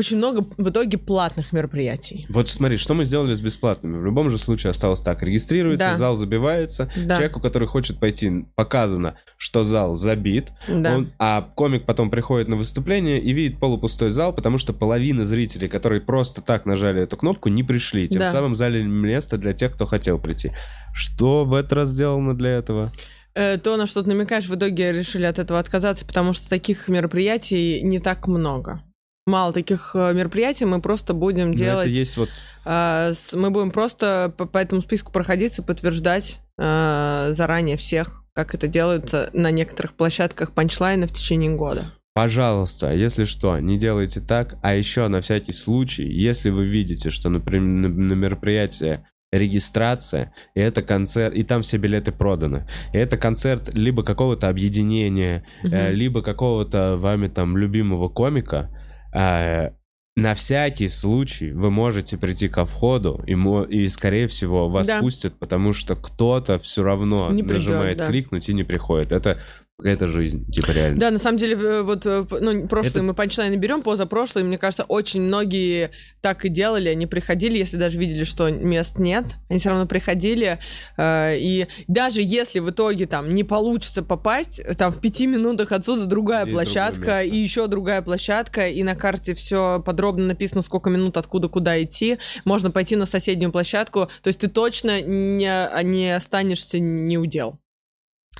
[0.00, 2.26] очень много в итоге платных мероприятий.
[2.28, 3.96] Вот смотри, что мы сделали с бесплатными.
[3.96, 5.22] В любом же случае осталось так.
[5.22, 5.96] Регистрируется, Да.
[5.96, 6.90] зал забивается.
[6.96, 7.14] Да.
[7.16, 10.50] Человеку, который хочет пойти, показано, что зал забит.
[10.68, 10.96] Да.
[10.96, 15.68] Он- а комик потом приходит на выступление и видит полупустой зал, потому что половина зрителей,
[15.68, 18.08] которые просто так нажали эту кнопку, не пришли.
[18.08, 18.32] Тем Да.
[18.32, 20.52] самым залили место для тех, кто хотел прийти.
[20.92, 22.90] Что в этот раз сделано для этого?
[23.34, 26.88] Э, То, на что ты намекаешь, в итоге решили от этого отказаться, потому что таких
[26.88, 28.82] мероприятий не так много.
[29.30, 31.86] Мало таких э, мероприятий, мы просто будем делать...
[31.86, 32.28] Это есть вот
[32.66, 39.30] с- Мы будем просто по, этому списку проходиться, подтверждать а, заранее всех, как это делается
[39.32, 41.86] на некоторых площадках панчлайна в течение года.
[42.12, 44.56] Пожалуйста, если что, не делайте так.
[44.62, 50.82] А еще на всякий случай, если вы видите, что, например, на, мероприятие регистрация, и это
[50.82, 52.68] концерт, и там все билеты проданы.
[52.92, 55.94] И это концерт либо какого-то объединения, э, Мгм.
[55.96, 58.68] либо какого-то вами там любимого комика.
[59.12, 59.70] Э,
[60.16, 65.00] на всякий случай вы можете прийти ко входу, и, мо- и скорее всего, вас Да.
[65.00, 68.06] пустят, потому что кто-то все равно Не придет, нажимает да.
[68.06, 69.12] кликнуть и не приходит.
[69.12, 69.38] Это
[69.80, 71.00] какая-то жизнь, типа реально.
[71.00, 74.58] Да, на самом деле, э, вот э, ну, прошлые Это- мы панчлайны берем, позапрошлые, мне
[74.58, 75.90] кажется, очень многие
[76.20, 80.58] так и делали, они приходили, если даже видели, что мест нет, они все равно приходили,
[80.96, 86.06] э, и даже если в итоге там не получится попасть, там в пяти минутах отсюда
[86.06, 91.16] другая другое площадка, и еще другая площадка, и на карте все подробно написано, сколько минут,
[91.16, 96.78] откуда, куда идти, можно пойти на соседнюю площадку, то есть ты точно не, не останешься
[96.78, 97.58] не удел.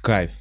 [0.03, 0.33] Кайф.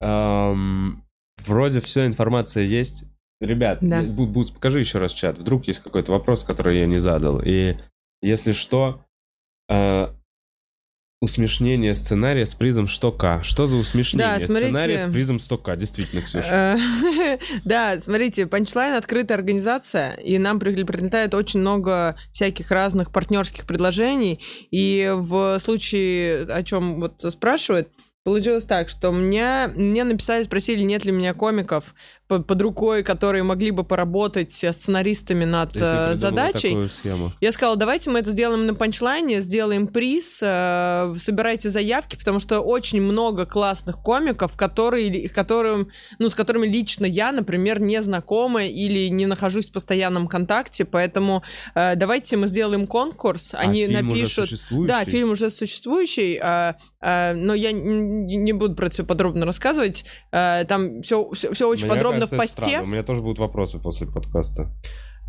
[0.00, 1.02] Эм,
[1.44, 3.04] вроде все, информация есть.
[3.40, 4.00] Ребят, Да.
[4.02, 5.38] Бу- Буц, покажи еще раз чат.
[5.38, 7.40] Вдруг есть какой-то вопрос, который я не задал.
[7.42, 7.76] И
[8.22, 9.02] если что,
[9.70, 10.08] э,
[11.22, 13.42] усмешнение сценария с призом 100к.
[13.42, 14.66] Что за усмешнение Да, смотрите.
[14.70, 15.76] сценария с призом 100к?
[15.76, 16.78] Действительно, Ксюша.
[16.78, 23.66] Э, Да, смотрите, Punchline открытая организация, и нам при- прилетает очень много всяких разных партнерских
[23.66, 24.40] предложений.
[24.70, 27.90] И в случае, о чем вот спрашивают,
[28.24, 31.94] получилось так, что мне, мне написали, спросили, нет ли у меня комиков
[32.30, 36.88] по- под рукой, которые могли бы поработать сценаристами над э, задачей.
[37.40, 42.60] Я сказала, давайте мы это сделаем на панчлайне, сделаем приз, э, собирайте заявки, потому что
[42.60, 45.88] очень много классных комиков, которые, которым,
[46.20, 51.42] ну, с которыми лично я, например, не знакома или не нахожусь в постоянном контакте, поэтому
[51.74, 54.48] э, давайте мы сделаем конкурс, они а фильм уже напишут...
[54.50, 54.88] существующий?
[54.88, 60.04] Да, фильм уже существующий, а, а, но я не буду про это все подробно рассказывать.
[60.30, 62.62] А, там все, все, очень Мне подробно кажется, в посте.
[62.62, 62.82] странно.
[62.82, 64.70] У меня тоже будут вопросы после подкаста.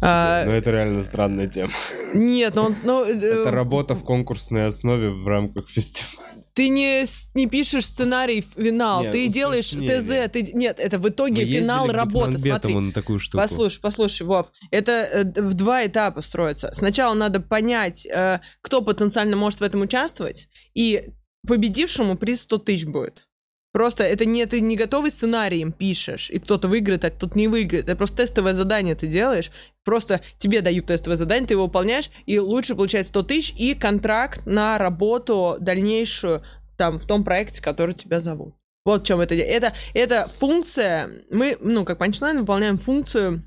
[0.04, 1.72] А, Но это реально странная тема.
[2.16, 6.44] Нет, ну, он- ну, э, Это работа в конкурсной основе в рамках фестиваля.
[6.56, 7.06] ты не,
[7.36, 10.28] не пишешь сценарий в финал, Нет, ты делаешь усложнение.
[10.28, 12.74] ТЗ, ты, нет, это в итоге Мы финал работы, смотри.
[12.74, 13.38] на такую штуку.
[13.38, 16.72] Послушай, послушай, Вов, это э, в два этапа строится.
[16.74, 21.10] Сначала надо понять, э, кто потенциально может в этом участвовать, и
[21.48, 23.28] победившему приз 100 тысяч будет.
[23.74, 27.48] Просто это не ты не готовый сценарий им пишешь, и кто-то выиграет, а кто-то не
[27.48, 27.86] выиграет.
[27.86, 29.50] Это просто тестовое задание ты делаешь.
[29.86, 34.46] Просто тебе дают тестовое задание, ты его выполняешь, и лучше получать 100 тысяч и контракт
[34.46, 36.44] на работу дальнейшую
[36.78, 38.56] там в том проекте, который тебя зовут.
[38.84, 39.36] Вот в чем это.
[39.36, 41.10] Это, это функция.
[41.30, 43.44] Мы, ну, как панчлайн, выполняем функцию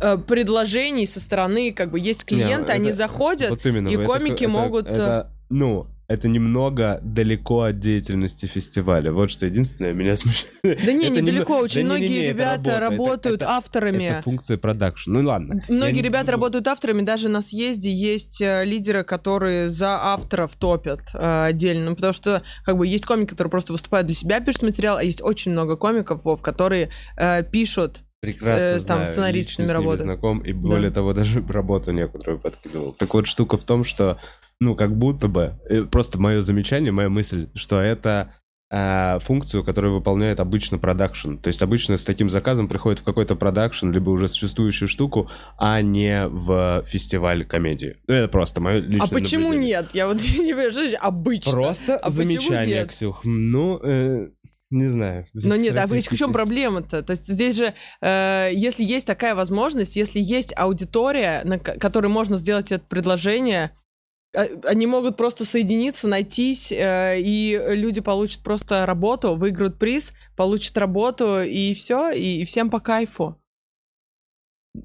[0.00, 3.94] э, предложений со стороны, как бы есть клиенты, Не, они это- заходят, Вот именно, и
[3.94, 9.12] это- комики это- могут, э, это, ну, это немного далеко от деятельности фестиваля.
[9.12, 10.52] Вот что единственное меня смущает.
[10.62, 14.04] Да не, недалеко, немного- очень да не, не, многие не, ребята работают это- авторами.
[14.04, 15.12] Это функция продакшн.
[15.12, 15.54] Ну ладно.
[15.68, 21.00] Многие Я ребята работают авторами, даже на съезде есть э, лидеры, которые за авторов топят
[21.14, 24.62] э, отдельно, ну, потому что как бы есть комики, которые просто выступают для себя, пишут
[24.62, 29.54] материал, а есть очень много комиков, Вов, которые э, пишут Прекрасно э, там, знаю, лично
[29.54, 30.02] с ними работают.
[30.02, 32.92] знаком, и более того, даже работу некоторую подкидывал.
[32.92, 34.18] Так вот, штука в том, что,
[34.62, 35.54] ну, как будто бы,
[35.90, 38.32] просто мое замечание, моя мысль, что это
[38.70, 41.36] э, функцию, которую выполняет обычно продакшн.
[41.36, 45.28] То есть обычно с таким заказом приходит в какой-то продакшн, либо уже существующую штуку,
[45.58, 47.96] а не в фестиваль комедии.
[48.06, 49.80] Ну, Это просто мое личное А почему наблюдение.
[49.82, 49.90] нет?
[49.94, 51.52] Я вот не понимаю, обычно.
[51.52, 52.86] Просто А замечание?
[52.86, 53.20] Ксюх.
[53.24, 54.28] Ну, э,
[54.70, 55.26] не знаю.
[55.34, 57.02] Но нет, а в чем проблема-то?
[57.02, 62.06] То есть здесь же, э, если есть такая возможность, если есть аудитория, на ко- которой
[62.06, 63.81] можно сделать это предложение, а,
[64.32, 71.42] они могут просто соединиться, найтись, э, и люди получат просто работу, выиграют приз, получат работу,
[71.42, 73.38] и все, и всем по кайфу.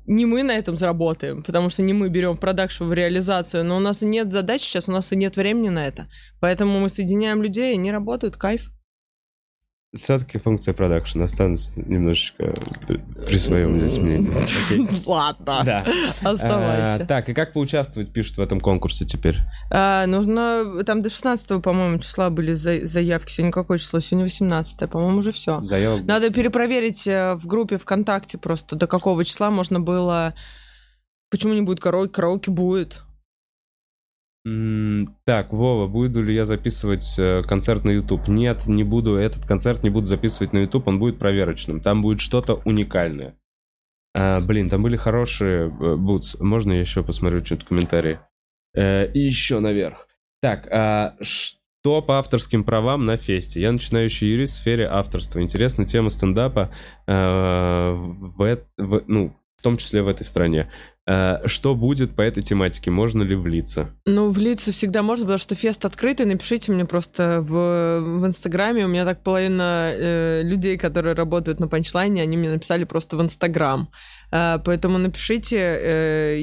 [0.06, 3.80] Не мы на этом заработаем, потому что не мы берем продакшн в реализацию, но у
[3.80, 6.10] нас нет задач сейчас, у нас и нет времени на это.
[6.41, 8.69] Поэтому мы соединяем людей, и они работают, кайф.
[9.96, 11.22] Все-таки функция продакшн.
[11.22, 12.54] Останусь немножечко
[13.26, 14.30] при, своем здесь мнении.
[15.06, 15.64] Ладно.
[15.66, 15.86] Да.
[16.24, 17.04] Оставайся.
[17.04, 19.38] А, так, и как поучаствовать, пишут в этом конкурсе теперь?
[19.72, 20.84] А, нужно...
[20.86, 23.32] Там до 16 по-моему, числа были за- заявки.
[23.32, 24.02] Сегодня какое число?
[24.02, 25.62] Сегодня 18 по-моему, уже все.
[25.64, 30.34] Заявок Надо перепроверить э, в группе ВКонтакте просто, до какого числа можно было...
[31.30, 32.12] Почему не будет караоке?
[32.12, 33.04] Караоке будет.
[35.26, 38.28] Так, Вова, буду ли я записывать э, концерт на YouTube?
[38.28, 39.15] Нет, не буду.
[39.15, 41.82] Этот концерт не буду записывать на YouTube, он будет проверочным.
[41.82, 43.36] Там будет что-то уникальное.
[44.15, 46.40] А, блин, там были хорошие э, бутс.
[46.40, 48.19] Можно я еще посмотрю что-то комментарии?
[48.76, 50.07] Э, и еще наверх.
[50.41, 53.60] Так, а что по авторским правам на фесте?
[53.61, 55.41] Я начинающий юрист в сфере авторства.
[55.41, 56.72] Интересна тема стендапа
[57.06, 60.69] э, в, в- ну, в том числе в этой стране.
[61.08, 62.92] Э, Что будет по этой тематике?
[62.92, 63.90] Можно ли влиться?
[64.06, 66.26] Ну, влиться всегда можно, потому что фест открытый.
[66.26, 68.86] Напишите мне просто в, в Инстаграме.
[68.86, 73.22] У меня так половина э, людей, которые работают на панчлайне, они мне написали просто в
[73.22, 73.90] Инстаграм.
[74.32, 75.58] Э, поэтому напишите.
[75.58, 76.40] э,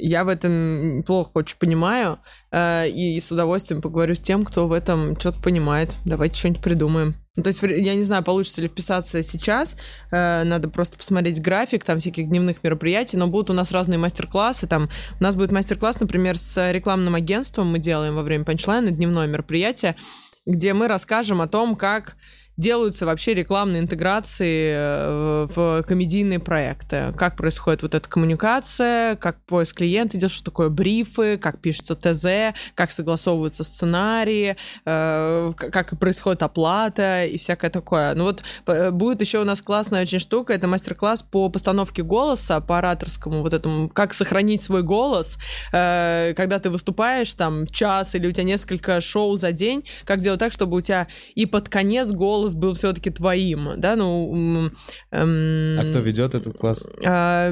[0.00, 2.18] я в этом плохо очень понимаю.
[2.50, 5.94] э, и с удовольствием поговорю с тем, кто в этом что-то понимает.
[6.04, 7.14] Давайте что-нибудь придумаем.
[7.36, 9.76] Ну, то есть, я не знаю, получится ли вписаться сейчас.
[10.10, 13.16] Э, надо просто посмотреть график там всяких дневных мероприятий.
[13.16, 14.66] Но будут у нас разные мастер-классы.
[14.66, 14.88] Там
[15.18, 19.96] у нас будет мастер-класс, например, с рекламным агентством мы делаем во время панчлайна дневное мероприятие,
[20.44, 22.16] где мы расскажем о том, как
[22.56, 27.12] делаются вообще рекламные интеграции э, в комедийные проекты.
[27.16, 32.54] Как происходит вот эта коммуникация, как поиск клиента идет, что такое брифы, как пишется ТЗ,
[32.74, 38.14] как согласовываются сценарии, э, как происходит оплата и всякое такое.
[38.14, 42.60] Ну вот п- будет еще у нас классная очень штука, это мастер-класс по постановке голоса,
[42.60, 45.38] по ораторскому вот этому, как сохранить свой голос,
[45.72, 50.40] э, когда ты выступаешь там час или у тебя несколько шоу за день, как сделать
[50.40, 54.70] так, чтобы у тебя и под конец голос был все-таки твоим, да, ну...
[55.10, 56.84] эм, А кто ведет этот класс?
[57.06, 57.50] а,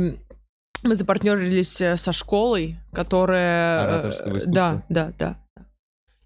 [0.84, 3.80] Мы запартнерились э, со школой, которая...
[3.80, 4.52] э, Ораторского искусства?
[4.52, 5.36] Да, да, да.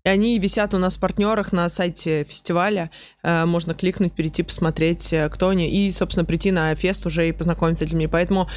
[0.04, 2.90] И они висят у нас в партнерах на сайте фестиваля.
[3.22, 5.70] Э, Можно кликнуть, перейти, посмотреть, э, кто они.
[5.70, 8.08] И, собственно, прийти на фест уже и познакомиться с людьми.
[8.08, 8.48] Поэтому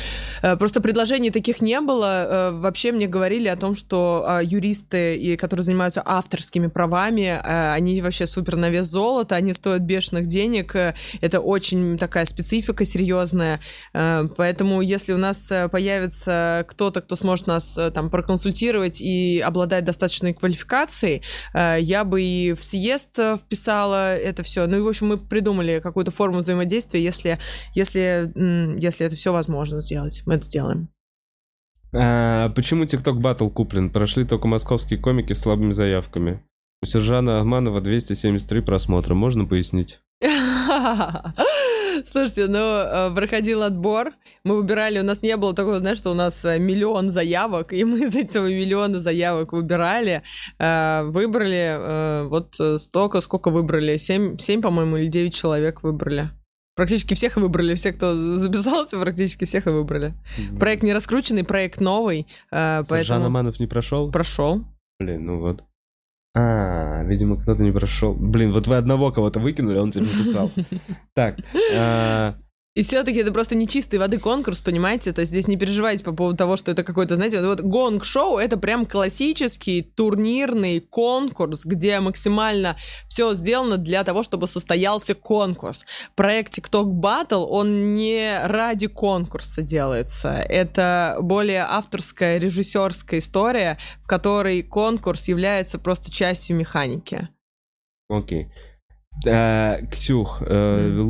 [0.41, 2.49] э, просто предложений таких не было.
[2.51, 8.26] Вообще мне говорили о том, что э, юристы, и, которые занимаются авторскими правами, они вообще
[8.26, 10.76] супер на вес золота, они стоят бешеных денег.
[11.22, 13.59] Это очень такая специфика серьезная.
[13.93, 21.22] Поэтому, если у нас появится кто-то, кто сможет нас там проконсультировать и обладать достаточной квалификацией,
[21.53, 24.67] я бы и в съезд э, вписала это все.
[24.67, 27.39] Ну и, в общем, мы придумали какую-то форму взаимодействия, если,
[27.73, 28.31] если,
[28.79, 30.21] если это все возможно сделать.
[30.25, 30.89] Мы это сделаем.
[31.93, 33.89] А, почему TikTok Battle куплен?
[33.89, 36.41] Прошли только московские комики с слабыми заявками.
[36.81, 39.13] У Сержана Ахманова 273 просмотра.
[39.13, 39.99] Можно пояснить?
[42.03, 44.11] Слушайте, ну, э, проходил отбор,
[44.43, 47.84] мы выбирали, у нас не было такого, знаешь, что у нас э, миллион заявок, и
[47.84, 50.23] мы из этого миллиона заявок выбирали,
[50.59, 56.30] э, выбрали вот столько, сколько выбрали, семь, семь, по-моему, или девять человек выбрали.
[56.76, 60.13] Практически всех выбрали, все, кто записался, практически всех и выбрали.
[60.59, 64.11] Проект не раскрученный, проект новый, поэтому Аманов не прошел?
[64.11, 64.65] прошел.
[64.99, 65.63] Блин, ну вот.
[66.37, 68.13] А, видимо, кто-то не прошел.
[68.13, 70.51] Блин, вот вы одного кого-то выкинули, а он тебя написал.
[71.13, 71.37] Так,
[71.73, 72.35] а,
[72.76, 75.14] И все-таки это просто не чистой воды конкурс, понимаете?
[75.14, 78.57] То есть здесь не переживайте по поводу того, что это какой-то, знаете, вот гонг-шоу это
[78.57, 82.76] прям классический турнирный конкурс, где максимально
[83.07, 85.85] все сделано для того, чтобы состоялся конкурс.
[86.15, 90.31] Проект TikTok Battle, он не ради конкурса делается.
[90.31, 97.30] Это более авторская, режиссерская история, в которой конкурс является просто частью механики.
[98.10, 98.49] окей.
[99.26, 101.07] А, Ксюх, э, М.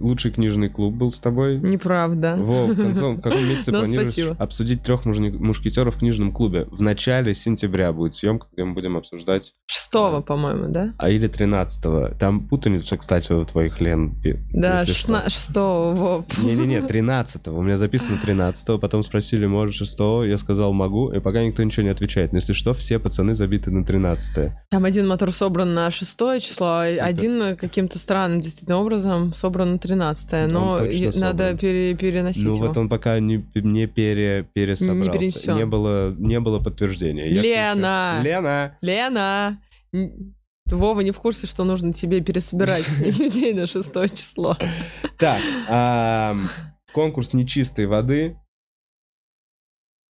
[0.00, 1.58] лучший, книжный клуб был с тобой?
[1.58, 2.36] Неправда.
[2.36, 4.36] Вов, в, конце- в каком месяце Ну, планируешь спасибо.
[4.38, 6.66] обсудить трех мушкетеров в книжном клубе?
[6.70, 9.54] В начале сентября будет съемка, где мы будем обсуждать.
[9.66, 10.94] Шестого, по-моему, да?
[10.98, 14.16] А или 13 Там путаница, кстати, у твоих Лен.
[14.52, 15.94] Да, шестого.
[15.94, 16.38] Вов.
[16.38, 21.42] Не-не-не, 13 У меня записано 13 потом спросили, может 6 я сказал могу, и пока
[21.42, 22.32] никто ничего не отвечает.
[22.32, 26.66] Но если что, все пацаны забиты на 13 Там один мотор собран на шестое число,
[26.66, 30.80] а один каким-то странным действительно образом собран на 13 но
[31.16, 32.66] надо пере- переносить Ну его.
[32.66, 35.10] вот он пока не, не пере, пересобрался.
[35.10, 35.56] перенесен.
[35.56, 37.26] Не было, не было подтверждения.
[37.32, 38.14] Я Лена!
[38.20, 38.78] ещё- Лена!
[38.82, 39.62] Лена!
[40.70, 44.56] Вова не в курсе, что нужно тебе пересобирать людей на шестое число.
[45.18, 45.40] Так,
[46.92, 48.36] конкурс нечистой воды.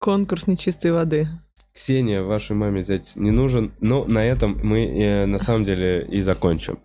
[0.00, 1.28] Конкурс нечистой воды.
[1.74, 3.72] Ксения, вашей маме взять не нужен.
[3.80, 6.80] Но на этом мы э, на самом деле и закончим.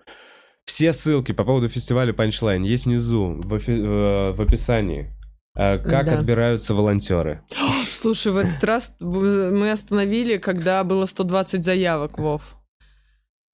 [0.65, 5.07] Все ссылки по поводу фестиваля Punchline есть внизу, в, офи- э, в описании.
[5.55, 6.19] Э, Как Да.
[6.19, 7.41] отбираются волонтеры.
[7.93, 12.55] Слушай, в этот раз мы остановили, когда было 120 заявок, Вов.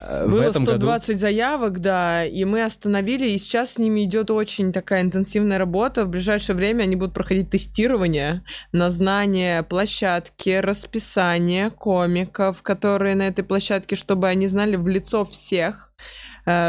[0.02, 4.32] Э, Было этом году 120 заявок, да, и мы остановили, и сейчас с ними идет
[4.32, 6.06] очень такая интенсивная работа.
[6.06, 8.36] В ближайшее время они будут проходить тестирование
[8.72, 15.92] на знание площадки, расписание комиков, которые на этой площадке, чтобы они знали в лицо всех,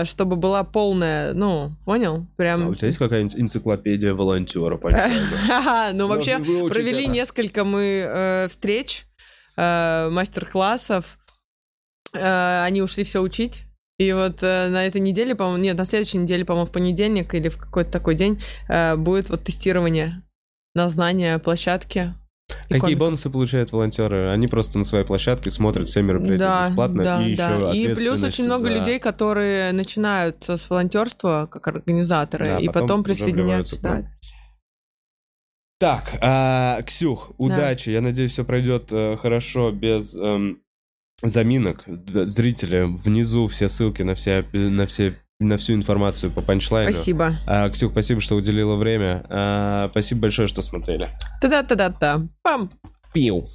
[0.05, 2.27] чтобы была полная, ну, понял?
[2.33, 2.69] А Прям...
[2.69, 4.77] у тебя есть какая-нибудь энциклопедия волонтера?
[4.77, 5.93] Punchline?
[5.95, 9.07] Ну, вообще, провели несколько мы э, встреч,
[9.57, 11.19] э, мастер-классов.
[12.15, 13.65] Э, они ушли все учить.
[13.99, 17.51] И вот э, на этой неделе, по-моему, нет, на следующей неделе, по-моему, в понедельник или
[17.51, 20.23] в какой-то такой день э, будет вот тестирование
[20.75, 22.15] на знание площадки.
[22.51, 22.99] И Какие комиков.
[23.01, 24.29] бонусы получают волонтеры?
[24.31, 27.71] Они просто на своей площадке смотрят все мероприятия Да, бесплатно да, и да.
[27.73, 32.67] еще И плюс очень много за- людей, которые начинают с волонтерства как организаторы, Да, и
[32.67, 33.81] потом потом присоединяются.
[33.81, 34.05] да.
[35.79, 37.89] Так, а, Ксюх, удачи.
[37.89, 40.61] Я надеюсь, все пройдет э, хорошо, без эм,
[41.23, 41.85] заминок.
[41.87, 46.93] Зрители, внизу все ссылки на все, на все на всю информацию по панчлайну.
[46.93, 47.39] Спасибо.
[47.47, 49.25] А, Ксюх, спасибо, что уделила время.
[49.29, 51.09] А, спасибо большое, что смотрели.
[51.41, 52.29] Та-да-та-да-та.
[52.43, 52.71] Пам.
[53.13, 53.49] Пиу.